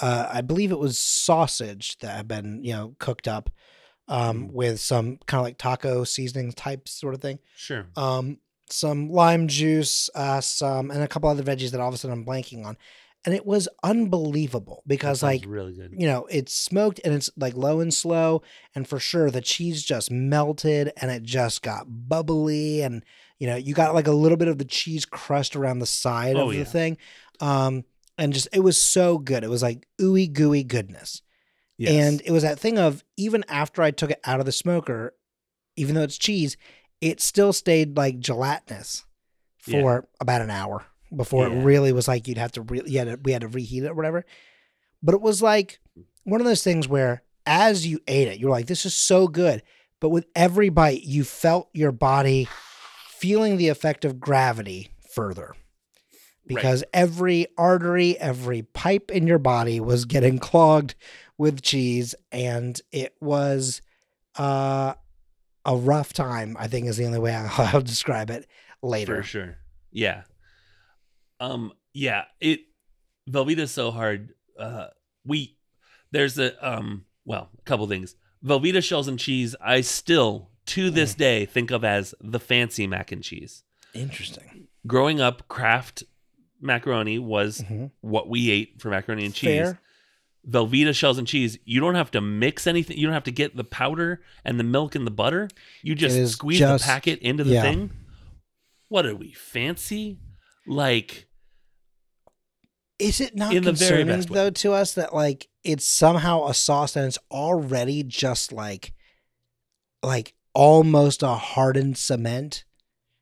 uh, 0.01 0.29
I 0.31 0.41
believe 0.43 0.71
it 0.73 0.79
was 0.79 0.99
sausage 0.99 1.99
that 1.99 2.15
had 2.17 2.29
been 2.29 2.63
you 2.63 2.73
know 2.73 2.95
cooked 2.99 3.27
up 3.29 3.51
um, 4.09 4.49
Mm. 4.49 4.53
with 4.53 4.81
some 4.81 5.19
kind 5.27 5.41
of 5.41 5.45
like 5.47 5.59
taco 5.59 6.05
seasoning 6.05 6.53
type 6.53 6.89
sort 6.89 7.15
of 7.15 7.21
thing. 7.21 7.39
sure 7.57 7.87
um, 7.97 8.39
some 8.69 9.11
lime 9.11 9.49
juice, 9.49 10.11
uh, 10.15 10.41
some, 10.41 10.91
and 10.91 11.03
a 11.03 11.09
couple 11.09 11.29
other 11.29 11.43
veggies 11.43 11.71
that 11.71 11.81
all 11.81 11.89
of 11.89 11.95
a 11.95 11.97
sudden 11.97 12.19
I'm 12.19 12.25
blanking 12.27 12.65
on. 12.67 12.77
and 13.25 13.35
it 13.35 13.45
was 13.47 13.69
unbelievable 13.83 14.83
because 14.87 15.23
like 15.23 15.45
really 15.47 15.73
good. 15.75 15.93
you 15.97 16.07
know 16.07 16.27
it's 16.31 16.55
smoked 16.55 17.01
and 17.05 17.13
it's 17.15 17.29
like 17.37 17.57
low 17.57 17.81
and 17.81 17.93
slow 17.93 18.43
and 18.75 18.87
for 18.89 18.99
sure 19.01 19.31
the 19.31 19.41
cheese 19.41 19.83
just 19.83 20.11
melted 20.11 20.93
and 21.01 21.11
it 21.11 21.23
just 21.25 21.63
got 21.63 21.87
bubbly 21.89 22.83
and 22.83 23.05
you 23.39 23.47
know 23.49 23.57
you 23.57 23.75
got 23.75 23.95
like 23.95 24.07
a 24.07 24.13
little 24.13 24.37
bit 24.39 24.49
of 24.49 24.59
the 24.59 24.65
cheese 24.65 25.05
crust 25.05 25.57
around 25.57 25.81
the 25.81 25.87
side 25.87 26.37
Oh, 26.37 26.49
of 26.51 26.55
yeah. 26.55 26.61
the 26.65 26.71
thing 26.71 26.99
um 27.41 27.85
and 28.17 28.33
just 28.33 28.49
it 28.53 28.61
was 28.61 28.81
so 28.81 29.19
good 29.19 29.43
it 29.45 29.51
was 29.51 29.63
like 29.63 29.87
ooey 30.01 30.33
gooey 30.33 30.63
goodness 30.65 31.23
Yes. 31.79 31.93
and 31.93 32.23
it 32.25 32.31
was 32.31 32.43
that 32.43 32.59
thing 32.59 32.79
of 32.79 33.05
even 33.19 33.45
after 33.49 33.83
I 33.83 33.91
took 33.91 34.11
it 34.11 34.21
out 34.25 34.41
of 34.41 34.47
the 34.47 34.53
smoker, 34.53 35.13
even 35.77 35.95
though 35.95 36.05
it's 36.05 36.17
cheese, 36.17 36.57
it 37.01 37.21
still 37.21 37.53
stayed 37.53 37.97
like 37.97 38.19
gelatinous 38.19 39.05
Yeah. 39.67 39.81
for 39.81 40.09
about 40.21 40.43
an 40.43 40.51
hour 40.51 40.85
before 41.15 41.49
Yeah. 41.49 41.55
it 41.55 41.63
really 41.65 41.93
was 41.93 42.09
like 42.09 42.27
you'd 42.29 42.39
have 42.39 42.53
to 42.53 42.63
re- 42.63 42.83
you 42.87 42.99
had 42.99 43.09
to, 43.09 43.19
we 43.23 43.33
had 43.33 43.43
to 43.43 43.49
reheat 43.49 43.85
it 43.85 43.89
or 43.91 43.95
whatever. 43.95 44.25
But 45.03 45.15
it 45.15 45.21
was 45.21 45.43
like 45.43 45.79
one 46.25 46.41
of 46.41 46.47
those 46.47 46.63
things 46.65 46.89
where 46.89 47.23
as 47.45 47.87
you 47.87 48.01
ate 48.09 48.29
it, 48.29 48.39
you 48.41 48.47
were 48.47 48.53
like, 48.53 48.67
this 48.67 48.85
is 48.87 48.95
so 48.95 49.29
good. 49.29 49.63
But 50.01 50.09
with 50.09 50.27
every 50.35 50.69
bite, 50.69 51.03
you 51.05 51.23
felt 51.25 51.69
your 51.73 51.93
body 51.93 52.49
feeling 53.09 53.57
the 53.57 53.69
effect 53.69 54.05
of 54.05 54.19
gravity 54.21 54.91
further 55.15 55.55
because 56.47 56.85
every 56.93 57.47
artery, 57.57 58.19
every 58.19 58.63
pipe 58.63 59.11
in 59.11 59.27
your 59.27 59.39
body 59.39 59.81
was 59.81 60.05
getting 60.05 60.39
clogged 60.39 60.95
with 61.39 61.63
cheese, 61.63 62.15
and 62.31 62.81
it 62.93 63.15
was 63.21 63.81
uh, 64.37 64.95
a 65.67 65.77
rough 65.77 66.13
time. 66.15 66.57
I 66.59 66.69
think 66.69 66.87
is 66.87 66.97
the 66.97 67.05
only 67.05 67.19
way 67.19 67.35
I'll, 67.35 67.51
I'll 67.75 67.81
describe 67.83 68.31
it 68.31 68.47
later. 68.83 69.17
For 69.17 69.23
sure. 69.23 69.59
Yeah. 69.91 70.23
Um 71.41 71.73
yeah, 71.93 72.25
it 72.41 72.61
Velveeta's 73.31 73.71
so 73.73 73.91
hard. 73.91 74.31
Uh 74.59 74.89
we 75.25 75.57
there's 76.13 76.39
a 76.39 76.55
um 76.67 77.05
well, 77.25 77.51
a 77.59 77.63
couple 77.63 77.87
things. 77.87 78.15
Velveeta 78.45 78.83
shells 78.83 79.09
and 79.09 79.19
cheese 79.19 79.55
I 79.61 79.81
still 79.81 80.51
to 80.67 80.91
this 80.91 81.15
Mm. 81.15 81.19
day 81.19 81.47
think 81.47 81.71
of 81.71 81.85
as 81.85 82.15
the 82.21 82.41
fancy 82.41 82.87
mac 82.87 83.13
and 83.13 83.23
cheese. 83.23 83.63
Interesting. 83.95 84.69
Growing 84.87 85.21
up, 85.21 85.49
Kraft 85.49 86.05
macaroni 86.61 87.19
was 87.19 87.61
Mhm. 87.63 87.91
what 88.01 88.29
we 88.29 88.51
ate 88.51 88.81
for 88.81 88.89
macaroni 88.91 89.25
and 89.25 89.35
cheese. 89.35 89.75
Velveeta 90.49 90.95
shells 90.95 91.19
and 91.19 91.27
cheese, 91.27 91.59
you 91.65 91.81
don't 91.81 91.97
have 91.97 92.11
to 92.13 92.21
mix 92.21 92.67
anything. 92.67 92.97
You 92.99 93.07
don't 93.07 93.15
have 93.15 93.25
to 93.25 93.33
get 93.33 93.57
the 93.57 93.65
powder 93.65 94.23
and 94.45 94.61
the 94.61 94.65
milk 94.65 94.95
and 94.95 95.07
the 95.07 95.11
butter. 95.11 95.49
You 95.83 95.95
just 95.95 96.33
squeeze 96.33 96.59
just- 96.61 96.85
the 96.85 96.89
packet 96.89 97.19
into 97.21 97.43
the 97.45 97.55
yeah. 97.55 97.63
thing. 97.63 97.91
What 98.89 99.05
are 99.07 99.17
we 99.17 99.33
fancy? 99.33 100.21
Like 100.67 101.27
Is 102.99 103.21
it 103.21 103.35
not 103.35 103.55
In 103.55 103.65
the 103.65 103.73
very 103.73 104.05
concerning 104.05 104.07
best 104.07 104.31
way. 104.31 104.35
though 104.37 104.51
to 104.51 104.73
us 104.73 104.95
that 104.95 105.13
like 105.15 105.49
it's 105.65 105.87
somehow 105.87 106.47
a 106.47 106.55
sauce 106.55 106.95
and 106.97 107.07
it's 107.07 107.19
already 107.31 108.03
just 108.05 108.53
like 108.53 108.93
like 110.03 110.35
almost 110.55 111.23
a 111.23 111.35
hardened 111.35 111.99
cement? 111.99 112.65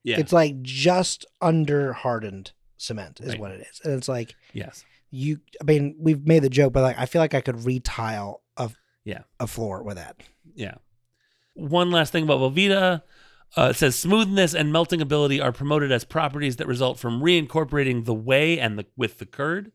yeah, 0.02 0.18
It's 0.20 0.32
like 0.32 0.60
just 0.62 1.24
under 1.40 1.94
hardened 1.94 2.52
cement 2.76 3.20
is 3.20 3.30
Right. 3.30 3.40
what 3.40 3.50
it 3.52 3.66
is. 3.70 3.80
And 3.84 3.94
it's 3.94 4.08
like 4.08 4.34
yes, 4.52 4.84
you 5.14 5.38
I 5.60 5.64
mean, 5.64 5.94
we've 5.98 6.26
made 6.26 6.42
the 6.42 6.48
joke, 6.50 6.72
but 6.72 6.82
like 6.82 6.98
I 6.98 7.06
feel 7.06 7.20
like 7.22 7.34
I 7.34 7.40
could 7.40 7.64
retile 7.64 8.42
a 8.56 8.70
Yeah. 9.04 9.22
a 9.40 9.46
floor 9.46 9.82
with 9.82 9.96
that. 9.96 10.22
yeah. 10.54 10.74
One 11.54 11.90
last 11.92 12.10
thing 12.12 12.24
about 12.24 12.40
Velveeta. 12.40 13.02
Uh, 13.56 13.68
it 13.70 13.74
says 13.76 13.94
smoothness 13.94 14.52
and 14.54 14.72
melting 14.72 15.00
ability 15.00 15.40
are 15.40 15.52
promoted 15.52 15.92
as 15.92 16.02
properties 16.04 16.56
that 16.56 16.66
result 16.66 16.98
from 16.98 17.20
reincorporating 17.22 18.04
the 18.04 18.14
whey 18.14 18.58
and 18.58 18.76
the 18.76 18.86
with 18.96 19.18
the 19.18 19.26
curd. 19.26 19.70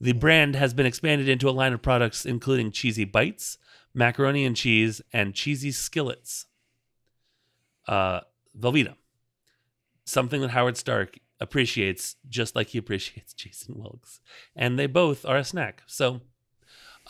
The 0.00 0.12
brand 0.12 0.56
has 0.56 0.74
been 0.74 0.86
expanded 0.86 1.28
into 1.28 1.48
a 1.48 1.52
line 1.52 1.72
of 1.72 1.80
products 1.82 2.26
including 2.26 2.72
cheesy 2.72 3.04
bites, 3.04 3.58
macaroni 3.94 4.44
and 4.44 4.56
cheese, 4.56 5.00
and 5.12 5.34
cheesy 5.34 5.70
skillets. 5.70 6.46
Uh, 7.86 8.20
Velveeta, 8.58 8.96
something 10.04 10.40
that 10.40 10.50
Howard 10.50 10.76
Stark 10.76 11.18
appreciates, 11.44 12.16
just 12.28 12.56
like 12.56 12.68
he 12.68 12.78
appreciates 12.78 13.32
Jason 13.42 13.74
Wilkes, 13.78 14.20
and 14.56 14.78
they 14.78 14.86
both 14.86 15.24
are 15.24 15.36
a 15.36 15.44
snack. 15.44 15.82
So, 15.86 16.20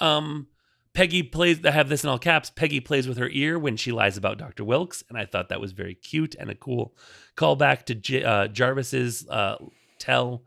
um, 0.01 0.49
Peggy 0.93 1.22
plays. 1.22 1.64
I 1.64 1.70
have 1.72 1.89
this 1.89 2.05
in 2.05 2.11
all 2.11 2.18
caps. 2.18 2.51
Peggy 2.51 2.80
plays 2.80 3.09
with 3.09 3.18
her 3.18 3.28
ear 3.30 3.59
when 3.59 3.76
she 3.76 3.91
lies 3.93 4.16
about 4.16 4.39
Doctor 4.39 4.64
Wilkes, 4.64 5.03
and 5.09 5.18
I 5.18 5.24
thought 5.26 5.49
that 5.49 5.61
was 5.61 5.72
very 5.72 5.95
cute 5.95 6.35
and 6.39 6.51
a 6.51 6.55
cool 6.55 6.95
callback 7.37 7.85
to 7.87 7.95
J- 7.95 8.22
uh, 8.22 8.47
Jarvis's 8.49 9.26
uh, 9.28 9.57
tell 9.99 10.45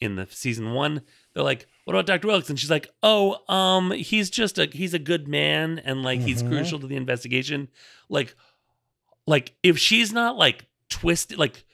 in 0.00 0.14
the 0.16 0.26
season 0.30 0.72
one. 0.72 1.02
They're 1.34 1.42
like, 1.42 1.66
"What 1.84 1.94
about 1.94 2.06
Doctor 2.06 2.28
Wilkes?" 2.28 2.48
And 2.48 2.58
she's 2.60 2.70
like, 2.70 2.88
"Oh, 3.02 3.38
um, 3.52 3.90
he's 3.90 4.30
just 4.30 4.58
a 4.58 4.66
he's 4.72 4.94
a 4.94 4.98
good 5.00 5.26
man, 5.26 5.80
and 5.84 6.02
like 6.04 6.20
he's 6.20 6.42
Mhm. 6.44 6.48
crucial 6.48 6.78
to 6.78 6.86
the 6.86 6.96
investigation." 6.96 7.68
Like, 8.08 8.36
like 9.26 9.54
if 9.64 9.78
she's 9.78 10.12
not 10.12 10.36
like 10.36 10.66
twisted, 10.88 11.38
like 11.38 11.64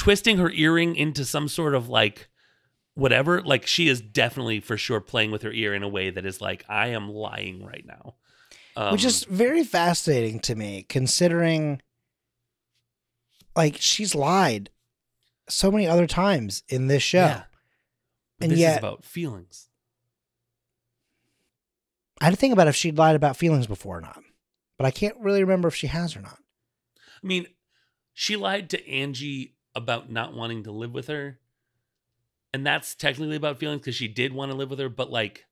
twisting 0.00 0.38
her 0.38 0.50
earring 0.52 0.96
into 0.96 1.26
some 1.26 1.46
sort 1.46 1.74
of 1.74 1.90
like 1.90 2.28
whatever 2.94 3.42
like 3.42 3.66
she 3.66 3.86
is 3.86 4.00
definitely 4.00 4.58
for 4.58 4.78
sure 4.78 4.98
playing 5.00 5.30
with 5.30 5.42
her 5.42 5.52
ear 5.52 5.74
in 5.74 5.82
a 5.82 5.88
way 5.88 6.08
that 6.08 6.24
is 6.24 6.40
like 6.40 6.64
i 6.70 6.86
am 6.88 7.10
lying 7.10 7.62
right 7.64 7.84
now 7.86 8.14
um, 8.76 8.92
Which 8.92 9.04
is 9.04 9.24
very 9.24 9.62
fascinating 9.62 10.40
to 10.40 10.54
me 10.54 10.86
considering 10.88 11.82
like 13.54 13.76
she's 13.78 14.14
lied 14.14 14.70
so 15.48 15.70
many 15.70 15.86
other 15.86 16.06
times 16.06 16.62
in 16.68 16.86
this 16.86 17.02
show. 17.02 17.18
yeah. 17.18 17.42
And 18.40 18.52
this 18.52 18.56
is 18.58 18.62
yet- 18.62 18.78
about 18.78 19.04
feelings 19.04 19.68
I 22.20 22.24
had 22.26 22.30
to 22.30 22.36
think 22.36 22.52
about 22.54 22.68
if 22.68 22.76
she'd 22.76 22.96
lied 22.98 23.16
about 23.16 23.36
feelings 23.36 23.66
before 23.66 23.98
or 23.98 24.00
not. 24.02 24.22
But 24.78 24.86
I 24.86 24.90
can't 24.90 25.16
really 25.18 25.42
remember 25.42 25.68
if 25.68 25.74
she 25.74 25.86
has 25.88 26.14
or 26.16 26.20
not. 26.20 26.38
i 27.22 27.26
mean 27.26 27.46
she 28.14 28.36
lied 28.36 28.70
to 28.70 28.88
angie 28.88 29.54
about 29.74 30.10
not 30.10 30.34
wanting 30.34 30.64
to 30.64 30.72
live 30.72 30.92
with 30.92 31.06
her. 31.08 31.38
And 32.52 32.66
that's 32.66 32.94
technically 32.94 33.36
about 33.36 33.58
feelings 33.60 33.80
because 33.82 33.94
she 33.94 34.08
did 34.08 34.32
want 34.32 34.50
to 34.50 34.56
live 34.56 34.70
with 34.70 34.80
her 34.80 34.88
but 34.88 35.10
like 35.10 35.46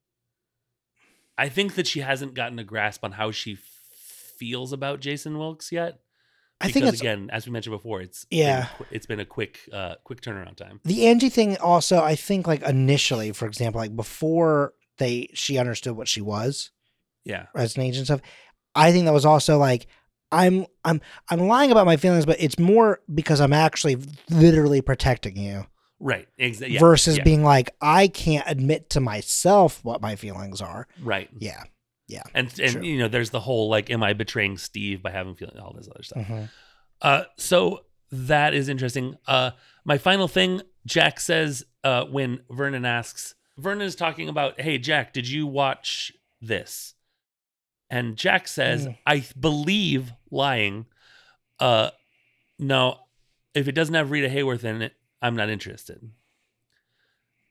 i 1.39 1.49
think 1.49 1.77
that 1.77 1.87
she 1.87 2.01
hasn't 2.01 2.35
gotten 2.35 2.59
a 2.59 2.65
grasp 2.65 3.05
on 3.05 3.13
how 3.13 3.31
she 3.31 3.53
f- 3.53 3.61
feels 4.37 4.73
about 4.73 4.99
jason 4.99 5.39
wilkes 5.39 5.71
yet. 5.71 6.01
I 6.61 6.73
think 6.73 6.87
again 6.87 7.31
as 7.33 7.47
we 7.47 7.53
mentioned 7.53 7.77
before 7.77 8.01
it's 8.01 8.27
Yeah. 8.33 8.67
been, 8.79 8.87
it's 8.91 9.07
been 9.07 9.21
a 9.21 9.25
quick 9.25 9.61
uh 9.73 9.95
quick 10.03 10.21
turnaround 10.21 10.57
time. 10.57 10.81
The 10.85 11.07
Angie 11.07 11.29
thing 11.29 11.57
also, 11.59 12.03
I 12.03 12.17
think 12.17 12.49
like 12.49 12.63
initially, 12.63 13.31
for 13.31 13.47
example, 13.47 13.81
like 13.81 13.95
before 13.95 14.73
they 14.97 15.29
she 15.35 15.57
understood 15.57 15.97
what 15.97 16.09
she 16.09 16.21
was 16.21 16.73
yeah. 17.25 17.47
as 17.55 17.77
an 17.77 17.83
agent 17.83 18.07
stuff, 18.07 18.21
I 18.75 18.91
think 18.91 19.05
that 19.05 19.13
was 19.13 19.25
also 19.25 19.57
like 19.59 19.87
I'm 20.31 20.67
I'm 20.85 21.01
I'm 21.31 21.41
lying 21.41 21.71
about 21.71 21.87
my 21.87 21.97
feelings, 21.97 22.27
but 22.27 22.37
it's 22.41 22.59
more 22.59 23.01
because 23.15 23.41
I'm 23.41 23.53
actually 23.53 23.97
literally 24.31 24.81
protecting 24.83 25.37
you 25.37 25.67
right 26.01 26.29
exactly 26.39 26.75
yeah, 26.75 26.81
versus 26.81 27.17
yeah, 27.19 27.25
being 27.25 27.43
like 27.43 27.71
I 27.81 28.07
can't 28.09 28.45
admit 28.47 28.91
to 28.91 29.01
myself 29.01 29.85
what 29.85 30.01
my 30.01 30.15
feelings 30.17 30.61
are. 30.61 30.87
right 31.03 31.29
Yeah. 31.39 31.63
Yeah. 32.07 32.23
And 32.35 32.49
and 32.61 32.73
True. 32.73 32.83
you 32.85 32.99
know 32.99 33.09
there's 33.09 33.31
the 33.31 33.41
whole 33.41 33.69
like 33.69 33.91
am 33.91 34.03
i 34.03 34.13
betraying 34.13 34.57
steve 34.59 35.03
by 35.03 35.11
having 35.11 35.35
feeling 35.35 35.59
all 35.59 35.75
this 35.77 35.89
other 35.91 36.03
stuff 36.03 36.27
Mhm. 36.27 36.49
uh 37.03 37.25
so 37.37 37.85
that 38.13 38.55
is 38.55 38.69
interesting 38.69 39.17
uh 39.27 39.51
my 39.85 39.99
final 39.99 40.27
thing 40.29 40.63
jack 40.87 41.21
says 41.21 41.65
uh 41.85 42.05
when 42.05 42.41
vernon 42.51 42.85
asks 42.87 43.35
vernon 43.59 43.83
is 43.87 43.95
talking 43.95 44.29
about 44.29 44.59
hey 44.61 44.79
jack 44.79 45.13
did 45.13 45.29
you 45.29 45.47
watch 45.47 46.13
this 46.41 46.95
and 47.91 48.17
jack 48.17 48.47
says 48.49 48.87
Mm. 48.87 48.99
i 49.07 49.25
believe 49.39 50.13
lying 50.31 50.87
uh 51.61 51.91
no 52.59 52.99
if 53.55 53.69
it 53.69 53.73
doesn't 53.73 53.95
have 53.95 54.11
rita 54.11 54.29
hayworth 54.29 54.65
in 54.65 54.83
it 54.83 54.95
i'm 55.23 55.37
not 55.37 55.49
interested 55.51 56.01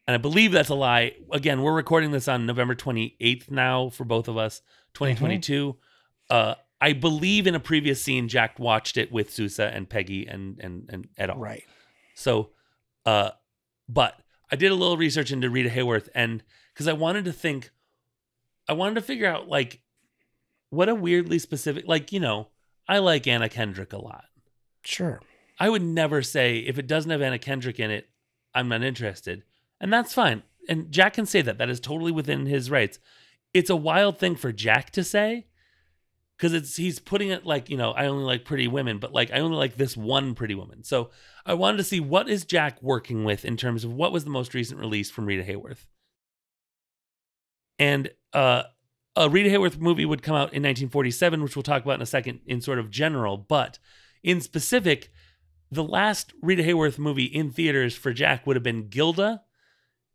and 0.09 0.13
I 0.15 0.19
believe 0.19 0.53
that's 0.53 0.69
a 0.69 0.73
lie. 0.73 1.15
Again, 1.33 1.61
we're 1.61 1.73
recording 1.75 2.11
this 2.11 2.29
on 2.29 2.45
November 2.45 2.75
28th 2.75 3.51
now 3.51 3.89
for 3.89 4.05
both 4.05 4.29
of 4.29 4.37
us, 4.37 4.61
2022. 4.93 5.75
Uh, 6.29 6.55
I 6.79 6.93
believe 6.93 7.45
in 7.45 7.55
a 7.55 7.59
previous 7.59 8.01
scene, 8.01 8.29
Jack 8.29 8.57
watched 8.57 8.95
it 8.95 9.11
with 9.11 9.33
Sousa 9.33 9.67
and 9.67 9.89
Peggy 9.89 10.25
and 10.25 10.59
and 10.61 10.89
and 10.89 11.07
et 11.17 11.29
al. 11.29 11.37
Right. 11.37 11.65
So, 12.15 12.51
uh, 13.05 13.31
but 13.89 14.17
I 14.49 14.55
did 14.55 14.71
a 14.71 14.75
little 14.75 14.95
research 14.95 15.33
into 15.33 15.49
Rita 15.49 15.67
Hayworth, 15.69 16.07
and 16.15 16.41
because 16.73 16.87
I 16.87 16.93
wanted 16.93 17.25
to 17.25 17.33
think, 17.33 17.69
I 18.69 18.73
wanted 18.73 18.95
to 18.95 19.01
figure 19.01 19.27
out 19.27 19.49
like 19.49 19.81
what 20.69 20.89
a 20.89 20.95
weirdly 20.95 21.39
specific, 21.39 21.87
like 21.87 22.11
you 22.11 22.19
know, 22.19 22.47
I 22.87 22.99
like 22.99 23.27
Anna 23.27 23.49
Kendrick 23.49 23.93
a 23.93 24.01
lot. 24.01 24.25
Sure. 24.83 25.21
I 25.59 25.69
would 25.69 25.81
never 25.81 26.21
say 26.21 26.59
if 26.59 26.77
it 26.77 26.87
doesn't 26.87 27.11
have 27.11 27.21
Anna 27.21 27.39
Kendrick 27.39 27.79
in 27.79 27.91
it, 27.91 28.09
I'm 28.53 28.69
not 28.69 28.83
interested. 28.83 29.43
And 29.79 29.91
that's 29.91 30.13
fine. 30.13 30.43
And 30.69 30.91
Jack 30.91 31.13
can 31.13 31.25
say 31.25 31.41
that. 31.41 31.57
That 31.57 31.69
is 31.69 31.79
totally 31.79 32.11
within 32.11 32.45
his 32.45 32.69
rights. 32.69 32.99
It's 33.53 33.69
a 33.69 33.75
wild 33.75 34.19
thing 34.19 34.35
for 34.35 34.51
Jack 34.51 34.91
to 34.91 35.03
say 35.03 35.47
because 36.37 36.53
it's 36.53 36.75
he's 36.75 36.99
putting 36.99 37.29
it 37.29 37.45
like 37.45 37.69
you 37.69 37.77
know 37.77 37.91
I 37.91 38.05
only 38.05 38.23
like 38.23 38.45
pretty 38.45 38.67
women, 38.67 38.99
but 38.99 39.13
like 39.13 39.31
I 39.31 39.39
only 39.39 39.57
like 39.57 39.75
this 39.75 39.97
one 39.97 40.35
pretty 40.35 40.55
woman. 40.55 40.83
So 40.83 41.09
I 41.45 41.53
wanted 41.55 41.77
to 41.77 41.83
see 41.83 41.99
what 41.99 42.29
is 42.29 42.45
Jack 42.45 42.81
working 42.81 43.23
with 43.23 43.43
in 43.45 43.57
terms 43.57 43.83
of 43.83 43.93
what 43.93 44.11
was 44.11 44.23
the 44.23 44.29
most 44.29 44.53
recent 44.53 44.79
release 44.79 45.09
from 45.09 45.25
Rita 45.25 45.43
Hayworth, 45.43 45.85
and 47.79 48.09
uh, 48.33 48.63
a 49.17 49.29
Rita 49.29 49.49
Hayworth 49.49 49.79
movie 49.79 50.05
would 50.05 50.21
come 50.21 50.35
out 50.35 50.53
in 50.53 50.61
1947, 50.63 51.41
which 51.43 51.55
we'll 51.55 51.63
talk 51.63 51.83
about 51.83 51.95
in 51.95 52.01
a 52.01 52.05
second 52.05 52.39
in 52.45 52.61
sort 52.61 52.79
of 52.79 52.89
general, 52.91 53.37
but 53.37 53.79
in 54.23 54.39
specific, 54.41 55.11
the 55.71 55.83
last 55.83 56.33
Rita 56.41 56.63
Hayworth 56.63 56.97
movie 56.97 57.25
in 57.25 57.51
theaters 57.51 57.95
for 57.95 58.13
Jack 58.13 58.45
would 58.47 58.55
have 58.55 58.63
been 58.63 58.87
Gilda 58.89 59.41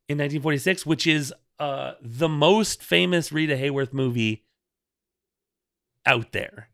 in 0.08 0.18
1946, 0.18 0.86
which 0.86 1.06
is 1.06 1.32
uh, 1.58 1.92
the 2.00 2.28
most 2.28 2.82
famous 2.82 3.32
Rita 3.32 3.54
Hayworth 3.56 3.92
movie 3.92 4.44
out 6.06 6.32
there. 6.32 6.68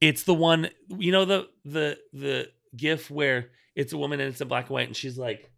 It's 0.00 0.24
the 0.24 0.34
one, 0.34 0.68
you 0.88 1.12
know, 1.12 1.24
the 1.24 1.48
the 1.64 1.98
the 2.12 2.48
gif 2.76 3.10
where 3.10 3.50
it's 3.74 3.92
a 3.92 3.98
woman 3.98 4.20
and 4.20 4.30
it's 4.30 4.40
in 4.40 4.48
black 4.48 4.64
and 4.64 4.70
white, 4.74 4.86
and 4.88 4.96
she's 4.96 5.16
like, 5.16 5.50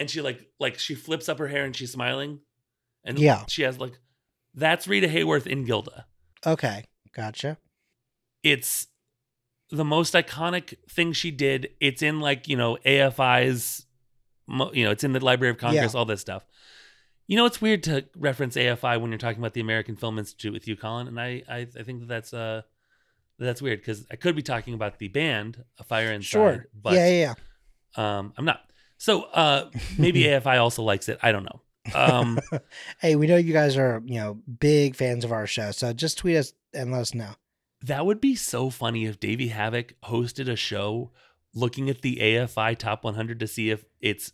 and 0.00 0.10
she 0.10 0.20
like 0.20 0.48
like 0.58 0.78
she 0.78 0.94
flips 0.94 1.28
up 1.28 1.38
her 1.38 1.46
hair 1.48 1.64
and 1.64 1.74
she's 1.76 1.92
smiling, 1.92 2.40
and 3.04 3.18
Yeah. 3.18 3.44
she 3.48 3.62
has 3.62 3.78
like, 3.78 3.92
that's 4.54 4.86
Rita 4.88 5.08
Hayworth 5.08 5.46
in 5.46 5.64
Gilda. 5.64 6.06
Okay, 6.46 6.84
gotcha. 7.14 7.58
It's 8.42 8.86
the 9.70 9.84
most 9.84 10.14
iconic 10.14 10.74
thing 10.90 11.12
she 11.12 11.30
did. 11.30 11.70
It's 11.80 12.02
in 12.02 12.20
like 12.20 12.48
you 12.48 12.56
know 12.56 12.76
AFI's, 12.84 13.86
you 14.72 14.84
know, 14.84 14.90
it's 14.90 15.04
in 15.04 15.12
the 15.12 15.24
Library 15.24 15.50
of 15.50 15.58
Congress, 15.58 15.94
Yeah. 15.94 15.98
all 15.98 16.04
this 16.04 16.20
stuff. 16.20 16.44
You 17.26 17.36
know, 17.38 17.46
it's 17.46 17.62
weird 17.62 17.82
to 17.84 18.04
reference 18.16 18.54
AFI 18.56 19.00
when 19.00 19.10
you're 19.10 19.18
talking 19.18 19.38
about 19.38 19.54
the 19.54 19.62
American 19.62 19.96
Film 19.96 20.18
Institute 20.18 20.52
with 20.52 20.68
you, 20.68 20.76
Colin, 20.76 21.08
and 21.08 21.18
I 21.18 21.42
I, 21.48 21.66
I 21.78 21.82
think 21.82 22.00
that 22.00 22.08
that's 22.08 22.34
uh 22.34 22.62
that's 23.38 23.60
weird 23.62 23.80
because 23.80 24.06
I 24.10 24.16
could 24.16 24.36
be 24.36 24.42
talking 24.42 24.74
about 24.74 24.98
the 24.98 25.08
band, 25.08 25.64
A 25.78 25.84
Fire 25.84 26.12
Inside, 26.12 26.28
Sure. 26.28 26.66
but 26.74 26.92
yeah, 26.92 27.08
yeah, 27.08 27.34
yeah. 27.96 28.18
um, 28.18 28.32
I'm 28.36 28.44
not. 28.44 28.60
So 28.98 29.22
uh, 29.22 29.70
maybe 29.98 30.22
AFI 30.24 30.60
also 30.60 30.82
likes 30.84 31.08
it. 31.08 31.18
I 31.22 31.32
don't 31.32 31.42
know. 31.44 31.60
Um, 31.94 32.38
Hey, 33.00 33.16
we 33.16 33.26
know 33.26 33.36
you 33.36 33.52
guys 33.52 33.76
are, 33.76 34.02
you 34.06 34.20
know, 34.20 34.34
big 34.60 34.94
fans 34.96 35.24
of 35.24 35.32
our 35.32 35.46
show, 35.46 35.70
so 35.72 35.92
just 35.92 36.18
tweet 36.18 36.36
us 36.36 36.52
and 36.72 36.92
let 36.92 37.00
us 37.00 37.14
know. 37.14 37.32
That 37.82 38.06
would 38.06 38.20
be 38.20 38.34
so 38.34 38.70
funny 38.70 39.04
if 39.04 39.20
Davey 39.20 39.50
Havok 39.50 39.92
hosted 40.04 40.48
a 40.48 40.56
show 40.56 41.10
looking 41.54 41.90
at 41.90 42.00
the 42.00 42.16
AFI 42.16 42.78
top 42.78 43.04
100 43.04 43.40
to 43.40 43.46
see 43.46 43.70
if 43.70 43.84
it's 44.00 44.32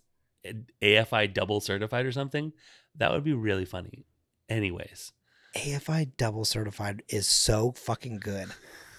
AFI 0.80 1.34
double 1.34 1.61
certified 1.61 2.07
or 2.07 2.12
something. 2.12 2.53
That 2.96 3.12
would 3.12 3.24
be 3.24 3.32
really 3.32 3.64
funny. 3.64 4.07
Anyways, 4.48 5.12
AFI 5.57 6.12
double 6.16 6.44
certified 6.44 7.03
is 7.09 7.26
so 7.26 7.72
fucking 7.72 8.20
good. 8.20 8.48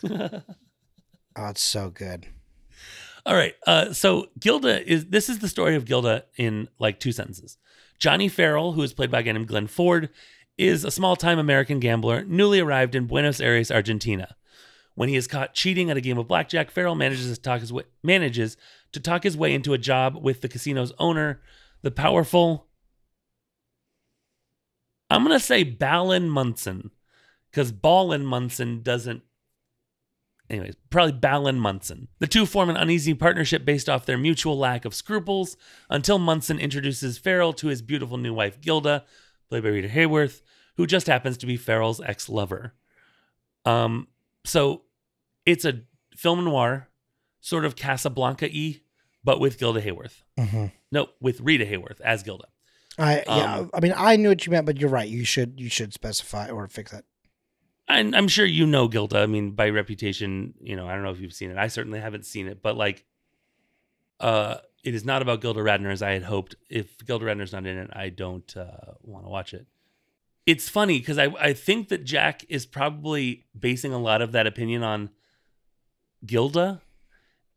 Oh, 1.33 1.47
it's 1.47 1.63
so 1.63 1.89
good. 1.89 2.27
all 3.25 3.35
right. 3.35 3.55
Uh, 3.65 3.93
so 3.93 4.27
Gilda 4.37 4.85
is 4.85 5.05
this 5.05 5.29
is 5.29 5.39
the 5.39 5.47
story 5.47 5.75
of 5.77 5.85
Gilda 5.85 6.25
in 6.35 6.67
like 6.77 6.99
two 6.99 7.13
sentences. 7.13 7.57
Johnny 8.01 8.27
Farrell, 8.27 8.71
who 8.71 8.81
is 8.81 8.95
played 8.95 9.11
by 9.11 9.19
a 9.19 9.23
guy 9.23 9.31
named 9.31 9.47
Glenn 9.47 9.67
Ford, 9.67 10.09
is 10.57 10.83
a 10.83 10.89
small 10.89 11.15
time 11.15 11.37
American 11.37 11.79
gambler 11.79 12.23
newly 12.23 12.59
arrived 12.59 12.95
in 12.95 13.05
Buenos 13.05 13.39
Aires, 13.39 13.71
Argentina. 13.71 14.35
When 14.95 15.07
he 15.07 15.15
is 15.15 15.27
caught 15.27 15.53
cheating 15.53 15.91
at 15.91 15.97
a 15.97 16.01
game 16.01 16.17
of 16.17 16.27
blackjack, 16.27 16.71
Farrell 16.71 16.95
manages 16.95 17.31
to 17.37 17.41
talk 17.41 17.61
his 17.61 17.71
way, 17.71 17.83
manages 18.01 18.57
to 18.91 18.99
talk 18.99 19.21
his 19.21 19.37
way 19.37 19.53
into 19.53 19.73
a 19.73 19.77
job 19.77 20.17
with 20.19 20.41
the 20.41 20.49
casino's 20.49 20.91
owner, 20.97 21.41
the 21.83 21.91
powerful. 21.91 22.67
I'm 25.11 25.23
gonna 25.23 25.39
say 25.39 25.63
Ballin 25.63 26.27
Munson, 26.27 26.89
because 27.51 27.71
Ballin 27.71 28.25
Munson 28.25 28.81
doesn't. 28.81 29.21
Anyways, 30.51 30.75
probably 30.89 31.13
Ballin 31.13 31.57
Munson. 31.61 32.09
The 32.19 32.27
two 32.27 32.45
form 32.45 32.69
an 32.69 32.75
uneasy 32.75 33.13
partnership 33.13 33.63
based 33.63 33.87
off 33.87 34.05
their 34.05 34.17
mutual 34.17 34.57
lack 34.57 34.83
of 34.83 34.93
scruples 34.93 35.55
until 35.89 36.19
Munson 36.19 36.59
introduces 36.59 37.17
Farrell 37.17 37.53
to 37.53 37.67
his 37.67 37.81
beautiful 37.81 38.17
new 38.17 38.33
wife 38.33 38.59
Gilda, 38.59 39.05
played 39.47 39.63
by 39.63 39.69
Rita 39.69 39.87
Hayworth, 39.87 40.41
who 40.75 40.85
just 40.85 41.07
happens 41.07 41.37
to 41.37 41.45
be 41.45 41.55
Farrell's 41.55 42.01
ex-lover. 42.01 42.73
Um, 43.63 44.09
so 44.43 44.81
it's 45.45 45.63
a 45.63 45.83
film 46.17 46.43
noir, 46.43 46.89
sort 47.39 47.63
of 47.63 47.77
Casablanca-y, 47.77 48.81
but 49.23 49.39
with 49.39 49.57
Gilda 49.57 49.81
Hayworth. 49.81 50.23
hmm 50.37 50.65
No, 50.91 51.07
with 51.21 51.39
Rita 51.39 51.63
Hayworth 51.65 52.01
as 52.01 52.23
Gilda. 52.23 52.47
I 52.97 53.23
yeah, 53.25 53.55
Um, 53.59 53.69
I 53.73 53.79
mean, 53.79 53.93
I 53.95 54.17
knew 54.17 54.27
what 54.27 54.45
you 54.45 54.51
meant, 54.51 54.65
but 54.65 54.77
you're 54.81 54.89
right. 54.89 55.07
You 55.07 55.23
should 55.23 55.61
you 55.61 55.69
should 55.69 55.93
specify 55.93 56.49
or 56.49 56.67
fix 56.67 56.91
that. 56.91 57.05
I'm, 57.91 58.13
I'm 58.13 58.27
sure 58.27 58.45
you 58.45 58.65
know 58.65 58.87
Gilda. 58.87 59.19
I 59.19 59.25
mean, 59.25 59.51
by 59.51 59.69
reputation, 59.69 60.53
you 60.59 60.75
know, 60.75 60.87
I 60.87 60.93
don't 60.93 61.03
know 61.03 61.11
if 61.11 61.19
you've 61.19 61.33
seen 61.33 61.51
it. 61.51 61.57
I 61.57 61.67
certainly 61.67 61.99
haven't 61.99 62.25
seen 62.25 62.47
it, 62.47 62.61
but 62.61 62.75
like, 62.77 63.05
uh, 64.19 64.57
it 64.83 64.95
is 64.95 65.05
not 65.05 65.21
about 65.21 65.41
Gilda 65.41 65.61
Radner 65.61 65.91
as 65.91 66.01
I 66.01 66.11
had 66.11 66.23
hoped. 66.23 66.55
If 66.69 67.05
Gilda 67.05 67.25
Radner's 67.25 67.53
not 67.53 67.65
in 67.65 67.77
it, 67.77 67.89
I 67.93 68.09
don't 68.09 68.55
uh, 68.57 68.93
want 69.01 69.25
to 69.25 69.29
watch 69.29 69.53
it. 69.53 69.67
It's 70.45 70.69
funny 70.69 70.99
because 70.99 71.17
I, 71.17 71.27
I 71.39 71.53
think 71.53 71.89
that 71.89 72.03
Jack 72.03 72.45
is 72.49 72.65
probably 72.65 73.45
basing 73.57 73.93
a 73.93 73.99
lot 73.99 74.21
of 74.21 74.31
that 74.31 74.47
opinion 74.47 74.81
on 74.83 75.11
Gilda. 76.25 76.81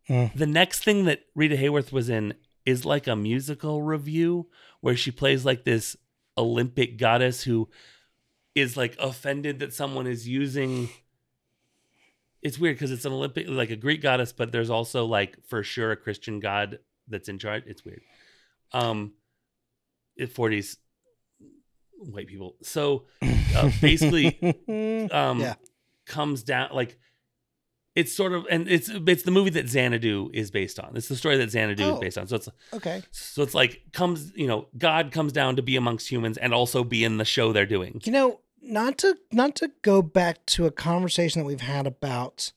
Mm. 0.09 0.35
The 0.35 0.47
next 0.47 0.85
thing 0.85 1.07
that 1.07 1.23
Rita 1.35 1.57
Hayworth 1.57 1.93
was 1.93 2.11
in 2.11 2.35
is 2.67 2.85
like 2.85 3.07
a 3.07 3.17
musical 3.17 3.83
review 3.83 4.49
where 4.81 4.97
she 4.97 5.11
plays 5.11 5.45
like 5.45 5.65
this 5.65 5.97
Olympic 6.37 6.99
goddess 6.99 7.43
who 7.43 7.69
is 8.55 8.77
like 8.77 8.97
offended 9.01 9.59
that 9.61 9.73
someone 9.73 10.07
is 10.07 10.27
using 10.29 10.89
it's 12.43 12.59
weird 12.59 12.77
because 12.77 12.91
it's 12.93 13.05
an 13.05 13.13
olympic 13.13 13.47
like 13.49 13.71
a 13.71 13.77
greek 13.77 14.01
goddess 14.03 14.33
but 14.33 14.53
there's 14.53 14.71
also 14.71 15.05
like 15.07 15.37
for 15.47 15.63
sure 15.63 15.93
a 15.93 15.97
christian 15.97 16.41
god 16.41 16.79
that's 17.09 17.29
in 17.29 17.39
charge 17.39 17.65
it's 17.67 17.85
weird 17.85 18.03
um 18.73 19.13
40s 20.21 20.77
white 21.99 22.27
people 22.27 22.57
so 22.63 23.05
uh, 23.57 23.71
basically 23.81 24.39
um 25.11 25.41
Yeah. 25.41 25.55
comes 26.07 26.43
down 26.43 26.71
like 26.73 26.99
it's 27.97 28.13
sort 28.15 28.33
of 28.33 28.47
and 28.51 28.69
it's 28.69 28.89
it's 28.91 29.23
the 29.23 29.31
movie 29.31 29.51
that 29.51 29.69
xanadu 29.69 30.29
is 30.35 30.51
based 30.51 30.79
on 30.79 30.97
it's 30.97 31.09
the 31.09 31.17
story 31.17 31.37
that 31.39 31.51
xanadu 31.51 31.83
Oh. 31.85 31.95
is 31.95 32.01
based 32.01 32.19
on 32.19 32.27
so 32.29 32.37
it's 32.37 32.49
okay. 32.75 33.03
so 33.11 33.43
it's 33.43 33.55
like 33.55 33.83
comes 33.93 34.33
you 34.37 34.47
know 34.47 34.69
god 34.77 35.13
comes 35.13 35.33
down 35.33 35.57
to 35.57 35.63
be 35.63 35.77
amongst 35.77 36.11
humans 36.11 36.37
and 36.37 36.53
also 36.53 36.85
be 36.85 37.05
in 37.05 37.17
the 37.17 37.25
show 37.25 37.53
they're 37.53 37.65
doing 37.67 38.01
You 38.05 38.13
know, 38.13 38.41
not 38.65 38.99
to 38.99 39.17
not 39.33 39.55
to 39.57 39.71
go 39.83 40.03
back 40.03 40.45
to 40.47 40.67
a 40.67 40.71
conversation 40.71 41.41
that 41.41 41.47
we've 41.47 41.61
had 41.61 41.87
about 41.87 42.53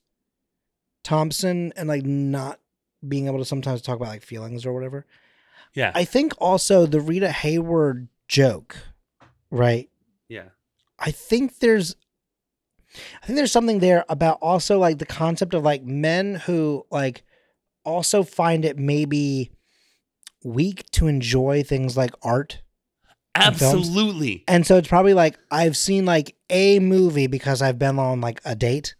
Thompson 1.03 1.74
and 1.76 1.88
like 1.88 2.05
not 2.05 2.60
being 3.08 3.28
able 3.28 3.39
to 3.39 3.45
sometimes 3.45 3.82
talk 3.82 3.97
about 3.97 4.10
like 4.10 4.24
feelings 4.24 4.66
or 4.66 4.74
whatever. 4.74 5.05
yeah 5.74 5.91
I 5.93 6.03
think 6.05 6.34
also 6.39 6.86
the 6.86 6.99
Rita 7.01 7.28
Hayworth 7.28 8.08
joke, 8.28 8.78
right? 9.51 9.89
yeah 10.28 10.49
I 10.99 11.12
think 11.12 11.60
there's 11.60 11.95
I 13.22 13.26
think 13.26 13.38
there's 13.38 13.51
something 13.51 13.80
there 13.80 14.03
about 14.10 14.39
also 14.41 14.80
like 14.80 14.97
the 14.97 15.05
concept 15.05 15.53
of 15.53 15.64
like 15.64 15.84
men 15.84 16.36
who 16.36 16.86
like 16.89 17.24
also 17.86 18.24
find 18.24 18.66
it 18.66 18.78
maybe 18.78 19.51
weak 20.43 20.89
to 20.91 21.08
enjoy 21.08 21.64
things 21.64 21.95
like 21.95 22.12
art. 22.22 22.62
Absolutely 23.46 24.44
And 24.48 24.66
so 24.66 24.78
it's 24.78 24.88
probably 24.88 25.14
like 25.14 25.38
I've 25.52 25.78
seen 25.78 26.06
like 26.06 26.36
a 26.50 26.80
movie 26.80 27.28
because 27.28 27.62
I've 27.62 27.78
been 27.80 28.00
on 28.00 28.22
like 28.22 28.42
a 28.46 28.56
date. 28.56 28.96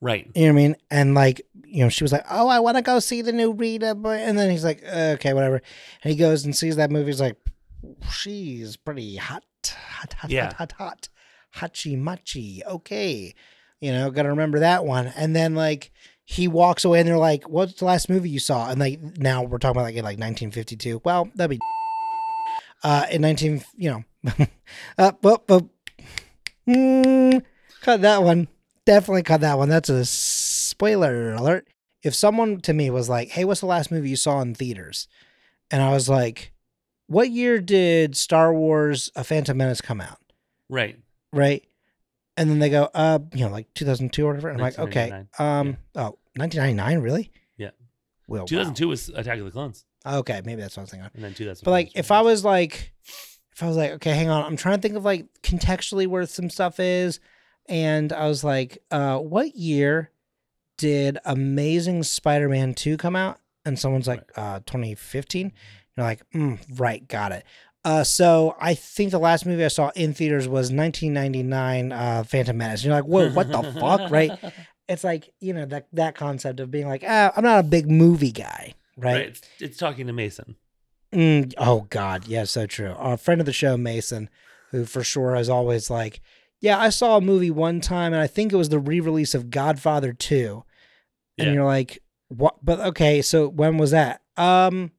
right 0.00 0.26
You 0.34 0.46
know 0.46 0.54
what 0.54 0.60
I 0.60 0.62
mean? 0.62 0.76
And 0.90 1.14
like, 1.14 1.42
you 1.64 1.84
know, 1.84 1.88
she 1.88 2.02
was 2.04 2.10
like, 2.12 2.24
"Oh, 2.28 2.48
I 2.48 2.58
want 2.58 2.76
to 2.78 2.82
go 2.82 2.98
see 2.98 3.22
the 3.22 3.32
new 3.32 3.52
Rita," 3.52 3.94
boy. 3.94 4.16
and 4.16 4.36
then 4.36 4.50
he's 4.50 4.64
like, 4.64 4.82
"Okay, 4.84 5.32
whatever." 5.34 5.62
And 6.02 6.10
he 6.10 6.16
goes 6.16 6.44
and 6.44 6.54
sees 6.56 6.74
that 6.76 6.90
movie. 6.90 7.06
He's 7.06 7.20
like, 7.20 7.36
"She's 8.12 8.76
pretty 8.76 9.16
hot, 9.16 9.44
hot, 9.64 10.12
hot, 10.14 10.30
Yeah. 10.30 10.46
hot, 10.54 10.72
hot, 10.72 10.72
hot, 10.72 11.08
hachi 11.72 11.96
machi." 11.96 12.62
Okay, 12.66 13.34
you 13.80 13.92
know, 13.92 14.10
got 14.10 14.22
to 14.24 14.30
remember 14.30 14.58
that 14.60 14.84
one. 14.84 15.08
And 15.16 15.34
then 15.36 15.54
like 15.54 15.92
he 16.24 16.48
walks 16.48 16.84
away, 16.84 17.00
and 17.00 17.08
they're 17.08 17.16
like, 17.18 17.48
"What's 17.48 17.74
the 17.74 17.84
last 17.84 18.08
movie 18.08 18.30
you 18.30 18.40
saw?" 18.40 18.68
And 18.68 18.80
like 18.80 19.00
now 19.18 19.42
we're 19.44 19.58
talking 19.58 19.76
about 19.76 19.84
like 19.84 19.94
in 19.96 20.02
like 20.04 20.18
1952. 20.18 21.02
Well, 21.04 21.30
that'd 21.36 21.50
be 21.50 21.58
uh 22.82 23.06
in 23.10 23.22
19, 23.22 23.62
you 23.76 23.90
know, 23.90 24.04
uh, 24.98 25.12
well, 25.22 25.42
well, 25.48 25.70
mm, 26.68 27.42
cut 27.80 28.02
that 28.02 28.22
one. 28.22 28.48
Definitely 28.86 29.22
cut 29.22 29.40
that 29.42 29.58
one. 29.58 29.68
That's 29.68 29.88
a 29.88 30.04
spoiler 30.04 31.32
alert. 31.32 31.68
If 32.02 32.14
someone 32.14 32.60
to 32.62 32.72
me 32.72 32.90
was 32.90 33.08
like, 33.08 33.28
"Hey, 33.28 33.44
what's 33.44 33.60
the 33.60 33.66
last 33.66 33.90
movie 33.90 34.10
you 34.10 34.16
saw 34.16 34.40
in 34.40 34.54
theaters?" 34.54 35.06
and 35.70 35.82
I 35.82 35.90
was 35.90 36.08
like, 36.08 36.52
"What 37.06 37.30
year 37.30 37.60
did 37.60 38.16
Star 38.16 38.52
Wars: 38.54 39.10
A 39.14 39.22
Phantom 39.24 39.56
Menace 39.56 39.80
come 39.80 40.00
out?" 40.00 40.18
right 40.68 40.98
Right? 41.32 41.64
And 42.36 42.48
then 42.48 42.58
they 42.58 42.70
go, 42.70 42.88
"Uh, 42.94 43.18
you 43.34 43.44
know, 43.44 43.52
like 43.52 43.72
2002 43.74 44.24
or 44.24 44.28
whatever." 44.28 44.48
And 44.48 44.58
I'm 44.58 44.62
like, 44.62 44.78
"Okay, 44.78 45.10
1999. 45.10 45.60
um, 45.60 45.76
oh, 45.96 46.18
1999, 46.36 46.98
really?" 47.00 47.30
Yeah. 47.56 47.70
Well, 48.26 48.42
wow. 48.42 48.46
2002 48.46 48.88
was 48.88 49.08
attack 49.10 49.38
of 49.38 49.44
the 49.44 49.50
clones 49.50 49.84
Okay, 50.06 50.40
maybe 50.44 50.60
that's 50.62 50.76
what 50.76 50.82
I 50.82 50.84
was 50.84 50.90
thinking. 50.90 51.10
and 51.14 51.24
then 51.24 51.34
2000 51.34 51.64
But 51.64 51.70
like, 51.72 51.90
if 51.94 52.10
I 52.10 52.22
was 52.22 52.44
like, 52.44 52.92
if 53.52 53.62
I 53.62 53.66
was 53.66 53.76
like, 53.76 53.90
okay, 53.92 54.14
hang 54.14 54.30
on, 54.30 54.44
I'm 54.44 54.56
trying 54.56 54.76
to 54.76 54.82
think 54.82 54.94
of 54.96 55.04
like 55.04 55.26
contextually 55.42 56.06
where 56.06 56.24
some 56.26 56.48
stuff 56.50 56.80
is, 56.80 57.20
and 57.68 58.12
I 58.12 58.26
was 58.26 58.42
like, 58.42 58.78
uh, 58.90 59.18
"What 59.18 59.54
year 59.56 60.10
did 60.78 61.18
Amazing 61.24 62.02
Spider-Man 62.04 62.74
two 62.74 62.96
come 62.96 63.14
out?" 63.16 63.38
And 63.64 63.78
someone's 63.78 64.08
like, 64.08 64.22
uh, 64.36 64.60
"2015." 64.60 65.52
You're 65.96 66.06
like, 66.06 66.22
mm, 66.30 66.58
"Right, 66.78 67.06
got 67.06 67.32
it." 67.32 67.44
Uh, 67.84 68.04
so 68.04 68.56
I 68.60 68.74
think 68.74 69.10
the 69.10 69.18
last 69.18 69.44
movie 69.46 69.64
I 69.64 69.68
saw 69.68 69.90
in 69.94 70.14
theaters 70.14 70.46
was 70.48 70.70
1999, 70.70 71.92
uh, 71.92 72.24
Phantom 72.24 72.56
Menace. 72.56 72.84
You're 72.84 72.94
like, 72.94 73.04
"Whoa, 73.04 73.30
what 73.30 73.50
the 73.50 73.62
fuck?" 73.78 74.10
Right? 74.10 74.32
It's 74.88 75.04
like 75.04 75.32
you 75.38 75.52
know 75.52 75.66
that 75.66 75.86
that 75.92 76.16
concept 76.16 76.58
of 76.58 76.72
being 76.72 76.88
like, 76.88 77.04
ah, 77.06 77.32
I'm 77.36 77.44
not 77.44 77.60
a 77.60 77.62
big 77.62 77.88
movie 77.88 78.32
guy, 78.32 78.74
right? 79.00 79.14
Right. 79.14 79.26
It's, 79.28 79.42
it's 79.58 79.76
talking 79.78 80.06
to 80.06 80.12
Mason. 80.12 80.56
Mm, 81.12 81.54
oh 81.58 81.86
God, 81.90 82.26
yeah, 82.28 82.44
so 82.44 82.66
true. 82.66 82.92
A 82.98 83.16
friend 83.16 83.40
of 83.40 83.46
the 83.46 83.52
show, 83.52 83.76
Mason, 83.76 84.30
who 84.70 84.84
for 84.84 85.02
sure 85.02 85.34
is 85.34 85.48
always 85.48 85.90
like, 85.90 86.20
yeah, 86.60 86.78
I 86.78 86.90
saw 86.90 87.16
a 87.16 87.20
movie 87.20 87.50
one 87.50 87.80
time, 87.80 88.12
and 88.12 88.22
I 88.22 88.26
think 88.26 88.52
it 88.52 88.56
was 88.56 88.68
the 88.68 88.78
re-release 88.78 89.34
of 89.34 89.50
Godfather 89.50 90.12
Two, 90.12 90.64
and 91.38 91.48
Yeah. 91.48 91.54
you're 91.54 91.64
like, 91.64 91.98
what? 92.28 92.56
But 92.64 92.78
okay, 92.80 93.22
so 93.22 93.48
when 93.48 93.76
was 93.78 93.90
that? 93.90 94.22
Um, 94.36 94.92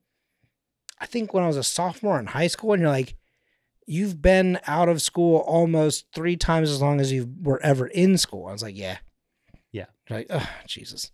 I 1.00 1.06
think 1.06 1.34
when 1.34 1.44
I 1.44 1.48
was 1.48 1.58
a 1.58 1.64
sophomore 1.64 2.20
in 2.20 2.26
high 2.28 2.48
school, 2.48 2.74
and 2.74 2.82
you're 2.82 2.92
like, 2.92 3.16
you've 3.88 4.22
been 4.22 4.60
out 4.68 4.90
of 4.90 5.02
school 5.02 5.38
almost 5.48 6.06
three 6.14 6.36
times 6.36 6.70
as 6.70 6.82
long 6.82 7.00
as 7.00 7.12
you 7.12 7.32
were 7.42 7.62
ever 7.64 7.88
in 7.88 8.18
school. 8.18 8.48
I 8.48 8.52
was 8.52 8.64
like, 8.64 8.78
yeah, 8.78 8.98
Yeah. 9.72 9.86
Like, 10.10 10.28
oh, 10.30 10.50
Jesus. 10.68 11.12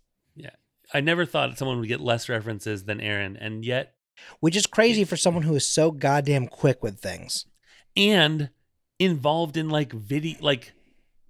I 0.92 1.00
never 1.00 1.24
thought 1.26 1.58
someone 1.58 1.78
would 1.80 1.88
get 1.88 2.00
less 2.00 2.28
references 2.28 2.84
than 2.84 3.00
Aaron, 3.00 3.36
and 3.36 3.64
yet, 3.64 3.94
Which 4.40 4.56
is 4.56 4.66
crazy 4.66 5.04
for 5.04 5.16
someone 5.16 5.44
who 5.44 5.54
is 5.54 5.66
so 5.68 5.90
goddamn 5.90 6.48
quick 6.48 6.82
with 6.82 6.98
things. 7.00 7.46
and 7.96 8.50
involved 8.98 9.56
in 9.56 9.68
like 9.68 9.92
video, 9.92 10.36
like 10.40 10.72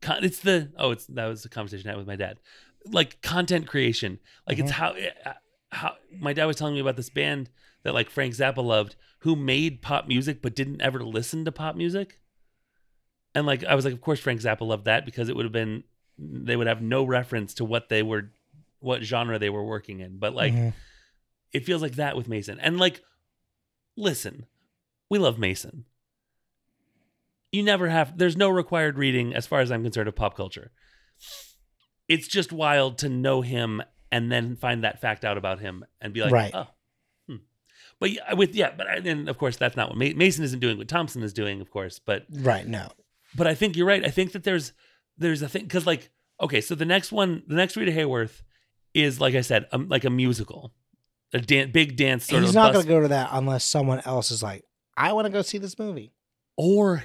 it's 0.03 0.41
the 0.41 0.73
oh, 0.79 0.91
it's 0.93 1.07
that 1.07 1.27
was 1.27 1.43
the 1.43 1.49
conversation 1.49 1.89
I 1.89 1.93
had 1.93 1.99
with 1.99 2.07
my 2.07 2.17
dad, 2.17 2.39
like 2.87 3.21
content 3.21 3.67
creation, 3.67 4.21
like 4.47 4.59
it's 4.59 4.71
Mhm. 4.73 4.75
how 4.75 4.89
uh, 5.27 5.33
how 5.73 5.97
my 6.19 6.33
dad 6.33 6.47
was 6.47 6.57
telling 6.57 6.75
me 6.75 6.81
about 6.81 6.97
this 6.97 7.11
band 7.11 7.51
that 7.83 7.93
like 7.95 8.09
Frank 8.11 8.35
Zappa 8.35 8.65
loved, 8.65 8.97
who 9.21 9.37
made 9.37 9.83
pop 9.83 10.07
music 10.09 10.41
but 10.41 10.55
didn't 10.55 10.81
ever 10.81 11.03
listen 11.03 11.45
to 11.45 11.53
pop 11.53 11.77
music, 11.77 12.21
and 13.35 13.47
like 13.47 13.65
I 13.65 13.75
was 13.75 13.85
like, 13.85 13.95
of 13.95 14.01
course 14.01 14.21
Frank 14.21 14.41
Zappa 14.41 14.63
loved 14.63 14.85
that 14.87 15.05
because 15.05 15.29
it 15.29 15.37
would 15.37 15.45
have 15.45 15.53
been 15.53 15.85
they 16.19 16.57
would 16.57 16.67
have 16.67 16.81
no 16.83 17.05
reference 17.05 17.55
to 17.55 17.65
what 17.65 17.89
they 17.91 18.03
were, 18.03 18.31
what 18.81 19.03
genre 19.03 19.39
they 19.39 19.51
were 19.51 19.65
working 19.65 20.01
in, 20.01 20.19
but 20.19 20.35
like. 20.35 20.53
Mhm. 20.53 20.73
it 21.53 21.65
feels 21.65 21.81
like 21.81 21.95
that 21.97 22.15
with 22.15 22.29
Mason. 22.29 22.61
And 22.61 22.79
like, 22.79 23.03
listen, 23.97 24.45
we 25.09 25.19
love 25.19 25.39
Mason. 25.39 25.87
You 27.51 27.63
never 27.63 27.89
have, 27.89 28.19
there's 28.19 28.37
no 28.37 28.51
required 28.51 28.99
reading, 28.99 29.35
as 29.35 29.47
far 29.47 29.61
as 29.61 29.73
I'm 29.73 29.83
concerned, 29.83 30.09
of 30.09 30.15
pop 30.15 30.37
culture. 30.37 30.71
It's 32.07 32.29
just 32.29 32.53
wild 32.53 32.99
to 32.99 33.09
know 33.09 33.41
him 33.41 33.83
and 34.13 34.31
then 34.31 34.57
find 34.57 34.85
that 34.85 35.01
fact 35.01 35.25
out 35.25 35.39
about 35.39 35.61
him 35.61 35.85
and 36.01 36.13
be 36.13 36.21
like, 36.21 36.33
Right. 36.33 36.51
oh, 36.55 36.67
hmm. 37.27 37.37
But 37.99 38.11
yeah, 38.11 38.35
with, 38.35 38.55
yeah, 38.55 38.73
but 38.77 38.87
I- 38.87 39.01
then 39.01 39.29
of 39.29 39.39
course, 39.39 39.57
that's 39.57 39.77
not 39.77 39.89
what 39.89 39.97
Mason 39.97 40.45
isn't 40.45 40.61
doing, 40.61 40.77
what 40.77 40.89
Thompson 40.89 41.23
is 41.23 41.33
doing, 41.33 41.61
of 41.63 41.71
course. 41.71 41.99
But, 41.99 42.27
right, 42.31 42.67
no. 42.67 42.91
but 43.35 43.47
I 43.47 43.55
think 43.55 43.77
you're 43.77 43.87
right. 43.87 44.05
I 44.05 44.11
think 44.11 44.33
that 44.33 44.45
there's, 44.45 44.73
there's 45.17 45.41
a 45.41 45.49
thing, 45.49 45.63
because 45.63 45.87
like, 45.87 46.11
okay, 46.43 46.61
so 46.61 46.75
the 46.75 46.85
next 46.85 47.11
one, 47.13 47.43
the 47.47 47.55
next 47.57 47.77
Rita 47.77 47.93
Hayworth 47.93 48.43
is, 48.99 49.21
like 49.21 49.35
I 49.35 49.41
said, 49.41 49.67
um, 49.73 49.89
like 49.89 50.05
a 50.05 50.11
musical, 50.11 50.73
a 51.33 51.41
dan- 51.41 51.71
big 51.73 51.97
dance 51.97 52.27
sort 52.27 52.43
He's 52.43 52.55
not 52.55 52.73
going 52.73 52.85
to 52.85 52.89
go 52.89 53.01
to 53.01 53.09
that 53.09 53.31
unless 53.33 53.65
someone 53.65 54.01
else 54.05 54.31
is 54.31 54.43
like, 54.43 54.65
I 54.97 55.13
want 55.13 55.27
to 55.27 55.33
go 55.33 55.43
see 55.43 55.59
this 55.59 55.79
movie. 55.79 56.13
Or 56.57 57.05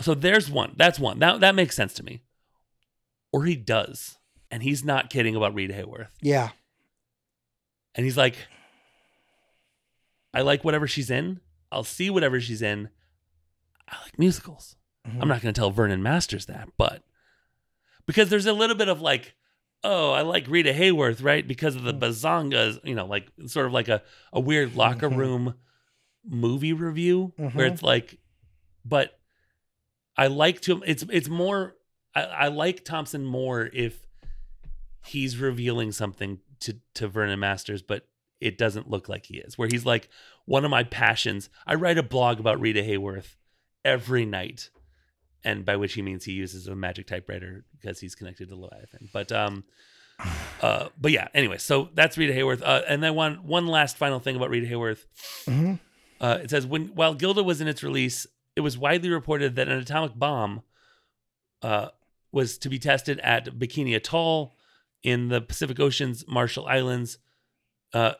so 0.00 0.14
there's 0.14 0.50
one. 0.50 0.74
That's 0.76 0.98
one. 0.98 1.18
That 1.20 1.40
that 1.40 1.54
makes 1.54 1.76
sense 1.76 1.94
to 1.94 2.02
me. 2.02 2.22
Or 3.32 3.44
he 3.44 3.56
does. 3.56 4.18
And 4.50 4.62
he's 4.62 4.84
not 4.84 5.10
kidding 5.10 5.36
about 5.36 5.54
Rita 5.54 5.74
Hayworth. 5.74 6.08
Yeah. 6.22 6.50
And 7.94 8.04
he's 8.04 8.16
like, 8.16 8.36
I 10.32 10.42
like 10.42 10.64
whatever 10.64 10.86
she's 10.86 11.10
in. 11.10 11.40
I'll 11.70 11.84
see 11.84 12.10
whatever 12.10 12.40
she's 12.40 12.62
in. 12.62 12.88
I 13.88 13.96
like 14.02 14.18
musicals. 14.18 14.76
Mhm. 15.06 15.18
I'm 15.20 15.28
not 15.28 15.42
going 15.42 15.52
to 15.52 15.58
tell 15.58 15.70
Vernon 15.70 16.02
Masters 16.02 16.46
that, 16.46 16.68
but 16.76 17.02
because 18.06 18.30
there's 18.30 18.46
a 18.46 18.52
little 18.52 18.76
bit 18.76 18.88
of 18.88 19.00
like, 19.00 19.34
oh, 19.84 20.10
I 20.12 20.22
like 20.22 20.46
Rita 20.48 20.72
Hayworth, 20.72 21.22
right? 21.22 21.46
Because 21.46 21.76
of 21.76 21.84
the 21.84 21.94
Mm. 21.94 22.00
bazongas, 22.00 22.80
you 22.84 22.94
know, 22.94 23.06
like 23.06 23.28
sort 23.46 23.66
of 23.66 23.72
like 23.72 23.88
a, 23.88 24.02
a 24.32 24.40
weird 24.40 24.74
locker 24.74 25.08
Mhm. 25.08 25.16
room 25.16 25.54
movie 26.24 26.72
review 26.72 27.32
where 27.36 27.68
Mhm. 27.68 27.72
it's 27.72 27.82
like, 27.82 28.18
but 28.84 29.18
I 30.16 30.26
like 30.26 30.60
to, 30.62 30.82
it's, 30.84 31.04
it's 31.10 31.28
more, 31.28 31.76
I, 32.14 32.22
I 32.24 32.48
like 32.48 32.84
Thompson 32.84 33.24
more 33.24 33.70
if 33.72 34.04
he's 35.06 35.36
revealing 35.38 35.92
something 35.92 36.40
to, 36.60 36.78
to 36.94 37.06
Vernon 37.08 37.38
Masters, 37.38 37.82
but 37.82 38.08
it 38.40 38.58
doesn't 38.58 38.90
look 38.90 39.08
like 39.08 39.26
he 39.26 39.38
is, 39.38 39.56
where 39.56 39.68
he's 39.70 39.86
like, 39.86 40.08
one 40.44 40.64
of 40.64 40.70
my 40.70 40.82
passions. 40.82 41.50
I 41.66 41.74
write 41.74 41.98
a 41.98 42.02
blog 42.02 42.40
about 42.40 42.60
Rita 42.60 42.80
Hayworth 42.82 43.36
every 43.84 44.24
night 44.26 44.70
and 45.44 45.64
by 45.64 45.76
which 45.76 45.94
he 45.94 46.02
means 46.02 46.24
he 46.24 46.32
uses 46.32 46.66
a 46.66 46.74
magic 46.74 47.06
typewriter 47.06 47.64
because 47.72 48.00
he's 48.00 48.14
connected 48.14 48.48
to 48.48 48.56
Leviathan. 48.56 49.08
But 49.12 49.32
um, 49.32 49.64
uh, 50.62 50.88
but 51.00 51.12
yeah. 51.12 51.28
Anyway, 51.34 51.58
so 51.58 51.88
that's 51.94 52.18
Rita 52.18 52.32
Hayworth. 52.32 52.62
Uh, 52.62 52.82
and 52.88 53.02
then 53.02 53.14
one 53.14 53.36
one 53.46 53.66
last 53.66 53.96
final 53.96 54.18
thing 54.20 54.36
about 54.36 54.50
Rita 54.50 54.66
Hayworth. 54.66 55.04
Mhm. 55.46 55.78
Uh, 56.20 56.38
it 56.42 56.50
says 56.50 56.66
when 56.66 56.88
while 56.88 57.14
Gilda 57.14 57.42
was 57.42 57.60
in 57.60 57.68
its 57.68 57.82
release, 57.82 58.26
it 58.56 58.60
was 58.60 58.76
widely 58.76 59.10
reported 59.10 59.54
that 59.56 59.68
an 59.68 59.78
atomic 59.78 60.18
bomb 60.18 60.62
uh, 61.62 61.88
was 62.32 62.58
to 62.58 62.68
be 62.68 62.78
tested 62.78 63.20
at 63.20 63.46
Bikini 63.58 63.94
Atoll 63.94 64.54
in 65.02 65.28
the 65.28 65.40
Pacific 65.40 65.78
Ocean's 65.78 66.24
Marshall 66.26 66.66
Islands. 66.66 67.18
Uh, 67.94 68.14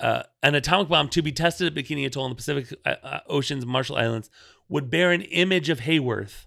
uh, 0.00 0.22
an 0.42 0.54
atomic 0.54 0.88
bomb 0.88 1.08
to 1.10 1.22
be 1.22 1.32
tested 1.32 1.66
at 1.66 1.74
Bikini 1.74 2.06
Atoll 2.06 2.26
in 2.26 2.30
the 2.30 2.36
Pacific 2.36 2.78
uh, 2.84 2.94
uh, 3.02 3.20
Ocean's 3.28 3.66
Marshall 3.66 3.96
Islands 3.96 4.30
would 4.68 4.90
bear 4.90 5.12
an 5.12 5.22
image 5.22 5.68
of 5.68 5.80
Hayworth, 5.80 6.46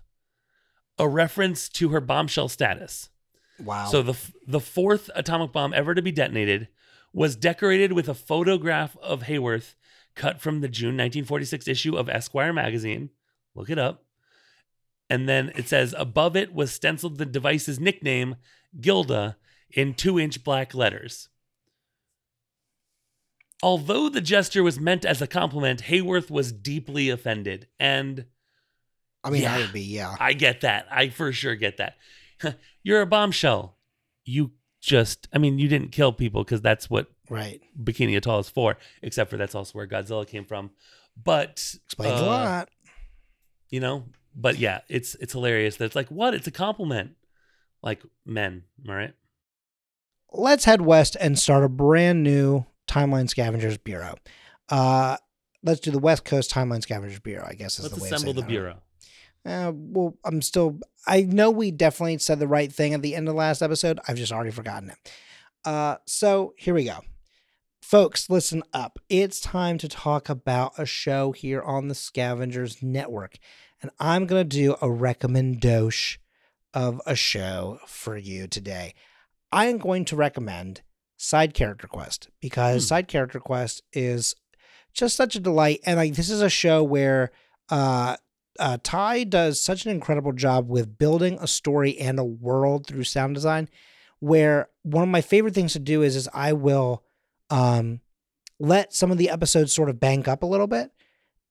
a 0.97 1.08
reference 1.08 1.70
to 1.70 1.89
her 1.89 2.01
bombshell 2.01 2.47
status. 2.47 3.10
Wow. 3.60 3.86
So 3.86 4.01
the 4.01 4.18
the 4.47 4.60
fourth 4.60 5.10
atomic 5.16 5.51
bomb 5.51 5.74
ever 5.74 5.93
to 5.93 6.01
be 6.01 6.12
detonated 6.12 6.68
was 7.14 7.36
decorated 7.36 7.93
with 7.93 8.10
a 8.10 8.16
photograph 8.16 8.97
of 9.01 9.24
Hayworth 9.24 9.76
cut 10.16 10.41
from 10.41 10.62
the 10.62 10.68
June 10.68 10.97
1946 10.97 11.68
issue 11.68 11.95
of 11.95 12.10
Esquire 12.10 12.54
magazine. 12.54 13.12
Look 13.56 13.70
it 13.70 13.78
up. 13.78 14.06
And 15.10 15.30
then 15.30 15.51
it 15.56 15.68
says 15.68 15.93
above 15.97 16.36
it 16.36 16.54
was 16.54 16.72
stenciled 16.72 17.18
the 17.18 17.26
device's 17.26 17.80
nickname, 17.80 18.36
Gilda, 18.80 19.38
in 19.70 19.93
two 19.93 20.20
inch 20.20 20.43
black 20.43 20.74
letters. 20.74 21.30
Although 23.64 24.09
the 24.09 24.22
gesture 24.22 24.61
was 24.61 24.80
meant 24.80 25.05
as 25.05 25.22
a 25.22 25.28
compliment, 25.28 25.84
Hayworth 25.84 26.30
was 26.30 26.51
deeply 26.51 27.09
offended. 27.09 27.68
And 27.80 28.26
I 29.24 29.30
mean, 29.30 29.45
I 29.45 29.59
would 29.59 29.72
be, 29.72 29.82
yeah. 29.82 30.16
I 30.20 30.34
get 30.34 30.61
that. 30.61 30.86
I 30.91 31.09
for 31.09 31.32
sure 31.32 31.55
get 31.55 31.78
that. 31.78 31.95
You're 32.84 33.01
a 33.01 33.07
bombshell. 33.07 33.78
You 34.26 34.51
just, 34.82 35.30
I 35.34 35.38
mean, 35.38 35.59
you 35.59 35.70
didn't 35.70 35.93
kill 35.93 36.11
people 36.11 36.43
because 36.43 36.61
that's 36.61 36.89
what 36.89 37.07
Right. 37.30 37.61
Bikini 37.82 38.18
Atoll 38.18 38.39
is 38.39 38.49
for, 38.49 38.78
except 39.01 39.30
for 39.30 39.38
that's 39.38 39.55
also 39.55 39.72
where 39.74 39.88
Godzilla 39.88 40.28
came 40.28 40.45
from. 40.45 40.72
But, 41.22 41.76
Explains 41.86 42.20
a 42.20 42.24
uh, 42.24 42.28
lot. 42.28 42.70
you 43.70 43.80
know, 43.80 44.05
but 44.36 44.57
yeah, 44.57 44.82
it's 44.89 45.16
it's 45.16 45.34
hilarious 45.34 45.78
that 45.78 45.86
it's 45.86 45.95
like, 45.95 46.09
what? 46.09 46.34
It's 46.34 46.47
a 46.47 46.51
compliment. 46.51 47.11
Like 47.82 48.01
men, 48.26 48.64
all 48.88 48.95
right? 48.95 49.14
Let's 50.32 50.66
head 50.66 50.82
west 50.82 51.16
and 51.20 51.38
start 51.38 51.64
a 51.64 51.70
brand 51.70 52.24
new 52.24 52.66
Timeline 52.94 53.30
Scavengers 53.30 53.78
Bureau. 53.78 54.16
Uh, 54.70 55.18
let's 55.64 55.80
do 55.80 55.91
the 55.91 56.00
West 56.00 56.26
Coast 56.26 56.52
Timeline 56.52 56.82
Scavengers 56.82 57.20
Bureau, 57.20 57.46
I 57.48 57.54
guess 57.54 57.80
is 57.80 57.86
Let's 57.86 57.96
the 57.96 58.02
way 58.04 58.10
assemble 58.10 58.34
the 58.34 58.41
saying 58.41 58.50
bureau. 58.50 58.76
that. 59.46 59.68
Uh, 59.68 59.72
well, 59.76 60.18
I'm 60.24 60.41
still, 60.41 60.80
I 61.08 61.22
know 61.22 61.50
we 61.52 61.72
definitely 61.72 62.18
said 62.20 62.39
the 62.39 62.48
right 62.48 62.72
thing 62.72 62.94
at 62.94 63.02
the 63.02 63.16
end 63.16 63.28
of 63.28 63.34
the 63.34 63.38
last 63.38 63.62
episode. 63.62 64.00
I've 64.08 64.18
just 64.18 64.32
already 64.32 64.52
forgotten 64.52 64.91
it. 64.91 65.12
Uh, 65.66 65.98
so 66.06 66.54
here 66.58 66.74
we 66.74 66.86
go. 66.86 67.00
Folks, 67.82 68.30
listen 68.30 68.64
up. 68.74 69.00
It's 69.10 69.41
time 69.41 69.78
to 69.80 69.88
talk 69.89 70.30
about 70.30 70.74
a 70.78 70.86
show 70.86 71.32
here 71.32 71.62
on 71.62 71.88
the 71.88 71.96
Scavengers 71.96 72.82
Network. 72.82 73.38
And 73.82 73.91
I'm 74.00 74.26
going 74.26 74.48
to 74.48 74.58
do 74.58 74.76
a 74.82 74.89
recommendation 74.89 76.22
of 76.74 77.02
a 77.06 77.16
show 77.16 77.80
for 77.86 78.18
you 78.18 78.48
today. 78.48 78.94
I 79.52 79.66
am 79.66 79.78
going 79.78 80.06
to 80.06 80.16
recommend 80.16 80.82
Side 81.24 81.53
Character 81.53 81.88
Quest 81.88 82.30
because 82.41 82.84
Hmm. 82.84 82.88
Side 82.88 83.07
Character 83.07 83.39
Quest 83.39 83.82
is 83.93 84.36
just 84.93 85.15
such 85.15 85.36
a 85.36 85.39
delight. 85.39 85.80
And 85.86 85.97
like 85.97 86.15
this 86.15 86.30
is 86.30 86.41
a 86.41 86.49
show 86.49 86.84
where 86.84 87.32
uh 87.69 88.17
uh, 88.59 88.78
Ty 88.84 89.24
does 89.24 89.59
such 89.59 89.86
an 89.86 89.91
incredible 89.91 90.32
job 90.32 90.69
with 90.69 90.99
building 90.99 91.39
a 91.41 91.47
story 91.47 91.97
and 91.97 92.19
a 92.19 92.24
world 92.24 92.86
through 92.86 93.03
sound 93.05 93.34
design. 93.34 93.67
Where 94.19 94.69
one 94.84 95.01
of 95.01 95.09
my 95.09 95.21
favorite 95.21 95.55
things 95.55 95.74
to 95.74 95.80
do 95.80 96.03
is 96.03 96.15
is 96.15 96.30
I 96.34 96.53
will 96.53 97.03
um, 97.49 98.01
let 98.59 98.93
some 98.93 99.11
of 99.11 99.17
the 99.17 99.32
episodes 99.32 99.74
sort 99.74 99.89
of 99.89 99.99
bank 99.99 100.28
up 100.28 100.43
a 100.43 100.45
little 100.45 100.67
bit, 100.67 100.91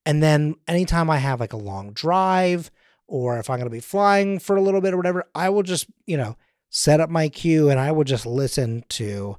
and 0.07 0.23
then 0.23 0.55
anytime 0.69 1.11
I 1.11 1.17
have 1.19 1.41
like 1.41 1.53
a 1.53 1.57
long 1.57 1.93
drive 1.93 2.71
or 3.09 3.39
if 3.39 3.51
I'm 3.51 3.59
going 3.59 3.67
to 3.67 3.71
be 3.71 3.81
flying 3.81 4.39
for 4.39 4.55
a 4.55 4.63
little 4.63 4.81
bit 4.81 4.95
or 4.95 4.97
whatever, 4.97 5.25
I 5.35 5.49
will 5.49 5.65
just, 5.65 5.87
you 6.07 6.17
know, 6.17 6.37
set 6.71 7.01
up 7.01 7.11
my 7.11 7.29
queue 7.29 7.69
and 7.69 7.81
I 7.81 7.91
will 7.93 8.05
just 8.05 8.25
listen 8.27 8.85
to, 8.91 9.37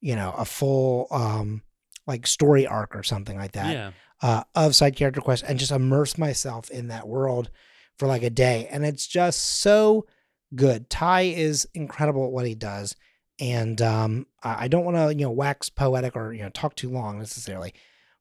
you 0.00 0.16
know, 0.16 0.34
a 0.36 0.44
full 0.44 1.06
um 1.10 1.62
like 2.06 2.26
story 2.26 2.66
arc 2.66 2.94
or 2.94 3.02
something 3.02 3.36
like 3.36 3.52
that 3.52 3.72
yeah. 3.72 3.90
uh, 4.22 4.44
of 4.54 4.76
side 4.76 4.96
character 4.96 5.20
quest 5.20 5.44
and 5.46 5.58
just 5.58 5.72
immerse 5.72 6.16
myself 6.16 6.70
in 6.70 6.88
that 6.88 7.08
world 7.08 7.50
for 7.98 8.06
like 8.06 8.22
a 8.22 8.30
day. 8.30 8.68
And 8.70 8.84
it's 8.84 9.06
just 9.06 9.60
so 9.60 10.06
good. 10.54 10.88
Ty 10.88 11.22
is 11.22 11.68
incredible 11.74 12.24
at 12.26 12.32
what 12.32 12.46
he 12.46 12.54
does. 12.54 12.94
And 13.40 13.82
um, 13.82 14.26
I 14.42 14.64
I 14.64 14.68
don't 14.68 14.84
want 14.84 14.96
to, 14.96 15.14
you 15.14 15.26
know, 15.26 15.32
wax 15.32 15.68
poetic 15.68 16.16
or, 16.16 16.32
you 16.32 16.42
know, 16.42 16.48
talk 16.50 16.74
too 16.74 16.90
long 16.90 17.18
necessarily. 17.18 17.74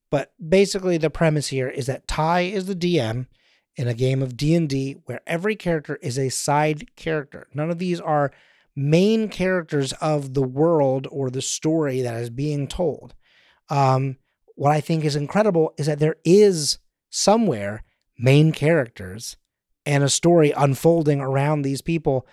But 0.10 0.34
basically 0.46 0.98
the 0.98 1.10
premise 1.10 1.48
here 1.48 1.70
is 1.70 1.88
that 1.88 2.08
Ty 2.08 2.42
is 2.42 2.66
the 2.66 2.76
DM 2.76 3.28
in 3.76 3.88
a 3.88 3.94
game 3.94 4.22
of 4.22 4.38
D&D 4.38 4.98
where 5.06 5.22
every 5.28 5.56
character 5.56 5.98
is 6.02 6.18
a 6.18 6.30
side 6.30 6.96
character. 6.96 7.48
None 7.54 7.70
of 7.70 7.80
these 7.80 8.00
are 8.00 8.32
main 8.76 9.30
characters 9.30 9.94
of 9.94 10.34
the 10.34 10.44
world 10.44 11.08
or 11.12 11.30
the 11.30 11.42
story 11.42 12.02
that 12.02 12.16
is 12.16 12.30
being 12.30 12.68
told. 12.68 13.16
Um, 13.70 14.18
what 14.56 14.72
I 14.72 14.82
think 14.82 15.04
is 15.04 15.16
incredible 15.16 15.74
is 15.78 15.86
that 15.86 16.00
there 16.00 16.16
is 16.24 16.80
somewhere 17.10 17.84
main 18.18 18.52
characters 18.52 19.38
and 19.86 20.04
a 20.04 20.10
story 20.10 20.52
unfolding 20.52 21.22
around 21.22 21.62
these 21.62 21.82
people 21.82 22.28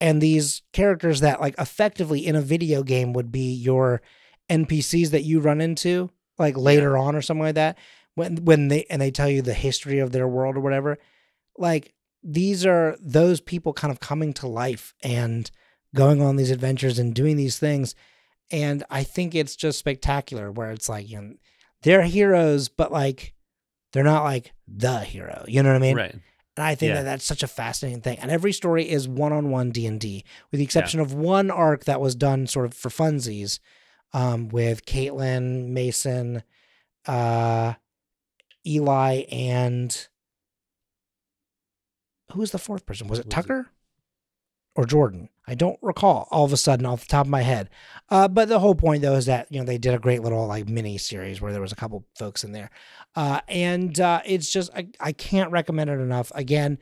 and 0.00 0.20
these 0.20 0.62
characters 0.72 1.20
that 1.20 1.40
like 1.40 1.54
effectively 1.58 2.24
in 2.26 2.36
a 2.36 2.40
video 2.40 2.82
game 2.82 3.12
would 3.12 3.32
be 3.32 3.52
your 3.52 4.00
NPCs 4.48 5.10
that 5.10 5.24
you 5.24 5.40
run 5.40 5.60
into 5.60 6.10
like 6.38 6.56
later 6.56 6.96
on 6.96 7.14
or 7.14 7.22
something 7.22 7.44
like 7.44 7.56
that 7.56 7.76
when 8.14 8.44
when 8.44 8.68
they 8.68 8.84
and 8.90 9.02
they 9.02 9.10
tell 9.10 9.28
you 9.28 9.42
the 9.42 9.54
history 9.54 9.98
of 9.98 10.12
their 10.12 10.28
world 10.28 10.56
or 10.56 10.60
whatever 10.60 10.98
like 11.56 11.94
these 12.22 12.64
are 12.64 12.96
those 13.00 13.40
people 13.40 13.72
kind 13.72 13.90
of 13.90 14.00
coming 14.00 14.32
to 14.32 14.46
life 14.46 14.94
and 15.02 15.50
going 15.94 16.20
on 16.22 16.36
these 16.36 16.50
adventures 16.50 16.98
and 16.98 17.14
doing 17.14 17.36
these 17.36 17.58
things 17.58 17.94
and 18.50 18.84
I 18.90 19.02
think 19.04 19.34
it's 19.34 19.56
just 19.56 19.78
spectacular 19.78 20.50
where 20.50 20.70
it's 20.70 20.88
like 20.88 21.08
you 21.08 21.20
know 21.20 21.34
they're 21.82 22.02
heroes 22.02 22.68
but 22.68 22.90
like 22.92 23.34
they're 23.92 24.04
not 24.04 24.24
like 24.24 24.52
the 24.66 25.00
hero 25.00 25.44
you 25.48 25.62
know 25.62 25.70
what 25.70 25.76
I 25.76 25.80
mean 25.80 25.96
right. 25.96 26.12
and 26.12 26.22
I 26.66 26.74
think 26.74 26.90
Yeah. 26.90 26.96
that 26.96 27.04
that's 27.04 27.24
such 27.24 27.42
a 27.42 27.46
fascinating 27.46 28.02
thing. 28.02 28.18
And 28.18 28.30
every 28.30 28.52
story 28.52 28.88
is 28.88 29.06
one-on-one 29.08 29.70
D&D, 29.70 30.24
with 30.50 30.58
the 30.58 30.64
exception 30.64 30.98
of 31.00 31.14
one 31.14 31.50
arc 31.52 31.84
that 31.84 32.00
was 32.00 32.14
done 32.16 32.46
sort 32.48 32.66
of 32.66 32.74
for 32.74 32.88
funsies 32.90 33.60
um, 34.12 34.48
with 34.48 34.84
Caitlin, 34.84 35.68
Mason, 35.68 36.42
uh, 37.06 37.74
Eli, 38.66 39.22
and 39.30 40.08
who 42.32 42.40
was 42.40 42.50
the 42.50 42.58
fourth 42.58 42.84
person? 42.86 43.08
Was 43.08 43.18
it 43.20 43.26
Was 43.26 43.26
it- 43.26 43.30
Tucker 43.30 43.68
or 44.74 44.84
Jordan? 44.84 45.28
I 45.48 45.54
don't 45.54 45.78
recall 45.80 46.28
all 46.30 46.44
of 46.44 46.52
a 46.52 46.58
sudden 46.58 46.84
off 46.84 47.00
the 47.00 47.06
top 47.06 47.26
of 47.26 47.30
my 47.30 47.40
head. 47.40 47.70
Uh, 48.10 48.28
but 48.28 48.48
the 48.48 48.58
whole 48.58 48.74
point 48.74 49.00
though 49.02 49.14
is 49.14 49.26
that 49.26 49.46
you 49.50 49.58
know 49.58 49.64
they 49.64 49.78
did 49.78 49.94
a 49.94 49.98
great 49.98 50.22
little 50.22 50.46
like 50.46 50.68
mini 50.68 50.98
series 50.98 51.40
where 51.40 51.52
there 51.52 51.62
was 51.62 51.72
a 51.72 51.76
couple 51.76 52.04
folks 52.16 52.44
in 52.44 52.52
there, 52.52 52.70
uh, 53.16 53.40
and 53.48 53.98
uh, 53.98 54.20
it's 54.26 54.52
just 54.52 54.70
I, 54.74 54.88
I 55.00 55.12
can't 55.12 55.50
recommend 55.50 55.88
it 55.88 56.00
enough. 56.00 56.30
Again, 56.34 56.78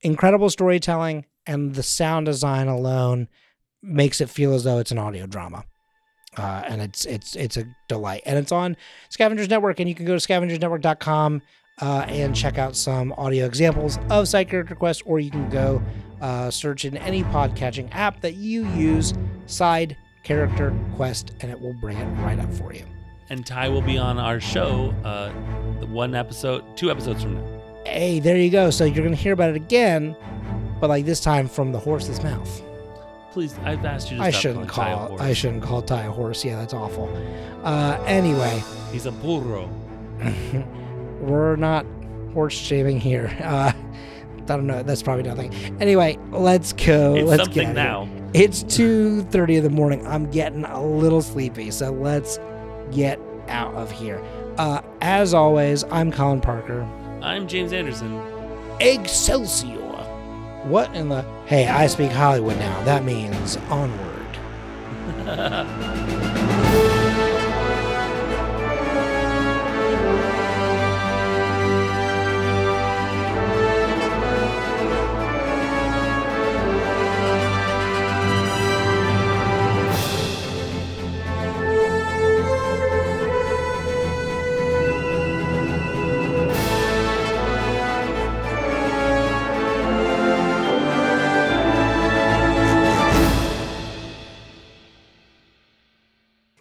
incredible 0.00 0.48
storytelling 0.48 1.26
and 1.46 1.74
the 1.74 1.82
sound 1.82 2.26
design 2.26 2.66
alone 2.68 3.28
makes 3.82 4.20
it 4.20 4.30
feel 4.30 4.54
as 4.54 4.64
though 4.64 4.78
it's 4.78 4.90
an 4.90 4.98
audio 4.98 5.26
drama. 5.26 5.64
Uh, 6.36 6.62
and 6.66 6.80
it's 6.80 7.04
it's 7.04 7.36
it's 7.36 7.56
a 7.56 7.64
delight, 7.88 8.22
and 8.24 8.38
it's 8.38 8.52
on 8.52 8.76
Scavengers 9.10 9.48
Network, 9.48 9.80
and 9.80 9.88
you 9.88 9.94
can 9.94 10.06
go 10.06 10.16
to 10.16 10.26
scavengersnetwork.com 10.26 11.42
uh, 11.80 12.04
and 12.08 12.34
check 12.34 12.58
out 12.58 12.76
some 12.76 13.12
audio 13.16 13.46
examples 13.46 13.98
of 14.10 14.28
Side 14.28 14.48
Character 14.48 14.74
Quest, 14.74 15.02
or 15.06 15.20
you 15.20 15.30
can 15.30 15.48
go 15.48 15.82
uh, 16.20 16.50
search 16.50 16.84
in 16.84 16.96
any 16.96 17.22
podcatching 17.24 17.88
app 17.92 18.20
that 18.20 18.34
you 18.34 18.66
use 18.70 19.14
Side 19.46 19.96
Character 20.22 20.74
Quest, 20.96 21.32
and 21.40 21.50
it 21.50 21.60
will 21.60 21.74
bring 21.74 21.96
it 21.96 22.06
right 22.22 22.38
up 22.38 22.52
for 22.54 22.72
you. 22.74 22.84
And 23.30 23.44
Ty 23.46 23.68
will 23.68 23.82
be 23.82 23.98
on 23.98 24.18
our 24.18 24.40
show, 24.40 24.94
uh, 25.04 25.30
the 25.80 25.86
one 25.86 26.14
episode, 26.14 26.64
two 26.76 26.90
episodes 26.90 27.22
from 27.22 27.34
now. 27.34 27.62
Hey, 27.86 28.20
there 28.20 28.36
you 28.36 28.50
go. 28.50 28.70
So 28.70 28.84
you're 28.84 29.04
gonna 29.04 29.16
hear 29.16 29.32
about 29.32 29.50
it 29.50 29.56
again, 29.56 30.16
but 30.80 30.88
like 30.88 31.04
this 31.04 31.20
time 31.20 31.48
from 31.48 31.72
the 31.72 31.78
horse's 31.78 32.22
mouth. 32.22 32.62
Please, 33.32 33.56
I've 33.62 33.84
asked 33.84 34.10
you 34.10 34.16
to 34.16 34.22
I 34.22 34.30
shouldn't 34.30 34.68
calling 34.68 34.96
Ty 34.96 35.04
a 35.04 35.08
call. 35.08 35.22
I 35.22 35.32
shouldn't 35.32 35.62
call 35.62 35.82
Ty 35.82 36.04
a 36.04 36.10
horse. 36.10 36.44
Yeah, 36.44 36.56
that's 36.56 36.74
awful. 36.74 37.08
Uh, 37.62 38.02
anyway, 38.06 38.62
He's 38.90 39.06
a 39.06 39.12
burro. 39.12 39.70
we're 41.20 41.56
not 41.56 41.86
horse 42.32 42.54
shaving 42.54 43.00
here. 43.00 43.34
Uh, 43.48 43.72
I 44.50 44.56
don't 44.56 44.66
know. 44.66 44.82
That's 44.82 45.02
probably 45.02 45.24
nothing. 45.24 45.52
Anyway, 45.78 46.18
let's 46.30 46.72
go. 46.72 47.16
it's 47.16 47.28
let's 47.28 47.42
something 47.44 47.66
get 47.66 47.74
now. 47.74 48.08
It's 48.32 48.62
two 48.62 49.22
thirty 49.24 49.56
in 49.56 49.62
the 49.62 49.68
morning. 49.68 50.06
I'm 50.06 50.30
getting 50.30 50.64
a 50.64 50.82
little 50.82 51.20
sleepy, 51.20 51.70
so 51.70 51.90
let's 51.90 52.38
get 52.90 53.20
out 53.48 53.74
of 53.74 53.90
here. 53.90 54.22
Uh, 54.56 54.80
as 55.02 55.34
always, 55.34 55.84
I'm 55.90 56.10
Colin 56.10 56.40
Parker. 56.40 56.80
I'm 57.20 57.46
James 57.46 57.74
Anderson. 57.74 58.22
Excelsior! 58.80 59.76
What 60.64 60.94
in 60.94 61.10
the? 61.10 61.22
Hey, 61.44 61.66
I 61.68 61.86
speak 61.86 62.10
Hollywood 62.10 62.56
now. 62.58 62.82
That 62.84 63.04
means 63.04 63.58
onward. 63.68 64.08